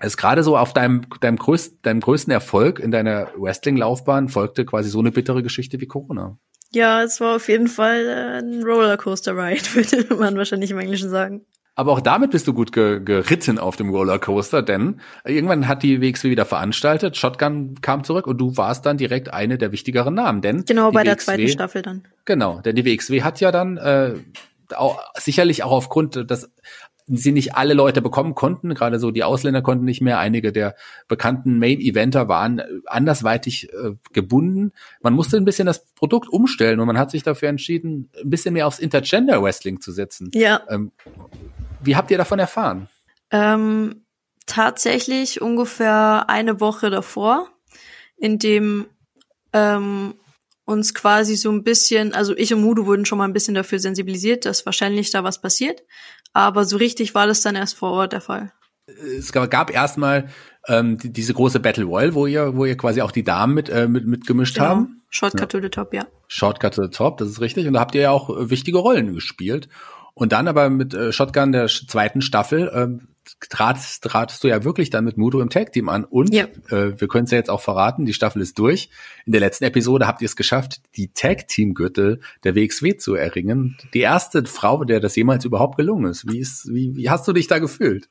ist 0.00 0.16
gerade 0.16 0.44
so 0.44 0.56
auf 0.56 0.72
deinem, 0.72 1.02
deinem, 1.20 1.36
größten, 1.36 1.80
deinem 1.82 2.00
größten 2.00 2.32
Erfolg 2.32 2.78
in 2.78 2.92
deiner 2.92 3.28
Wrestling-Laufbahn 3.36 4.28
folgte 4.28 4.64
quasi 4.64 4.88
so 4.90 5.00
eine 5.00 5.10
bittere 5.10 5.42
Geschichte 5.42 5.80
wie 5.80 5.86
Corona. 5.86 6.38
Ja, 6.72 7.02
es 7.02 7.20
war 7.20 7.36
auf 7.36 7.48
jeden 7.48 7.66
Fall 7.66 8.06
äh, 8.06 8.38
ein 8.38 8.62
Rollercoaster-Ride, 8.62 9.74
würde 9.74 10.14
man 10.14 10.36
wahrscheinlich 10.36 10.70
im 10.70 10.78
Englischen 10.78 11.10
sagen. 11.10 11.44
Aber 11.80 11.92
auch 11.92 12.02
damit 12.02 12.32
bist 12.32 12.46
du 12.46 12.52
gut 12.52 12.72
ge 12.72 13.00
geritten 13.02 13.58
auf 13.58 13.74
dem 13.74 13.88
Rollercoaster, 13.88 14.60
denn 14.60 15.00
irgendwann 15.24 15.66
hat 15.66 15.82
die 15.82 16.02
WXW 16.02 16.28
wieder 16.28 16.44
veranstaltet, 16.44 17.16
Shotgun 17.16 17.76
kam 17.80 18.04
zurück 18.04 18.26
und 18.26 18.36
du 18.36 18.58
warst 18.58 18.84
dann 18.84 18.98
direkt 18.98 19.32
eine 19.32 19.56
der 19.56 19.72
wichtigeren 19.72 20.12
Namen, 20.12 20.42
denn 20.42 20.66
genau 20.66 20.92
bei 20.92 21.00
WXW, 21.00 21.04
der 21.04 21.18
zweiten 21.18 21.48
Staffel 21.48 21.80
dann. 21.80 22.02
Genau, 22.26 22.60
denn 22.60 22.76
die 22.76 22.84
WXW 22.84 23.22
hat 23.22 23.40
ja 23.40 23.50
dann 23.50 23.78
äh, 23.78 24.12
auch, 24.76 25.00
sicherlich 25.14 25.62
auch 25.62 25.72
aufgrund 25.72 26.30
dass 26.30 26.50
sie 27.06 27.32
nicht 27.32 27.54
alle 27.54 27.72
Leute 27.72 28.02
bekommen 28.02 28.34
konnten, 28.34 28.74
gerade 28.74 28.98
so 28.98 29.10
die 29.10 29.24
Ausländer 29.24 29.62
konnten 29.62 29.86
nicht 29.86 30.02
mehr, 30.02 30.18
einige 30.18 30.52
der 30.52 30.76
bekannten 31.08 31.58
Main-Eventer 31.58 32.28
waren 32.28 32.62
andersweitig 32.84 33.72
äh, 33.72 33.92
gebunden. 34.12 34.72
Man 35.00 35.14
musste 35.14 35.38
ein 35.38 35.46
bisschen 35.46 35.66
das 35.66 35.86
Produkt 35.94 36.28
umstellen 36.28 36.78
und 36.78 36.86
man 36.86 36.98
hat 36.98 37.10
sich 37.10 37.22
dafür 37.22 37.48
entschieden, 37.48 38.10
ein 38.22 38.30
bisschen 38.30 38.52
mehr 38.52 38.66
aufs 38.66 38.78
Intergender-Wrestling 38.78 39.80
zu 39.80 39.92
setzen. 39.92 40.30
Ja. 40.34 40.60
Ähm, 40.68 40.92
wie 41.82 41.96
habt 41.96 42.10
ihr 42.10 42.18
davon 42.18 42.38
erfahren? 42.38 42.88
Ähm, 43.30 44.04
tatsächlich 44.46 45.40
ungefähr 45.40 46.24
eine 46.28 46.60
Woche 46.60 46.90
davor, 46.90 47.48
in 48.16 48.38
dem 48.38 48.86
ähm, 49.52 50.14
uns 50.64 50.94
quasi 50.94 51.36
so 51.36 51.50
ein 51.50 51.64
bisschen, 51.64 52.14
also 52.14 52.36
ich 52.36 52.54
und 52.54 52.62
Mudo 52.62 52.86
wurden 52.86 53.04
schon 53.04 53.18
mal 53.18 53.24
ein 53.24 53.32
bisschen 53.32 53.54
dafür 53.54 53.78
sensibilisiert, 53.78 54.44
dass 54.44 54.66
wahrscheinlich 54.66 55.10
da 55.10 55.24
was 55.24 55.40
passiert. 55.40 55.82
Aber 56.32 56.64
so 56.64 56.76
richtig 56.76 57.14
war 57.14 57.26
das 57.26 57.42
dann 57.42 57.56
erst 57.56 57.76
vor 57.76 57.90
Ort 57.90 58.12
der 58.12 58.20
Fall. 58.20 58.52
Es 58.86 59.32
gab 59.32 59.70
erstmal 59.72 60.28
ähm, 60.68 60.98
die, 60.98 61.12
diese 61.12 61.34
große 61.34 61.60
Battle 61.60 61.84
Royale, 61.84 62.14
wo 62.14 62.26
ihr, 62.26 62.56
wo 62.56 62.64
ihr 62.64 62.76
quasi 62.76 63.02
auch 63.02 63.10
die 63.10 63.24
Damen 63.24 63.54
mit, 63.54 63.68
äh, 63.68 63.88
mit, 63.88 64.06
mitgemischt 64.06 64.56
genau. 64.56 64.66
haben. 64.66 65.02
Shortcut 65.08 65.40
ja. 65.40 65.46
to 65.46 65.60
the 65.60 65.68
Top, 65.68 65.92
ja. 65.92 66.06
Shortcut 66.28 66.74
to 66.74 66.84
the 66.84 66.90
Top, 66.90 67.18
das 67.18 67.28
ist 67.28 67.40
richtig. 67.40 67.66
Und 67.66 67.74
da 67.74 67.80
habt 67.80 67.94
ihr 67.94 68.02
ja 68.02 68.10
auch 68.10 68.30
wichtige 68.50 68.78
Rollen 68.78 69.14
gespielt. 69.14 69.68
Und 70.20 70.32
dann 70.32 70.48
aber 70.48 70.68
mit 70.68 70.92
äh, 70.92 71.12
Shotgun 71.12 71.50
der 71.50 71.68
zweiten 71.68 72.20
Staffel 72.20 72.70
ähm, 72.74 73.08
tratst, 73.48 74.04
tratest 74.04 74.44
du 74.44 74.48
ja 74.48 74.64
wirklich 74.64 74.90
dann 74.90 75.06
mit 75.06 75.16
Mudo 75.16 75.40
im 75.40 75.48
Tag-Team 75.48 75.88
an. 75.88 76.04
Und 76.04 76.34
ja. 76.34 76.44
äh, 76.68 77.00
wir 77.00 77.08
können 77.08 77.24
es 77.24 77.30
ja 77.30 77.38
jetzt 77.38 77.48
auch 77.48 77.62
verraten, 77.62 78.04
die 78.04 78.12
Staffel 78.12 78.42
ist 78.42 78.58
durch. 78.58 78.90
In 79.24 79.32
der 79.32 79.40
letzten 79.40 79.64
Episode 79.64 80.06
habt 80.06 80.20
ihr 80.20 80.26
es 80.26 80.36
geschafft, 80.36 80.82
die 80.96 81.10
Tag-Team-Gürtel 81.14 82.20
der 82.44 82.54
WXW 82.54 82.98
zu 82.98 83.14
erringen. 83.14 83.78
Die 83.94 84.00
erste 84.00 84.44
Frau, 84.44 84.84
der 84.84 85.00
das 85.00 85.16
jemals 85.16 85.46
überhaupt 85.46 85.78
gelungen 85.78 86.10
ist. 86.10 86.30
Wie, 86.30 86.38
ist, 86.38 86.68
wie, 86.68 86.94
wie 86.96 87.08
hast 87.08 87.26
du 87.26 87.32
dich 87.32 87.46
da 87.46 87.58
gefühlt? 87.58 88.10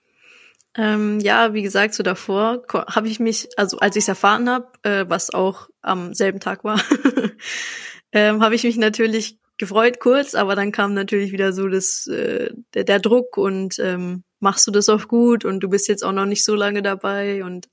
Ähm, 0.76 1.19
ja, 1.19 1.54
wie 1.54 1.62
gesagt, 1.62 1.93
so 1.93 2.02
davor 2.02 2.63
habe 2.74 3.08
ich 3.08 3.19
mich, 3.19 3.50
also 3.56 3.78
als 3.78 3.95
ich 3.95 4.06
es 4.06 4.08
erfahren 4.08 4.50
habe, 4.50 4.65
äh, 4.82 5.06
was 5.08 5.32
auch 5.32 5.69
am 5.84 6.15
selben 6.15 6.39
Tag 6.39 6.63
war, 6.63 6.82
ähm, 8.13 8.41
habe 8.41 8.56
ich 8.56 8.63
mich 8.63 8.78
natürlich 8.78 9.38
gefreut 9.60 10.00
kurz, 10.00 10.34
aber 10.34 10.56
dann 10.56 10.72
kam 10.72 10.95
natürlich 10.95 11.32
wieder 11.32 11.54
so 11.54 11.67
das 11.67 12.08
äh, 12.08 12.50
der, 12.74 12.86
der 12.86 13.00
Druck 13.00 13.38
und 13.38 13.78
ähm, 13.78 14.24
machst 14.39 14.65
du 14.65 14.72
das 14.72 14.89
auch 14.89 15.08
gut 15.08 15.45
und 15.45 15.60
du 15.60 15.69
bist 15.69 15.88
jetzt 15.88 16.04
auch 16.04 16.13
noch 16.13 16.26
nicht 16.26 16.43
so 16.43 16.56
lange 16.56 16.82
dabei 16.82 17.43
und 17.43 17.67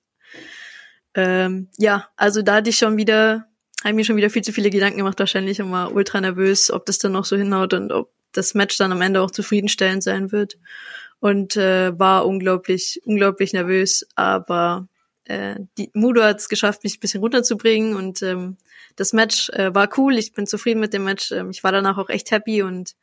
ähm, 1.15 1.69
ja, 1.79 2.09
also 2.17 2.43
da 2.43 2.57
hatte 2.57 2.71
ich 2.71 2.77
schon 2.77 2.99
wieder, 2.99 3.47
habe 3.83 3.95
mir 3.95 4.05
schon 4.05 4.17
wieder 4.17 4.29
viel 4.29 4.43
zu 4.43 4.53
viele 4.53 4.69
Gedanken 4.69 4.99
gemacht, 4.99 5.19
wahrscheinlich 5.19 5.63
und 5.63 5.71
war 5.71 5.95
ultra 5.95 6.21
nervös, 6.21 6.71
ob 6.71 6.85
das 6.85 6.99
dann 6.99 7.13
noch 7.13 7.25
so 7.25 7.37
hinhaut 7.37 7.73
und 7.73 7.93
ob 7.93 8.13
das 8.33 8.55
Match 8.55 8.77
dann 8.77 8.93
am 8.93 9.01
Ende 9.01 9.23
auch 9.23 9.31
zufriedenstellend 9.31 10.03
sein 10.03 10.33
wird 10.33 10.59
und 11.21 11.57
äh, 11.57 11.99
war 11.99 12.27
unglaublich, 12.27 13.01
unglaublich 13.05 13.53
nervös, 13.53 14.07
aber 14.17 14.89
äh, 15.25 15.55
die 15.79 15.91
Mudo 15.95 16.23
hat 16.23 16.41
es 16.41 16.49
geschafft, 16.49 16.83
mich 16.83 16.97
ein 16.97 17.01
bisschen 17.01 17.21
runterzubringen 17.21 17.95
und 17.95 18.23
ähm, 18.23 18.59
das 18.97 19.13
Match 19.13 19.51
äh, 19.51 19.75
war 19.75 19.89
cool. 19.97 20.19
Ich 20.19 20.33
bin 20.33 20.47
zufrieden 20.47 20.81
mit 20.81 20.93
dem 20.93 21.05
Match. 21.05 21.31
Ähm, 21.33 21.51
ich 21.51 21.63
war 21.63 21.73
danach 21.73 21.99
auch 21.99 22.09
echt 22.09 22.31
happy 22.31 22.63
und 22.63 22.95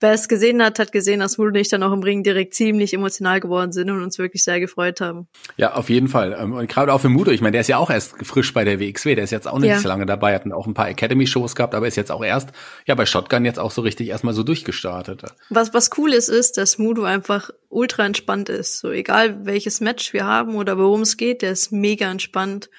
wer 0.00 0.12
es 0.12 0.28
gesehen 0.28 0.62
hat, 0.62 0.78
hat 0.78 0.92
gesehen, 0.92 1.20
dass 1.20 1.38
Mudo 1.38 1.50
und 1.50 1.56
ich 1.56 1.68
dann 1.68 1.82
auch 1.82 1.92
im 1.92 2.02
Ring 2.02 2.22
direkt 2.22 2.54
ziemlich 2.54 2.94
emotional 2.94 3.40
geworden 3.40 3.72
sind 3.72 3.90
und 3.90 4.02
uns 4.02 4.18
wirklich 4.18 4.42
sehr 4.42 4.58
gefreut 4.58 5.00
haben. 5.00 5.28
Ja, 5.56 5.74
auf 5.74 5.90
jeden 5.90 6.08
Fall. 6.08 6.36
Ähm, 6.38 6.52
und 6.54 6.68
gerade 6.68 6.92
auch 6.92 7.00
für 7.00 7.08
Mudo, 7.08 7.30
ich 7.30 7.40
meine, 7.40 7.52
der 7.52 7.60
ist 7.60 7.68
ja 7.68 7.76
auch 7.76 7.90
erst 7.90 8.14
frisch 8.24 8.52
bei 8.52 8.64
der 8.64 8.80
WXW, 8.80 9.14
der 9.14 9.24
ist 9.24 9.30
jetzt 9.30 9.46
auch 9.46 9.58
nicht 9.58 9.70
ja. 9.70 9.78
so 9.78 9.88
lange 9.88 10.06
dabei, 10.06 10.34
hat 10.34 10.50
auch 10.52 10.66
ein 10.66 10.74
paar 10.74 10.88
Academy-Shows 10.88 11.54
gehabt, 11.54 11.74
aber 11.74 11.86
ist 11.86 11.96
jetzt 11.96 12.10
auch 12.10 12.24
erst, 12.24 12.50
ja, 12.86 12.94
bei 12.94 13.06
Shotgun 13.06 13.44
jetzt 13.44 13.58
auch 13.58 13.70
so 13.70 13.82
richtig 13.82 14.08
erstmal 14.08 14.34
so 14.34 14.42
durchgestartet. 14.42 15.22
Was, 15.50 15.74
was 15.74 15.90
cool 15.98 16.12
ist, 16.12 16.28
ist, 16.28 16.56
dass 16.56 16.78
Mudo 16.78 17.04
einfach 17.04 17.50
ultra 17.68 18.06
entspannt 18.06 18.48
ist. 18.48 18.78
So 18.78 18.90
egal 18.90 19.44
welches 19.44 19.80
Match 19.80 20.12
wir 20.12 20.24
haben 20.24 20.56
oder 20.56 20.78
worum 20.78 21.02
es 21.02 21.16
geht, 21.16 21.42
der 21.42 21.52
ist 21.52 21.72
mega 21.72 22.10
entspannt 22.10 22.70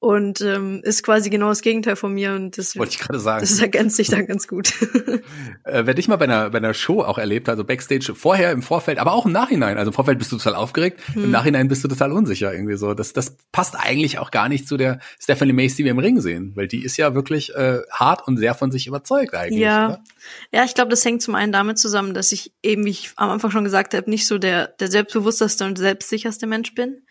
und 0.00 0.40
ähm, 0.40 0.80
ist 0.82 1.02
quasi 1.02 1.28
genau 1.28 1.50
das 1.50 1.60
Gegenteil 1.60 1.94
von 1.94 2.14
mir 2.14 2.32
und 2.32 2.56
das 2.56 2.74
wollte 2.74 2.92
ich 2.92 2.98
gerade 3.00 3.20
sagen. 3.20 3.42
Das 3.42 3.60
ergänzt 3.60 3.96
sich 3.96 4.08
dann 4.08 4.26
ganz 4.26 4.48
gut. 4.48 4.72
äh, 5.64 5.82
wer 5.84 5.92
dich 5.92 6.08
mal 6.08 6.16
bei 6.16 6.24
einer 6.24 6.48
bei 6.48 6.56
einer 6.56 6.72
Show 6.72 7.02
auch 7.02 7.18
erlebt, 7.18 7.50
also 7.50 7.64
Backstage 7.64 8.14
vorher 8.14 8.50
im 8.50 8.62
Vorfeld, 8.62 8.98
aber 8.98 9.12
auch 9.12 9.26
im 9.26 9.32
Nachhinein. 9.32 9.76
Also 9.76 9.90
im 9.90 9.92
Vorfeld 9.92 10.18
bist 10.18 10.32
du 10.32 10.38
total 10.38 10.54
aufgeregt, 10.54 11.00
hm. 11.12 11.24
im 11.24 11.30
Nachhinein 11.30 11.68
bist 11.68 11.84
du 11.84 11.88
total 11.88 12.12
unsicher 12.12 12.52
irgendwie 12.52 12.78
so. 12.78 12.94
Das 12.94 13.12
das 13.12 13.36
passt 13.52 13.76
eigentlich 13.78 14.18
auch 14.18 14.30
gar 14.30 14.48
nicht 14.48 14.66
zu 14.66 14.78
der 14.78 15.00
Stephanie 15.20 15.52
Mace, 15.52 15.76
die 15.76 15.84
wir 15.84 15.90
im 15.90 15.98
Ring 15.98 16.18
sehen, 16.22 16.52
weil 16.54 16.66
die 16.66 16.82
ist 16.82 16.96
ja 16.96 17.14
wirklich 17.14 17.54
äh, 17.54 17.80
hart 17.90 18.26
und 18.26 18.38
sehr 18.38 18.54
von 18.54 18.72
sich 18.72 18.86
überzeugt 18.86 19.34
eigentlich. 19.34 19.60
Ja, 19.60 19.86
oder? 19.86 20.04
ja, 20.50 20.64
ich 20.64 20.74
glaube, 20.74 20.88
das 20.88 21.04
hängt 21.04 21.20
zum 21.20 21.34
einen 21.34 21.52
damit 21.52 21.78
zusammen, 21.78 22.14
dass 22.14 22.32
ich 22.32 22.52
eben, 22.62 22.86
wie 22.86 22.90
ich 22.90 23.10
am 23.16 23.28
Anfang 23.28 23.50
schon 23.50 23.64
gesagt 23.64 23.92
habe, 23.92 24.08
nicht 24.08 24.26
so 24.26 24.38
der 24.38 24.68
der 24.68 24.90
selbstbewussteste 24.90 25.66
und 25.66 25.76
selbstsicherste 25.76 26.46
Mensch 26.46 26.74
bin 26.74 27.02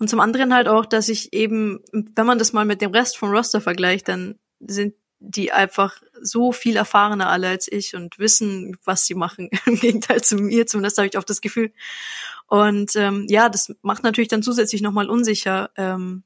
und 0.00 0.08
zum 0.08 0.18
anderen 0.18 0.54
halt 0.54 0.66
auch, 0.66 0.86
dass 0.86 1.10
ich 1.10 1.34
eben, 1.34 1.80
wenn 1.92 2.24
man 2.24 2.38
das 2.38 2.54
mal 2.54 2.64
mit 2.64 2.80
dem 2.80 2.90
Rest 2.90 3.18
vom 3.18 3.30
Roster 3.30 3.60
vergleicht, 3.60 4.08
dann 4.08 4.38
sind 4.58 4.94
die 5.18 5.52
einfach 5.52 6.02
so 6.22 6.52
viel 6.52 6.76
erfahrener 6.76 7.28
alle 7.28 7.48
als 7.48 7.70
ich 7.70 7.94
und 7.94 8.18
wissen, 8.18 8.78
was 8.82 9.04
sie 9.04 9.14
machen. 9.14 9.50
Im 9.66 9.76
Gegenteil 9.76 10.22
zu 10.22 10.36
mir, 10.36 10.66
zumindest 10.66 10.96
habe 10.96 11.06
ich 11.06 11.18
oft 11.18 11.28
das 11.28 11.42
Gefühl. 11.42 11.70
Und 12.46 12.96
ähm, 12.96 13.26
ja, 13.28 13.50
das 13.50 13.74
macht 13.82 14.02
natürlich 14.02 14.28
dann 14.28 14.42
zusätzlich 14.42 14.80
nochmal 14.80 15.10
unsicher, 15.10 15.70
ähm, 15.76 16.22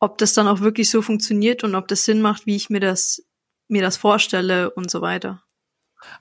ob 0.00 0.18
das 0.18 0.34
dann 0.34 0.48
auch 0.48 0.60
wirklich 0.60 0.90
so 0.90 1.02
funktioniert 1.02 1.62
und 1.62 1.76
ob 1.76 1.86
das 1.86 2.04
Sinn 2.04 2.20
macht, 2.20 2.46
wie 2.46 2.56
ich 2.56 2.68
mir 2.68 2.80
das 2.80 3.24
mir 3.68 3.82
das 3.82 3.96
vorstelle 3.96 4.70
und 4.70 4.90
so 4.90 5.02
weiter. 5.02 5.44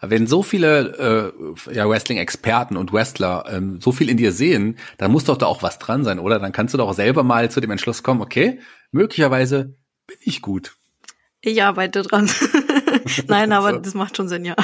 Wenn 0.02 0.28
so 0.28 0.44
viele 0.44 1.34
äh, 1.68 1.74
ja, 1.74 1.88
Wrestling-Experten 1.88 2.78
und 2.78 2.94
Wrestler 2.94 3.46
ähm, 3.50 3.80
so 3.82 3.92
viel 3.92 4.10
in 4.10 4.18
dir 4.18 4.32
sehen, 4.32 4.78
dann 4.98 5.12
muss 5.12 5.26
doch 5.26 5.38
da 5.38 5.46
auch 5.46 5.63
was 5.63 5.80
dran 5.80 6.04
sein, 6.04 6.20
oder? 6.20 6.39
Dann 6.39 6.52
kannst 6.52 6.74
du 6.74 6.78
doch 6.78 6.94
selber 6.94 7.24
mal 7.24 7.50
zu 7.52 7.62
dem 7.62 7.72
Entschluss 7.72 8.04
kommen, 8.04 8.22
okay, 8.22 8.60
möglicherweise 8.92 9.76
bin 10.08 10.18
ich 10.22 10.42
gut. 10.42 10.76
Ich 11.42 11.63
arbeite 11.63 12.02
dran. 12.02 12.30
Nein, 13.28 13.52
aber 13.52 13.74
so. 13.74 13.80
das 13.80 13.94
macht 13.94 14.18
schon 14.18 14.28
Sinn, 14.28 14.46
ja. 14.46 14.56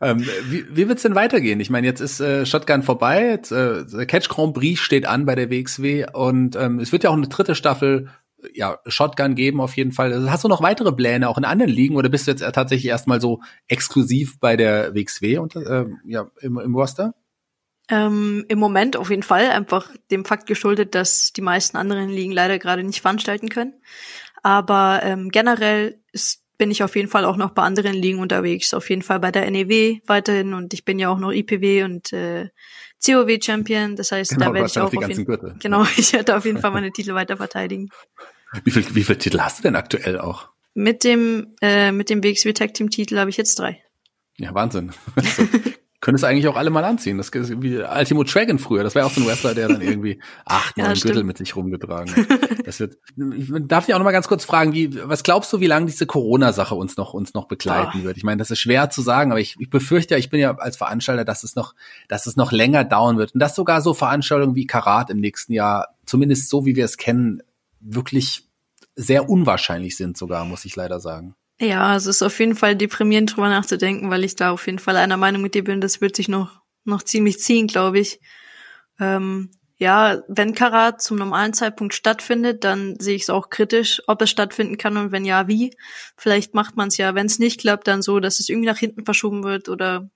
Ähm, 0.00 0.26
wie, 0.48 0.64
wie 0.70 0.88
wird's 0.88 1.02
denn 1.02 1.14
weitergehen? 1.14 1.60
Ich 1.60 1.70
meine, 1.70 1.86
jetzt 1.86 2.00
ist 2.00 2.20
äh, 2.20 2.44
Shotgun 2.44 2.82
vorbei, 2.82 3.30
jetzt, 3.30 3.50
äh, 3.52 3.84
Catch 4.06 4.28
Grand 4.28 4.54
Prix 4.54 4.80
steht 4.80 5.06
an 5.06 5.24
bei 5.24 5.34
der 5.34 5.50
WXW 5.50 6.06
und 6.12 6.56
ähm, 6.56 6.80
es 6.80 6.92
wird 6.92 7.04
ja 7.04 7.10
auch 7.10 7.16
eine 7.16 7.28
dritte 7.28 7.54
Staffel 7.54 8.10
ja, 8.54 8.78
Shotgun 8.86 9.34
geben 9.34 9.60
auf 9.60 9.76
jeden 9.76 9.92
Fall. 9.92 10.30
Hast 10.30 10.44
du 10.44 10.48
noch 10.48 10.62
weitere 10.62 10.92
Pläne 10.92 11.28
auch 11.28 11.38
in 11.38 11.44
anderen 11.44 11.72
Ligen 11.72 11.96
oder 11.96 12.08
bist 12.08 12.26
du 12.26 12.32
jetzt 12.32 12.40
tatsächlich 12.40 12.86
erstmal 12.86 13.20
so 13.20 13.40
exklusiv 13.68 14.38
bei 14.40 14.56
der 14.56 14.94
WXW 14.94 15.38
und 15.38 15.56
äh, 15.56 15.86
ja, 16.04 16.30
im, 16.40 16.58
im 16.58 16.74
Roster? 16.74 17.14
Ähm, 17.88 18.44
Im 18.48 18.58
Moment 18.58 18.96
auf 18.96 19.10
jeden 19.10 19.22
Fall, 19.22 19.50
einfach 19.50 19.90
dem 20.10 20.24
Fakt 20.24 20.46
geschuldet, 20.46 20.94
dass 20.94 21.32
die 21.32 21.40
meisten 21.40 21.76
anderen 21.76 22.08
Ligen 22.08 22.32
leider 22.32 22.58
gerade 22.58 22.82
nicht 22.82 23.00
veranstalten 23.00 23.48
können. 23.48 23.74
Aber 24.42 25.00
ähm, 25.04 25.28
generell 25.30 26.00
ist, 26.12 26.42
bin 26.58 26.70
ich 26.70 26.82
auf 26.82 26.96
jeden 26.96 27.08
Fall 27.08 27.24
auch 27.24 27.36
noch 27.36 27.50
bei 27.50 27.62
anderen 27.62 27.94
Ligen 27.94 28.18
unterwegs. 28.18 28.74
Auf 28.74 28.90
jeden 28.90 29.02
Fall 29.02 29.20
bei 29.20 29.30
der 29.30 29.48
NEW 29.50 30.00
weiterhin 30.06 30.54
und 30.54 30.74
ich 30.74 30.84
bin 30.84 30.98
ja 30.98 31.10
auch 31.10 31.18
noch 31.18 31.30
IPW 31.30 31.84
und 31.84 32.12
äh, 32.12 32.48
COW 33.04 33.38
Champion. 33.40 33.94
Das 33.94 34.10
heißt, 34.10 34.32
genau, 34.32 34.46
da 34.46 34.54
werde 34.54 34.66
ich 34.66 34.78
auch 34.78 34.92
auf 34.92 35.08
jeden, 35.08 35.26
Fall. 35.26 35.56
genau, 35.60 35.84
ich 35.96 36.12
werde 36.12 36.36
auf 36.36 36.44
jeden 36.44 36.58
Fall 36.58 36.72
meine 36.72 36.90
Titel 36.90 37.14
weiter 37.14 37.36
verteidigen. 37.36 37.90
Wie 38.64 38.70
viel, 38.70 38.94
wie 38.94 39.04
viel 39.04 39.16
Titel 39.16 39.40
hast 39.40 39.58
du 39.58 39.62
denn 39.62 39.76
aktuell 39.76 40.18
auch? 40.18 40.48
Mit 40.74 41.04
dem, 41.04 41.54
äh, 41.62 41.92
mit 41.92 42.10
dem 42.10 42.22
WXW 42.22 42.52
Tag 42.52 42.74
Team 42.74 42.90
Titel 42.90 43.18
habe 43.18 43.30
ich 43.30 43.36
jetzt 43.36 43.58
drei. 43.58 43.82
Ja, 44.36 44.54
Wahnsinn. 44.54 44.92
Also, 45.14 45.42
Könntest 46.06 46.22
du 46.22 46.28
eigentlich 46.28 46.46
auch 46.46 46.56
alle 46.56 46.70
mal 46.70 46.84
anziehen. 46.84 47.16
Das 47.16 47.30
ist 47.30 47.62
wie 47.62 47.78
Ultimo 47.78 48.22
Dragon 48.22 48.58
früher. 48.58 48.84
Das 48.84 48.94
war 48.94 49.06
auch 49.06 49.10
so 49.10 49.20
ein 49.20 49.26
Wrestler, 49.26 49.54
der 49.54 49.68
dann 49.68 49.80
irgendwie 49.80 50.20
acht, 50.44 50.76
neun 50.76 50.94
ja, 50.94 51.00
Gürtel 51.00 51.24
mit 51.24 51.38
sich 51.38 51.56
rumgetragen 51.56 52.14
hat. 52.14 52.66
Das 52.66 52.78
wird, 52.78 52.98
ich 53.34 53.50
darf 53.62 53.86
dich 53.86 53.94
auch 53.94 53.98
noch 53.98 54.04
mal 54.04 54.12
ganz 54.12 54.28
kurz 54.28 54.44
fragen, 54.44 54.72
wie, 54.72 54.94
was 55.08 55.22
glaubst 55.22 55.52
du, 55.52 55.60
wie 55.60 55.66
lange 55.66 55.86
diese 55.86 56.06
Corona-Sache 56.06 56.74
uns 56.74 56.96
noch, 56.96 57.14
uns 57.14 57.32
noch 57.32 57.48
begleiten 57.48 58.00
oh. 58.02 58.04
wird? 58.04 58.18
Ich 58.18 58.24
meine, 58.24 58.38
das 58.38 58.50
ist 58.50 58.60
schwer 58.60 58.90
zu 58.90 59.00
sagen, 59.02 59.32
aber 59.32 59.40
ich, 59.40 59.56
ich 59.58 59.70
befürchte 59.70 60.14
ja, 60.14 60.18
ich 60.18 60.28
bin 60.30 60.38
ja 60.38 60.54
als 60.56 60.76
Veranstalter, 60.76 61.24
dass 61.24 61.42
es 61.42 61.56
noch, 61.56 61.74
dass 62.08 62.26
es 62.26 62.36
noch 62.36 62.52
länger 62.52 62.84
dauern 62.84 63.16
wird. 63.16 63.34
Und 63.34 63.40
dass 63.40 63.56
sogar 63.56 63.80
so 63.80 63.94
Veranstaltungen 63.94 64.54
wie 64.54 64.66
Karat 64.66 65.10
im 65.10 65.18
nächsten 65.18 65.54
Jahr, 65.54 65.96
zumindest 66.04 66.50
so 66.50 66.66
wie 66.66 66.76
wir 66.76 66.84
es 66.84 66.98
kennen, 66.98 67.42
wirklich 67.86 68.48
sehr 68.94 69.28
unwahrscheinlich 69.28 69.96
sind 69.96 70.16
sogar, 70.16 70.44
muss 70.44 70.64
ich 70.64 70.74
leider 70.76 71.00
sagen. 71.00 71.34
Ja, 71.60 71.96
es 71.96 72.06
ist 72.06 72.22
auf 72.22 72.38
jeden 72.38 72.54
Fall 72.54 72.76
deprimierend 72.76 73.34
drüber 73.34 73.48
nachzudenken, 73.48 74.10
weil 74.10 74.24
ich 74.24 74.36
da 74.36 74.50
auf 74.50 74.66
jeden 74.66 74.78
Fall 74.78 74.96
einer 74.96 75.16
Meinung 75.16 75.42
mit 75.42 75.54
dir 75.54 75.64
bin. 75.64 75.80
Das 75.80 76.00
wird 76.00 76.16
sich 76.16 76.28
noch, 76.28 76.60
noch 76.84 77.02
ziemlich 77.02 77.38
ziehen, 77.38 77.66
glaube 77.66 77.98
ich. 77.98 78.20
Ähm, 79.00 79.50
ja, 79.78 80.22
wenn 80.28 80.54
Karat 80.54 81.02
zum 81.02 81.18
normalen 81.18 81.52
Zeitpunkt 81.52 81.94
stattfindet, 81.94 82.64
dann 82.64 82.98
sehe 82.98 83.14
ich 83.14 83.22
es 83.22 83.30
auch 83.30 83.50
kritisch, 83.50 84.02
ob 84.06 84.22
es 84.22 84.30
stattfinden 84.30 84.78
kann 84.78 84.96
und 84.96 85.12
wenn 85.12 85.24
ja, 85.24 85.48
wie. 85.48 85.74
Vielleicht 86.16 86.54
macht 86.54 86.76
man 86.76 86.88
es 86.88 86.96
ja, 86.96 87.14
wenn 87.14 87.26
es 87.26 87.38
nicht 87.38 87.60
klappt, 87.60 87.86
dann 87.86 88.02
so, 88.02 88.20
dass 88.20 88.40
es 88.40 88.48
irgendwie 88.48 88.68
nach 88.68 88.78
hinten 88.78 89.04
verschoben 89.04 89.44
wird 89.44 89.68
oder 89.68 90.10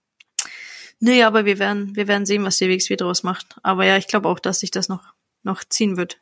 nee, 0.99 1.23
aber 1.23 1.45
wir 1.45 1.59
werden, 1.59 1.95
wir 1.95 2.09
werden 2.09 2.27
sehen, 2.27 2.45
was 2.45 2.57
die 2.57 2.69
WXW 2.69 2.97
daraus 2.97 3.23
macht. 3.23 3.57
Aber 3.63 3.85
ja, 3.85 3.99
ich 3.99 4.07
glaube 4.09 4.29
auch, 4.29 4.41
dass 4.41 4.61
sich 4.61 4.71
das 4.71 4.89
noch, 4.89 5.15
noch 5.43 5.63
ziehen 5.65 5.97
wird 5.99 6.21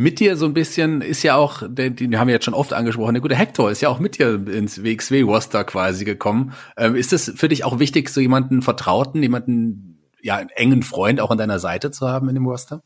mit 0.00 0.20
dir 0.20 0.36
so 0.36 0.46
ein 0.46 0.54
bisschen 0.54 1.00
ist 1.00 1.24
ja 1.24 1.34
auch, 1.34 1.64
den, 1.66 1.96
den 1.96 2.18
haben 2.20 2.28
wir 2.28 2.34
jetzt 2.34 2.44
schon 2.44 2.54
oft 2.54 2.72
angesprochen, 2.72 3.14
der 3.14 3.20
gute 3.20 3.34
Hector 3.34 3.68
ist 3.68 3.80
ja 3.80 3.88
auch 3.88 3.98
mit 3.98 4.16
dir 4.16 4.46
ins 4.46 4.84
WXW-Roster 4.84 5.64
quasi 5.64 6.04
gekommen. 6.04 6.54
Ähm, 6.76 6.94
ist 6.94 7.12
es 7.12 7.32
für 7.34 7.48
dich 7.48 7.64
auch 7.64 7.80
wichtig, 7.80 8.08
so 8.08 8.20
jemanden 8.20 8.62
Vertrauten, 8.62 9.20
jemanden, 9.20 9.98
ja, 10.22 10.36
einen 10.36 10.50
engen 10.50 10.84
Freund 10.84 11.20
auch 11.20 11.32
an 11.32 11.38
deiner 11.38 11.58
Seite 11.58 11.90
zu 11.90 12.06
haben 12.06 12.28
in 12.28 12.36
dem 12.36 12.46
Roster? 12.46 12.84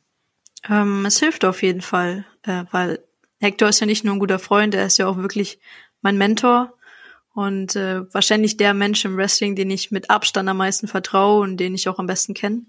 Ähm, 0.66 1.04
es 1.04 1.20
hilft 1.20 1.44
auf 1.44 1.62
jeden 1.62 1.82
Fall, 1.82 2.24
äh, 2.44 2.64
weil 2.70 3.04
Hector 3.40 3.68
ist 3.68 3.80
ja 3.80 3.86
nicht 3.86 4.04
nur 4.04 4.14
ein 4.14 4.20
guter 4.20 4.38
Freund, 4.38 4.74
er 4.74 4.86
ist 4.86 4.96
ja 4.96 5.06
auch 5.06 5.18
wirklich 5.18 5.58
mein 6.00 6.16
Mentor 6.16 6.72
und 7.34 7.76
äh, 7.76 8.10
wahrscheinlich 8.14 8.56
der 8.56 8.72
Mensch 8.72 9.04
im 9.04 9.18
Wrestling, 9.18 9.54
den 9.54 9.70
ich 9.70 9.90
mit 9.90 10.08
Abstand 10.08 10.48
am 10.48 10.56
meisten 10.56 10.88
vertraue 10.88 11.42
und 11.42 11.58
den 11.58 11.74
ich 11.74 11.90
auch 11.90 11.98
am 11.98 12.06
besten 12.06 12.32
kenne. 12.32 12.62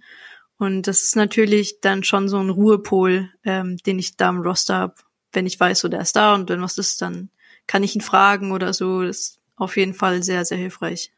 Und 0.64 0.88
das 0.88 1.04
ist 1.04 1.16
natürlich 1.18 1.82
dann 1.82 2.04
schon 2.04 2.30
so 2.30 2.40
ein 2.40 2.50
Ruhepol, 2.50 3.30
ähm, 3.44 3.78
den 3.86 4.00
ich 4.00 4.16
da 4.16 4.30
im 4.30 4.40
Roster 4.40 4.76
habe. 4.76 4.96
Wenn 5.34 5.46
ich 5.46 5.60
weiß, 5.60 5.80
so 5.80 5.90
der 5.90 6.02
ist 6.02 6.16
da 6.16 6.34
und 6.34 6.50
wenn 6.50 6.62
was 6.62 6.78
ist, 6.78 7.02
dann 7.02 7.30
kann 7.68 7.84
ich 7.84 7.96
ihn 7.96 8.02
fragen 8.02 8.52
oder 8.54 8.74
so. 8.74 9.02
Das 9.02 9.20
ist 9.20 9.40
auf 9.58 9.76
jeden 9.76 9.94
Fall 9.94 10.24
sehr, 10.24 10.46
sehr 10.46 10.58
hilfreich. 10.58 11.12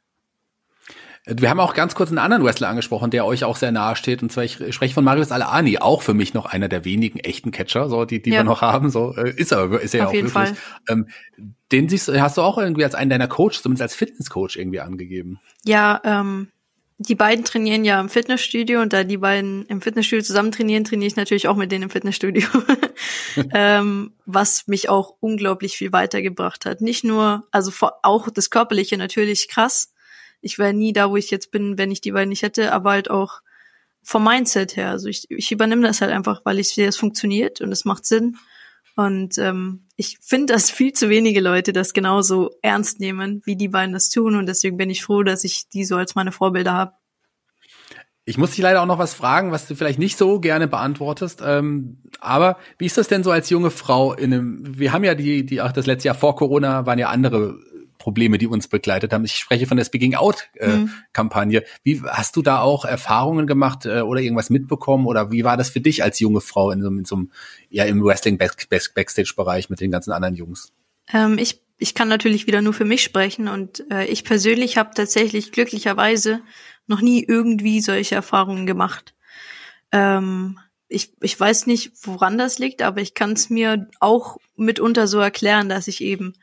Wir 1.28 1.50
haben 1.50 1.60
auch 1.60 1.74
ganz 1.74 1.96
kurz 1.96 2.10
einen 2.10 2.20
anderen 2.20 2.44
Wrestler 2.44 2.70
angesprochen, 2.70 3.10
der 3.12 3.26
euch 3.26 3.44
auch 3.44 3.56
sehr 3.56 3.72
nahe 3.72 3.96
steht. 3.96 4.24
Und 4.24 4.32
zwar, 4.32 4.44
ich 4.44 4.60
spreche 4.70 4.94
von 4.94 5.04
Marius 5.04 5.32
Alaani, 5.32 5.78
auch 5.80 6.02
für 6.02 6.14
mich 6.14 6.34
noch 6.34 6.46
einer 6.46 6.68
der 6.68 6.86
wenigen 6.86 7.20
echten 7.20 7.52
Catcher, 7.52 7.90
so, 7.90 8.06
die, 8.06 8.22
die 8.22 8.30
ja. 8.32 8.40
wir 8.40 8.44
noch 8.44 8.62
haben. 8.62 8.90
So, 8.90 9.16
äh, 9.16 9.32
ist 9.36 9.52
er, 9.52 9.72
ist 9.80 9.94
er 9.94 10.02
ja 10.02 10.08
auch 10.08 10.14
wirklich. 10.14 10.32
Fall. 10.32 10.56
Ähm, 10.88 11.08
den 11.72 11.90
siehst, 11.90 12.10
hast 12.10 12.38
du 12.38 12.42
auch 12.42 12.58
irgendwie 12.58 12.84
als 12.84 12.94
einen 12.96 13.10
deiner 13.10 13.28
Coaches, 13.28 13.64
zumindest 13.64 13.82
als 13.82 13.96
Fitnesscoach 13.96 14.56
irgendwie 14.56 14.82
angegeben. 14.82 15.40
Ja, 15.64 16.00
ähm, 16.04 16.50
die 16.98 17.16
beiden 17.16 17.44
trainieren 17.44 17.84
ja 17.84 18.00
im 18.00 18.08
Fitnessstudio 18.08 18.82
und 18.82 18.94
da 18.94 19.04
die 19.04 19.18
beiden 19.18 19.66
im 19.66 19.82
Fitnessstudio 19.82 20.24
zusammen 20.24 20.54
trainieren, 20.54 20.86
trainiere 20.86 21.08
ich 21.08 21.18
natürlich 21.18 21.48
auch 21.48 21.58
mit 21.58 21.72
denen 21.72 21.84
im 21.84 21.90
Fitnessstudio. 21.90 22.48
ähm, 23.54 24.14
was 24.26 24.68
mich 24.68 24.88
auch 24.88 25.16
unglaublich 25.20 25.76
viel 25.78 25.92
weitergebracht 25.92 26.66
hat. 26.66 26.80
Nicht 26.80 27.04
nur, 27.04 27.48
also 27.52 27.72
auch 28.02 28.30
das 28.30 28.50
Körperliche 28.50 28.98
natürlich 28.98 29.50
krass. 29.50 29.94
Ich 30.40 30.58
wäre 30.58 30.74
nie 30.74 30.94
da, 30.94 31.10
wo 31.10 31.18
ich 31.18 31.32
jetzt 31.32 31.52
bin, 31.52 31.78
wenn 31.78 31.92
ich 31.92 32.00
die 32.00 32.12
beiden 32.12 32.30
nicht 32.30 32.44
hätte, 32.44 32.72
aber 32.72 32.92
halt 32.92 33.10
auch 33.10 33.42
vom 34.02 34.24
Mindset 34.24 34.78
her. 34.78 34.92
Also 34.92 35.10
ich, 35.10 35.30
ich 35.30 35.52
übernehme 35.52 35.82
das 35.86 36.00
halt 36.00 36.12
einfach, 36.12 36.42
weil 36.46 36.60
ich 36.60 36.70
sehe, 36.70 36.88
es 36.88 36.96
funktioniert 36.96 37.60
und 37.60 37.72
es 37.74 37.84
macht 37.84 38.06
Sinn. 38.06 38.38
Und 38.96 39.38
ähm, 39.38 39.85
ich 39.98 40.18
finde, 40.22 40.54
dass 40.54 40.70
viel 40.70 40.94
zu 40.94 41.10
wenige 41.10 41.40
Leute 41.40 41.72
das 41.72 41.94
genauso 41.94 42.52
ernst 42.62 43.00
nehmen, 43.00 43.42
wie 43.46 43.56
die 43.56 43.70
beiden 43.70 43.94
das 43.94 44.10
tun. 44.10 44.36
Und 44.36 44.46
deswegen 44.46 44.78
bin 44.78 44.90
ich 44.90 45.04
froh, 45.04 45.24
dass 45.24 45.44
ich 45.44 45.70
die 45.70 45.86
so 45.86 45.96
als 45.96 46.16
meine 46.16 46.32
Vorbilder 46.32 46.74
habe. 46.74 46.94
Ich 48.28 48.38
muss 48.38 48.52
dich 48.52 48.60
leider 48.60 48.82
auch 48.82 48.88
noch 48.88 48.98
was 48.98 49.14
fragen, 49.14 49.52
was 49.52 49.68
du 49.68 49.76
vielleicht 49.76 50.00
nicht 50.00 50.18
so 50.18 50.40
gerne 50.40 50.68
beantwortest. 50.68 51.42
Ähm, 51.46 52.02
aber 52.20 52.58
wie 52.80 52.88
ist 52.88 52.98
das 52.98 53.08
denn 53.08 53.24
so 53.24 53.32
als 53.32 53.52
junge 53.52 53.70
Frau 53.70 54.14
in 54.14 54.34
einem, 54.34 54.80
wir 54.80 54.92
haben 54.92 55.04
ja 55.04 55.14
die, 55.14 55.46
die 55.46 55.62
auch 55.62 55.72
das 55.72 55.86
letzte 55.86 56.08
Jahr 56.08 56.16
vor 56.16 56.36
Corona 56.36 56.86
waren 56.88 56.98
ja 56.98 57.10
andere 57.10 57.60
Probleme, 58.06 58.38
die 58.38 58.46
uns 58.46 58.68
begleitet 58.68 59.14
haben. 59.14 59.26
Ich 59.26 59.34
spreche 59.34 59.66
von 59.66 59.78
der 59.78 59.84
Speaking 59.84 60.14
Out 60.14 60.48
äh, 60.58 60.68
mhm. 60.68 60.92
Kampagne. 61.12 61.64
Wie 61.82 62.04
hast 62.04 62.36
du 62.36 62.44
da 62.44 62.60
auch 62.62 62.86
Erfahrungen 62.86 63.48
gemacht 63.48 63.88
äh, 63.88 64.02
oder 64.02 64.22
irgendwas 64.22 64.52
mitbekommen 64.52 65.08
oder 65.08 65.32
wie 65.32 65.44
war 65.44 65.58
das 65.58 65.72
für 65.72 65.82
dich 65.82 66.04
als 66.04 66.20
junge 66.20 66.40
Frau 66.40 66.70
in 66.70 66.84
so, 66.84 66.90
in 66.90 67.04
so 67.04 67.16
einem 67.16 67.32
ja 67.72 67.84
im 67.86 68.04
Wrestling 68.04 68.38
Back 68.38 68.70
Back 68.70 68.94
Backstage 68.94 69.34
Bereich 69.36 69.72
mit 69.72 69.80
den 69.80 69.90
ganzen 69.90 70.12
anderen 70.12 70.36
Jungs? 70.36 70.72
Ähm, 71.12 71.40
ich 71.40 71.64
ich 71.80 71.96
kann 71.96 72.08
natürlich 72.08 72.46
wieder 72.46 72.62
nur 72.62 72.74
für 72.74 72.86
mich 72.86 73.02
sprechen 73.02 73.48
und 73.48 73.84
äh, 73.92 74.06
ich 74.06 74.24
persönlich 74.24 74.78
habe 74.78 74.92
tatsächlich 74.94 75.52
glücklicherweise 75.52 76.42
noch 76.86 77.02
nie 77.02 77.26
irgendwie 77.28 77.82
solche 77.82 78.14
Erfahrungen 78.14 78.68
gemacht. 78.68 79.16
Ähm, 79.92 80.60
ich, 80.90 81.12
ich 81.22 81.40
weiß 81.40 81.66
nicht, 81.66 81.92
woran 82.04 82.38
das 82.38 82.60
liegt, 82.60 82.84
aber 82.84 83.02
ich 83.02 83.16
kann 83.16 83.32
es 83.32 83.50
mir 83.50 83.90
auch 84.00 84.38
mitunter 84.56 85.08
so 85.08 85.18
erklären, 85.18 85.70
dass 85.70 85.88
ich 85.88 86.02
eben 86.02 86.36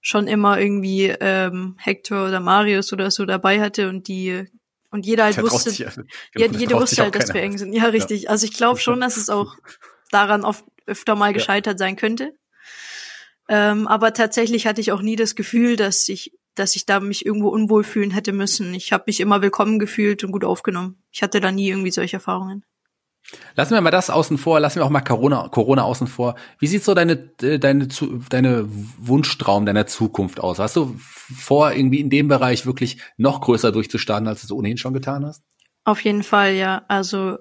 schon 0.00 0.26
immer 0.26 0.58
irgendwie 0.58 1.06
ähm, 1.20 1.76
Hector 1.78 2.28
oder 2.28 2.40
Marius 2.40 2.92
oder 2.92 3.10
so 3.10 3.24
dabei 3.26 3.60
hatte 3.60 3.88
und 3.88 4.08
die 4.08 4.46
und 4.90 5.06
jeder 5.06 5.24
halt 5.24 5.38
wusste, 5.42 5.70
sich, 5.70 5.78
genau, 5.78 6.06
ja, 6.36 6.46
jeder 6.46 6.80
wusste 6.80 7.02
halt, 7.02 7.14
dass 7.14 7.32
wir 7.32 7.42
eng 7.42 7.56
sind. 7.56 7.72
Ja, 7.72 7.84
richtig. 7.86 8.22
Ja. 8.22 8.30
Also 8.30 8.44
ich 8.44 8.52
glaube 8.52 8.80
schon, 8.80 9.00
dass 9.00 9.16
es 9.16 9.30
auch 9.30 9.56
daran 10.10 10.44
oft 10.44 10.64
öfter 10.86 11.14
mal 11.14 11.32
gescheitert 11.32 11.74
ja. 11.74 11.78
sein 11.78 11.96
könnte. 11.96 12.34
Ähm, 13.48 13.86
aber 13.86 14.12
tatsächlich 14.12 14.66
hatte 14.66 14.80
ich 14.80 14.92
auch 14.92 15.02
nie 15.02 15.16
das 15.16 15.34
Gefühl, 15.34 15.76
dass 15.76 16.08
ich, 16.08 16.32
dass 16.54 16.76
ich 16.76 16.86
da 16.86 17.00
mich 17.00 17.26
irgendwo 17.26 17.48
unwohl 17.48 17.84
fühlen 17.84 18.10
hätte 18.10 18.32
müssen. 18.32 18.74
Ich 18.74 18.92
habe 18.92 19.04
mich 19.06 19.20
immer 19.20 19.42
willkommen 19.42 19.78
gefühlt 19.78 20.24
und 20.24 20.32
gut 20.32 20.44
aufgenommen. 20.44 21.02
Ich 21.10 21.22
hatte 21.22 21.40
da 21.40 21.50
nie 21.52 21.68
irgendwie 21.68 21.90
solche 21.90 22.16
Erfahrungen. 22.16 22.64
Lassen 23.54 23.74
wir 23.74 23.80
mal 23.80 23.90
das 23.90 24.10
außen 24.10 24.38
vor, 24.38 24.58
lassen 24.60 24.76
wir 24.76 24.84
auch 24.84 24.90
mal 24.90 25.00
Corona, 25.00 25.48
Corona 25.48 25.82
außen 25.82 26.06
vor. 26.06 26.34
Wie 26.58 26.66
sieht 26.66 26.82
so 26.82 26.94
deine, 26.94 27.30
äh, 27.42 27.58
deine, 27.58 27.88
deine 28.28 28.66
Wunschtraum 28.98 29.66
deiner 29.66 29.86
Zukunft 29.86 30.40
aus? 30.40 30.58
Hast 30.58 30.76
du 30.76 30.96
vor, 30.98 31.72
irgendwie 31.72 32.00
in 32.00 32.10
dem 32.10 32.28
Bereich 32.28 32.66
wirklich 32.66 32.98
noch 33.16 33.40
größer 33.40 33.72
durchzustarten, 33.72 34.26
als 34.26 34.40
du 34.40 34.46
es 34.46 34.52
ohnehin 34.52 34.78
schon 34.78 34.94
getan 34.94 35.24
hast? 35.24 35.42
Auf 35.84 36.02
jeden 36.02 36.22
Fall, 36.22 36.54
ja. 36.54 36.84
Also 36.88 37.38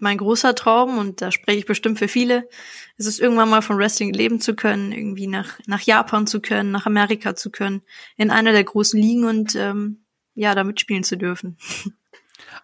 mein 0.00 0.18
großer 0.18 0.54
Traum, 0.54 0.98
und 0.98 1.20
da 1.20 1.30
spreche 1.30 1.58
ich 1.58 1.66
bestimmt 1.66 1.98
für 1.98 2.08
viele, 2.08 2.48
ist 2.96 3.06
es 3.06 3.18
irgendwann 3.18 3.50
mal 3.50 3.62
von 3.62 3.78
Wrestling 3.78 4.12
leben 4.12 4.40
zu 4.40 4.54
können, 4.54 4.90
irgendwie 4.90 5.26
nach, 5.26 5.58
nach 5.66 5.80
Japan 5.80 6.26
zu 6.26 6.40
können, 6.40 6.70
nach 6.70 6.86
Amerika 6.86 7.36
zu 7.36 7.50
können, 7.50 7.82
in 8.16 8.30
einer 8.30 8.52
der 8.52 8.64
großen 8.64 9.00
Ligen 9.00 9.24
und 9.24 9.54
ähm, 9.54 10.04
ja, 10.34 10.54
da 10.54 10.64
mitspielen 10.64 11.04
zu 11.04 11.16
dürfen. 11.16 11.58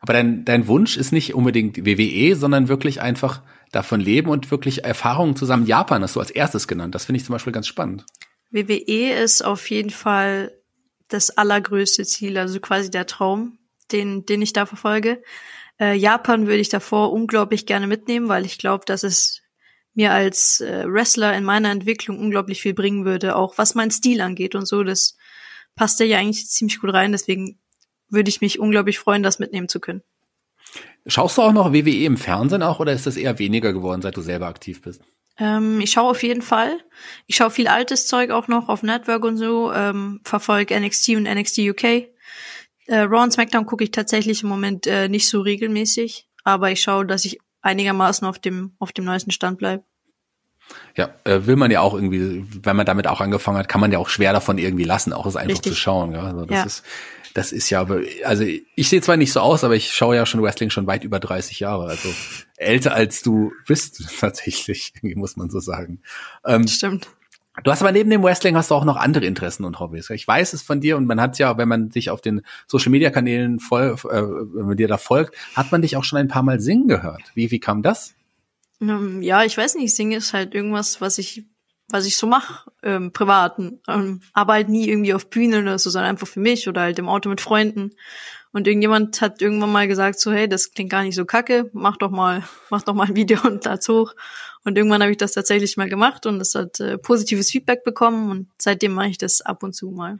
Aber 0.01 0.13
dein, 0.13 0.45
dein 0.45 0.67
Wunsch 0.67 0.97
ist 0.97 1.13
nicht 1.13 1.35
unbedingt 1.35 1.85
WWE, 1.85 2.37
sondern 2.37 2.69
wirklich 2.69 3.01
einfach 3.01 3.43
davon 3.73 4.01
leben 4.01 4.31
und 4.31 4.51
wirklich 4.51 4.85
Erfahrungen 4.85 5.37
zusammen. 5.37 5.67
Japan 5.67 6.03
hast 6.03 6.17
du 6.17 6.21
als 6.21 6.31
erstes 6.31 6.69
genannt. 6.69 6.95
Das 6.95 7.05
finde 7.05 7.19
ich 7.19 7.25
zum 7.25 7.35
Beispiel 7.35 7.53
ganz 7.53 7.67
spannend. 7.67 8.07
WWE 8.51 9.13
ist 9.13 9.43
auf 9.43 9.69
jeden 9.71 9.91
Fall 9.91 10.53
das 11.09 11.31
allergrößte 11.37 12.05
Ziel, 12.05 12.39
also 12.39 12.61
quasi 12.61 12.91
der 12.91 13.07
Traum, 13.07 13.59
den, 13.93 14.25
den 14.25 14.43
ich 14.43 14.53
da 14.53 14.67
verfolge. 14.67 15.23
Äh, 15.81 15.95
Japan 15.95 16.47
würde 16.47 16.61
ich 16.61 16.69
davor 16.69 17.13
unglaublich 17.13 17.67
gerne 17.67 17.87
mitnehmen, 17.87 18.29
weil 18.29 18.45
ich 18.45 18.59
glaube, 18.59 18.85
dass 18.87 19.03
es 19.03 19.43
mir 19.95 20.13
als 20.13 20.61
äh, 20.61 20.85
Wrestler 20.87 21.37
in 21.37 21.45
meiner 21.45 21.71
Entwicklung 21.71 22.19
unglaublich 22.19 22.63
viel 22.63 22.75
bringen 22.75 23.05
würde, 23.05 23.37
auch 23.37 23.59
was 23.59 23.75
mein 23.75 23.91
Stil 23.91 24.21
angeht 24.21 24.55
und 24.55 24.67
so. 24.67 24.83
Das 24.83 25.17
passt 25.75 26.01
ja 26.01 26.19
eigentlich 26.19 26.49
ziemlich 26.49 26.81
gut 26.81 26.93
rein. 26.93 27.13
Deswegen 27.13 27.59
würde 28.09 28.29
ich 28.29 28.41
mich 28.41 28.59
unglaublich 28.59 28.99
freuen, 28.99 29.23
das 29.23 29.39
mitnehmen 29.39 29.69
zu 29.69 29.81
können. 29.81 30.03
Schaust 31.07 31.39
du 31.39 31.43
auch 31.43 31.53
noch 31.53 31.73
WWE 31.73 32.05
im 32.05 32.17
Fernsehen 32.17 32.63
auch 32.63 32.81
oder 32.81 32.93
ist 32.93 33.07
das 33.07 33.17
eher 33.17 33.39
weniger 33.39 33.73
geworden, 33.73 34.03
seit 34.03 34.17
du 34.17 34.21
selber 34.21 34.47
aktiv 34.47 34.83
bist? 34.83 35.03
Ähm, 35.39 35.81
ich 35.81 35.93
schaue 35.93 36.11
auf 36.11 36.23
jeden 36.23 36.43
Fall. 36.43 36.79
Ich 37.27 37.37
schaue 37.37 37.51
viel 37.51 37.69
altes 37.69 38.07
Zeug 38.07 38.31
auch 38.31 38.49
noch 38.49 38.69
auf 38.69 38.83
Network 38.83 39.25
und 39.25 39.37
so, 39.37 39.73
ähm, 39.73 40.21
verfolge 40.25 40.79
NXT 40.79 41.11
und 41.11 41.23
NXT 41.25 41.59
UK. 41.61 41.85
Äh, 41.85 42.09
Raw 42.89 43.23
und 43.23 43.33
SmackDown 43.33 43.67
gucke 43.67 43.85
ich 43.85 43.91
tatsächlich 43.91 44.43
im 44.43 44.49
Moment 44.49 44.87
äh, 44.87 45.09
nicht 45.09 45.29
so 45.29 45.41
regelmäßig, 45.41 46.29
aber 46.45 46.71
ich 46.71 46.81
schaue, 46.81 47.07
dass 47.07 47.25
ich 47.25 47.39
einigermaßen 47.61 48.27
auf 48.27 48.39
dem, 48.39 48.75
auf 48.79 48.93
dem 48.93 49.05
neuesten 49.05 49.31
Stand 49.31 49.59
bleibe. 49.59 49.85
Ja, 50.97 51.11
äh, 51.25 51.47
will 51.47 51.57
man 51.57 51.71
ja 51.71 51.81
auch 51.81 51.95
irgendwie, 51.95 52.45
wenn 52.63 52.77
man 52.77 52.87
damit 52.87 53.07
auch 53.07 53.21
angefangen 53.21 53.59
hat, 53.59 53.69
kann 53.69 53.81
man 53.81 53.93
ja 53.93 53.99
auch 53.99 54.09
schwer 54.09 54.33
davon 54.33 54.59
irgendwie 54.59 54.85
lassen, 54.85 55.13
auch 55.13 55.27
es 55.27 55.37
einfach 55.37 55.53
Richtig. 55.53 55.73
zu 55.73 55.79
schauen. 55.79 56.13
Ja? 56.13 56.23
Also 56.23 56.45
das 56.45 56.57
ja. 56.57 56.65
ist 56.65 56.85
das 57.35 57.53
ist 57.53 57.71
ja, 57.71 57.87
also 58.25 58.45
ich 58.45 58.89
sehe 58.89 59.01
zwar 59.01 59.17
nicht 59.17 59.33
so 59.33 59.41
aus, 59.41 59.63
aber 59.63 59.77
ich 59.77 59.93
schaue 59.93 60.17
ja 60.17 60.27
schon 60.27 60.43
Wrestling 60.43 60.71
schon 60.71 60.89
weit 60.89 61.05
über 61.05 61.21
30 61.21 61.61
Jahre, 61.61 61.85
also 61.87 62.09
älter 62.57 62.95
als 62.95 63.23
du 63.23 63.53
bist 63.67 64.03
tatsächlich, 64.21 64.93
muss 65.03 65.37
man 65.37 65.49
so 65.49 65.61
sagen. 65.61 66.01
Ähm, 66.45 66.67
Stimmt. 66.67 67.09
Du 67.65 67.71
hast 67.71 67.81
aber 67.81 67.93
neben 67.93 68.11
dem 68.11 68.23
Wrestling 68.23 68.57
hast 68.57 68.71
du 68.71 68.75
auch 68.75 68.85
noch 68.85 68.97
andere 68.97 69.25
Interessen 69.25 69.65
und 69.65 69.81
Hobbys. 69.81 70.11
Ich 70.11 70.27
weiß 70.27 70.53
es 70.53 70.63
von 70.63 70.81
dir 70.81 70.97
und 70.97 71.07
man 71.07 71.21
hat 71.21 71.39
ja, 71.39 71.59
wenn 71.59 71.69
man 71.69 71.91
dich 71.91 72.11
auf 72.11 72.21
den 72.21 72.43
Social 72.67 72.91
Media 72.91 73.11
Kanälen 73.11 73.59
voll, 73.59 73.97
äh, 74.11 74.23
wenn 74.23 74.67
man 74.67 74.77
dir 74.77 74.89
da 74.89 74.97
folgt, 74.97 75.37
hat 75.55 75.73
man 75.73 75.83
dich 75.83 75.97
auch 75.97 76.05
schon 76.05 76.19
ein 76.19 76.29
paar 76.29 76.43
Mal 76.45 76.61
singen 76.61 76.89
gehört. 76.89 77.23
Wie, 77.35 77.51
wie 77.51 77.59
kam 77.59 77.83
das? 77.83 78.15
Ähm, 78.81 79.23
ja, 79.23 79.45
ich 79.45 79.57
weiß 79.57 79.75
nicht, 79.77 79.95
singen 79.95 80.19
ist 80.19 80.33
halt 80.33 80.55
irgendwas, 80.55 81.01
was 81.01 81.19
ich, 81.19 81.47
was 81.89 82.07
ich 82.07 82.17
so 82.17 82.27
mache, 82.27 82.71
ähm, 82.83 83.13
privaten. 83.13 83.81
Ähm, 83.89 84.21
aber 84.33 84.55
halt 84.55 84.69
nie 84.69 84.89
irgendwie 84.89 85.15
auf 85.15 85.31
Bühnen 85.31 85.63
oder 85.63 85.79
so, 85.79 85.91
sondern 85.91 86.11
einfach 86.11 86.29
für 86.29 86.41
mich 86.41 86.69
oder 86.69 86.83
halt 86.83 86.99
im 86.99 87.09
Auto 87.09 87.29
mit 87.29 87.41
Freunden. 87.41 87.93
Und 88.53 88.67
irgendjemand 88.67 89.21
hat 89.21 89.43
irgendwann 89.43 89.73
mal 89.73 89.89
gesagt 89.89 90.21
so, 90.21 90.33
hey, 90.33 90.49
das 90.49 90.73
klingt 90.73 90.91
gar 90.91 91.03
nicht 91.03 91.15
so 91.15 91.25
kacke, 91.25 91.71
mach 91.73 91.97
doch 91.97 92.11
mal, 92.11 92.45
mach 92.71 92.83
doch 92.83 92.95
mal 92.95 93.09
ein 93.09 93.17
Video 93.17 93.41
und 93.45 93.65
lad's 93.65 93.89
hoch. 93.89 94.15
Und 94.65 94.77
irgendwann 94.77 95.03
habe 95.03 95.13
ich 95.13 95.19
das 95.19 95.33
tatsächlich 95.33 95.77
mal 95.77 95.89
gemacht 95.89 96.27
und 96.27 96.41
es 96.41 96.55
hat 96.55 96.81
äh, 96.81 96.99
positives 96.99 97.51
Feedback 97.51 97.85
bekommen 97.85 98.31
und 98.31 98.49
seitdem 98.59 98.93
mache 98.93 99.09
ich 99.09 99.19
das 99.19 99.41
ab 99.41 99.63
und 99.63 99.75
zu 99.75 99.91
mal. 99.91 100.19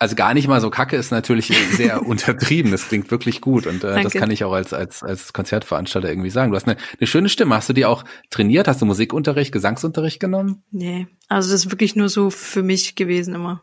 Also 0.00 0.16
gar 0.16 0.32
nicht 0.32 0.48
mal 0.48 0.62
so 0.62 0.70
kacke 0.70 0.96
ist 0.96 1.10
natürlich 1.10 1.52
sehr 1.72 2.06
untertrieben. 2.06 2.72
Das 2.72 2.88
klingt 2.88 3.10
wirklich 3.10 3.42
gut 3.42 3.66
und 3.66 3.84
äh, 3.84 4.02
das 4.02 4.14
kann 4.14 4.30
ich 4.30 4.44
auch 4.44 4.52
als 4.52 4.72
als 4.72 5.02
als 5.02 5.34
Konzertveranstalter 5.34 6.08
irgendwie 6.08 6.30
sagen. 6.30 6.50
Du 6.50 6.56
hast 6.56 6.66
eine, 6.66 6.78
eine 6.98 7.06
schöne 7.06 7.28
Stimme. 7.28 7.54
Hast 7.54 7.68
du 7.68 7.74
die 7.74 7.84
auch 7.84 8.04
trainiert? 8.30 8.66
Hast 8.66 8.80
du 8.80 8.86
Musikunterricht, 8.86 9.52
Gesangsunterricht 9.52 10.18
genommen? 10.18 10.64
Nee, 10.70 11.06
also 11.28 11.52
das 11.52 11.66
ist 11.66 11.70
wirklich 11.70 11.96
nur 11.96 12.08
so 12.08 12.30
für 12.30 12.62
mich 12.62 12.96
gewesen 12.96 13.34
immer. 13.34 13.62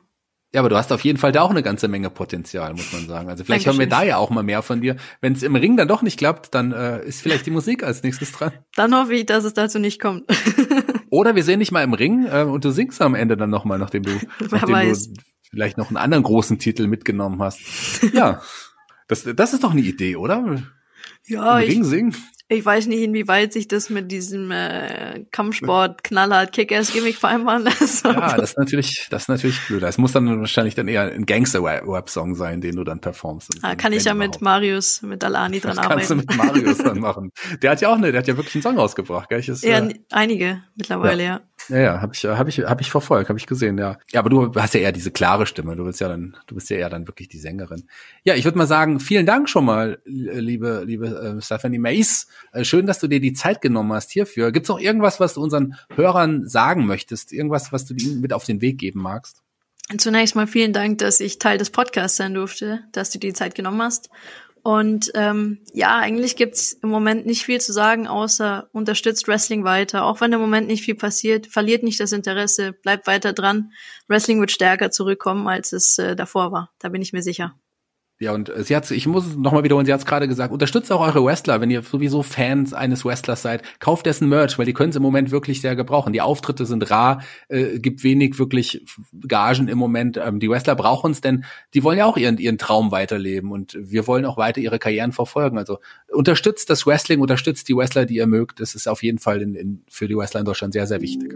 Ja, 0.53 0.61
aber 0.61 0.69
du 0.69 0.77
hast 0.77 0.93
auf 0.93 1.03
jeden 1.03 1.17
Fall 1.17 1.31
da 1.31 1.41
auch 1.41 1.49
eine 1.49 1.63
ganze 1.63 1.88
Menge 1.88 2.11
Potenzial, 2.11 2.73
muss 2.73 2.93
man 2.93 3.07
sagen. 3.07 3.29
Also 3.29 3.43
vielleicht 3.43 3.65
Dankeschön. 3.65 3.81
hören 3.81 3.91
wir 3.91 3.97
da 3.97 4.03
ja 4.03 4.17
auch 4.17 4.29
mal 4.29 4.43
mehr 4.43 4.61
von 4.61 4.79
dir. 4.79 4.95
Wenn 5.19 5.33
es 5.33 5.43
im 5.43 5.55
Ring 5.55 5.75
dann 5.75 5.88
doch 5.88 6.03
nicht 6.03 6.19
klappt, 6.19 6.53
dann 6.53 6.71
äh, 6.71 7.03
ist 7.03 7.21
vielleicht 7.21 7.47
die 7.47 7.51
Musik 7.51 7.83
als 7.83 8.03
nächstes 8.03 8.31
dran. 8.31 8.53
Dann 8.75 8.95
hoffe 8.95 9.13
ich, 9.15 9.25
dass 9.25 9.43
es 9.43 9.53
dazu 9.53 9.79
nicht 9.79 9.99
kommt. 9.99 10.23
Oder 11.10 11.36
wir 11.36 11.43
sehen 11.43 11.60
dich 11.60 11.72
mal 11.72 11.84
im 11.84 11.93
Ring 11.93 12.26
äh, 12.26 12.43
und 12.43 12.66
du 12.66 12.72
singst 12.72 13.01
am 13.01 13.16
Ende 13.16 13.38
dann 13.38 13.49
nochmal, 13.49 13.78
nachdem 13.80 14.03
du, 14.03 14.12
nachdem 14.51 14.76
weiß. 14.76 15.14
du 15.14 15.22
vielleicht 15.49 15.78
noch 15.78 15.88
einen 15.88 15.97
anderen 15.97 16.24
großen 16.24 16.60
Titel 16.60 16.88
mitgenommen 16.88 17.41
hast. 17.41 17.60
Ja, 18.14 18.41
das, 19.08 19.24
das 19.24 19.53
ist 19.53 19.64
doch 19.64 19.72
eine 19.72 19.82
Idee, 19.82 20.16
oder? 20.16 20.64
Ja, 21.26 21.60
Im 21.60 21.70
Ring 21.70 21.84
singen. 21.84 22.16
Ich 22.49 22.63
weiß 22.63 22.87
nicht, 22.87 23.01
inwieweit 23.01 23.51
sich 23.51 23.67
das 23.67 23.89
mit 23.89 24.09
diesem 24.09 24.51
äh, 24.51 25.25
Kampfsport 25.31 26.03
knallhart 26.05 26.53
Kick-Ass-Gimmick 26.53 27.17
vereinbaren 27.17 27.63
lässt. 27.63 28.05
Ja, 28.05 28.37
das 28.37 28.51
ist 28.51 28.57
natürlich, 28.57 29.07
das 29.09 29.23
ist 29.23 29.27
natürlich 29.27 29.59
blöd. 29.67 29.83
Das 29.83 29.97
muss 29.97 30.13
dann 30.13 30.39
wahrscheinlich 30.39 30.73
dann 30.73 30.87
eher 30.87 31.11
ein 31.11 31.25
Gangster-Rap-Song 31.25 32.35
sein, 32.35 32.61
den 32.61 32.77
du 32.77 32.85
dann 32.85 33.01
performst. 33.01 33.51
Ah, 33.63 33.75
kann 33.75 33.91
ich 33.91 34.05
ja 34.05 34.13
mit 34.13 34.41
Marius, 34.41 35.01
mit 35.01 35.25
Alani 35.25 35.59
dran 35.61 35.77
arbeiten. 35.77 35.97
Kannst 35.97 36.09
du 36.09 36.15
mit 36.15 36.37
Marius 36.37 36.77
dann 36.77 36.99
machen. 36.99 37.31
Der 37.61 37.71
hat 37.71 37.81
ja 37.81 37.89
auch 37.89 37.97
eine, 37.97 38.13
der 38.13 38.19
hat 38.19 38.27
ja 38.27 38.37
wirklich 38.37 38.55
einen 38.55 38.61
Song 38.61 38.77
rausgebracht, 38.77 39.27
gell? 39.27 39.41
Ich 39.41 39.49
ist, 39.49 39.65
ja, 39.65 39.79
äh, 39.79 39.93
einige 40.11 40.63
mittlerweile, 40.75 41.23
ja. 41.23 41.29
ja. 41.29 41.41
Ja, 41.70 41.78
ja, 41.78 42.01
habe 42.01 42.13
ich, 42.13 42.26
hab 42.26 42.47
ich, 42.47 42.59
hab 42.59 42.82
ich 42.82 42.91
verfolgt, 42.91 43.30
habe 43.30 43.39
ich 43.39 43.45
gesehen, 43.45 43.78
ja. 43.78 43.97
Ja, 44.11 44.22
aber 44.22 44.30
du 44.30 44.53
hast 44.55 44.74
ja 44.74 44.80
eher 44.80 44.91
diese 44.91 45.11
klare 45.11 45.45
Stimme. 45.45 45.76
Du 45.76 45.84
bist 45.84 45.99
ja 45.99 46.07
dann, 46.07 46.38
du 46.47 46.55
bist 46.55 46.70
ja 46.70 46.78
eher 46.78 46.89
dann 46.89 47.07
wirklich 47.07 47.28
die 47.28 47.39
Sängerin. 47.39 47.84
Ja, 48.24 48.36
ich 48.36 48.45
würde 48.45 48.57
mal 48.57 48.68
sagen, 48.68 48.99
vielen 48.99 49.26
Dank 49.26 49.49
schon 49.49 49.65
mal, 49.65 49.99
liebe, 50.05 50.84
liebe 50.86 51.07
äh, 51.07 51.41
Stephanie 51.41 51.80
Mace. 51.80 52.28
Äh, 52.53 52.63
schön, 52.63 52.86
dass 52.86 52.99
du 52.99 53.07
dir 53.07 53.20
die 53.20 53.34
Zeit 53.34 53.61
genommen 53.61 53.91
hast 53.93 54.11
hierfür. 54.11 54.51
Gibt's 54.51 54.70
noch 54.70 54.80
irgendwas, 54.80 55.20
was 55.20 55.34
du 55.34 55.41
unseren 55.41 55.76
Hörern 55.95 56.47
sagen 56.47 56.86
möchtest? 56.86 57.34
Irgendwas, 57.34 57.72
was 57.72 57.86
du 57.86 57.93
ihnen 57.93 58.22
mit 58.22 58.34
auf 58.34 58.45
den 58.45 58.61
Weg 58.61 58.78
geben 58.78 59.01
magst? 59.01 59.43
Zunächst 59.97 60.36
mal 60.36 60.47
vielen 60.47 60.74
Dank, 60.74 60.97
dass 60.97 61.22
ich 61.22 61.39
Teil 61.39 61.57
des 61.57 61.70
Podcasts 61.70 62.18
sein 62.18 62.34
durfte, 62.34 62.82
dass 62.91 63.09
du 63.09 63.20
dir 63.20 63.30
die 63.30 63.34
Zeit 63.34 63.55
genommen 63.55 63.82
hast. 63.82 64.09
Und 64.68 65.11
ähm, 65.15 65.59
ja, 65.72 65.97
eigentlich 65.97 66.36
gibt's 66.36 66.74
im 66.74 66.89
Moment 66.89 67.26
nicht 67.26 67.45
viel 67.45 67.61
zu 67.61 67.72
sagen, 67.72 68.05
außer 68.05 68.68
unterstützt 68.74 69.26
Wrestling 69.30 69.63
weiter. 69.63 70.03
Auch 70.03 70.20
wenn 70.20 70.34
im 70.34 70.41
Moment 70.41 70.68
nicht 70.68 70.84
viel 70.84 70.95
passiert, 70.95 71.47
verliert 71.47 71.84
nicht 71.84 72.01
das 72.01 72.11
Interesse, 72.11 72.74
bleibt 72.74 73.07
weiter 73.07 73.32
dran. 73.32 73.72
Wrestling 74.09 74.41
wird 74.41 74.51
stärker 74.51 74.91
zurückkommen, 74.91 75.47
als 75.47 75.72
es 75.72 75.97
äh, 75.99 76.18
davor 76.18 76.51
war. 76.51 76.74
Da 76.80 76.89
bin 76.89 77.01
ich 77.01 77.13
mir 77.13 77.22
sicher. 77.22 77.55
Ja, 78.20 78.34
und 78.34 78.51
sie 78.57 78.76
hat, 78.76 78.89
ich 78.89 79.05
muss 79.05 79.28
es 79.28 79.36
nochmal 79.36 79.63
wiederholen, 79.63 79.86
sie 79.86 79.93
hat 79.93 79.99
es 79.99 80.05
gerade 80.07 80.28
gesagt, 80.28 80.51
unterstützt 80.51 80.91
auch 80.91 81.01
eure 81.01 81.24
Wrestler, 81.24 81.61
wenn 81.61 81.70
ihr 81.70 81.84
sowieso 81.84 82.24
Fans 82.24 82.74
eines 82.74 83.05
Wrestlers 83.05 83.43
seid, 83.43 83.61
kauft 83.80 84.07
dessen 84.07 84.28
Merch, 84.28 84.57
weil 84.57 84.65
die 84.65 84.74
können 84.74 84.89
es 84.89 84.95
im 84.95 85.03
Moment 85.03 85.30
wirklich 85.30 85.61
sehr 85.61 85.76
gebrauchen. 85.76 86.13
Die 86.13 86.22
Auftritte 86.22 86.65
sind 86.65 86.89
rar, 86.89 87.22
äh, 87.47 87.78
gibt 87.78 88.03
wenig 88.03 88.39
wirklich 88.39 88.84
Gagen 89.28 89.68
im 89.68 89.78
Moment. 89.78 90.18
Ähm, 90.18 90.39
die 90.39 90.49
Wrestler 90.49 90.76
brauchen 90.76 91.11
es, 91.11 91.22
denn 91.22 91.45
die 91.76 91.84
wollen 91.84 91.99
ja 91.99 92.05
auch 92.05 92.18
ihren, 92.18 92.39
ihren 92.39 92.57
Traum 92.57 92.91
weiterleben 92.91 93.51
und 93.51 93.78
wir 93.80 94.07
wollen 94.07 94.26
auch 94.26 94.38
weiter 94.38 94.61
ihre 94.61 94.80
Karrieren 94.80 95.11
verfolgen. 95.11 95.59
Also 95.59 95.78
unterstützt 96.11 96.72
das 96.72 96.88
Wrestling, 96.88 97.22
unterstützt 97.22 97.70
die 97.70 97.76
Wrestler, 97.76 98.05
die 98.05 98.15
ihr 98.15 98.28
mögt. 98.28 98.59
Das 98.59 98.74
ist 98.74 98.88
auf 98.88 99.03
jeden 99.03 99.20
Fall 99.20 99.43
in, 99.43 99.53
in, 99.53 99.84
für 99.89 100.07
die 100.07 100.18
Wrestler 100.18 100.39
in 100.39 100.45
Deutschland 100.47 100.74
sehr, 100.74 100.88
sehr 100.88 101.01
wichtig. 101.01 101.36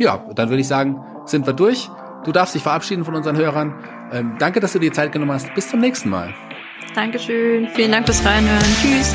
Ja, 0.00 0.28
dann 0.34 0.48
würde 0.48 0.60
ich 0.60 0.68
sagen, 0.68 1.00
sind 1.26 1.46
wir 1.46 1.52
durch. 1.52 1.88
Du 2.24 2.32
darfst 2.32 2.54
dich 2.54 2.62
verabschieden 2.62 3.04
von 3.04 3.14
unseren 3.14 3.36
Hörern. 3.36 3.74
Ähm, 4.12 4.36
danke, 4.38 4.60
dass 4.60 4.72
du 4.72 4.78
dir 4.78 4.92
Zeit 4.92 5.12
genommen 5.12 5.32
hast. 5.32 5.52
Bis 5.54 5.68
zum 5.68 5.80
nächsten 5.80 6.10
Mal. 6.10 6.34
Dankeschön. 6.94 7.68
Vielen 7.74 7.92
Dank 7.92 8.06
fürs 8.06 8.24
Reinhören. 8.24 8.64
Tschüss. 8.80 9.12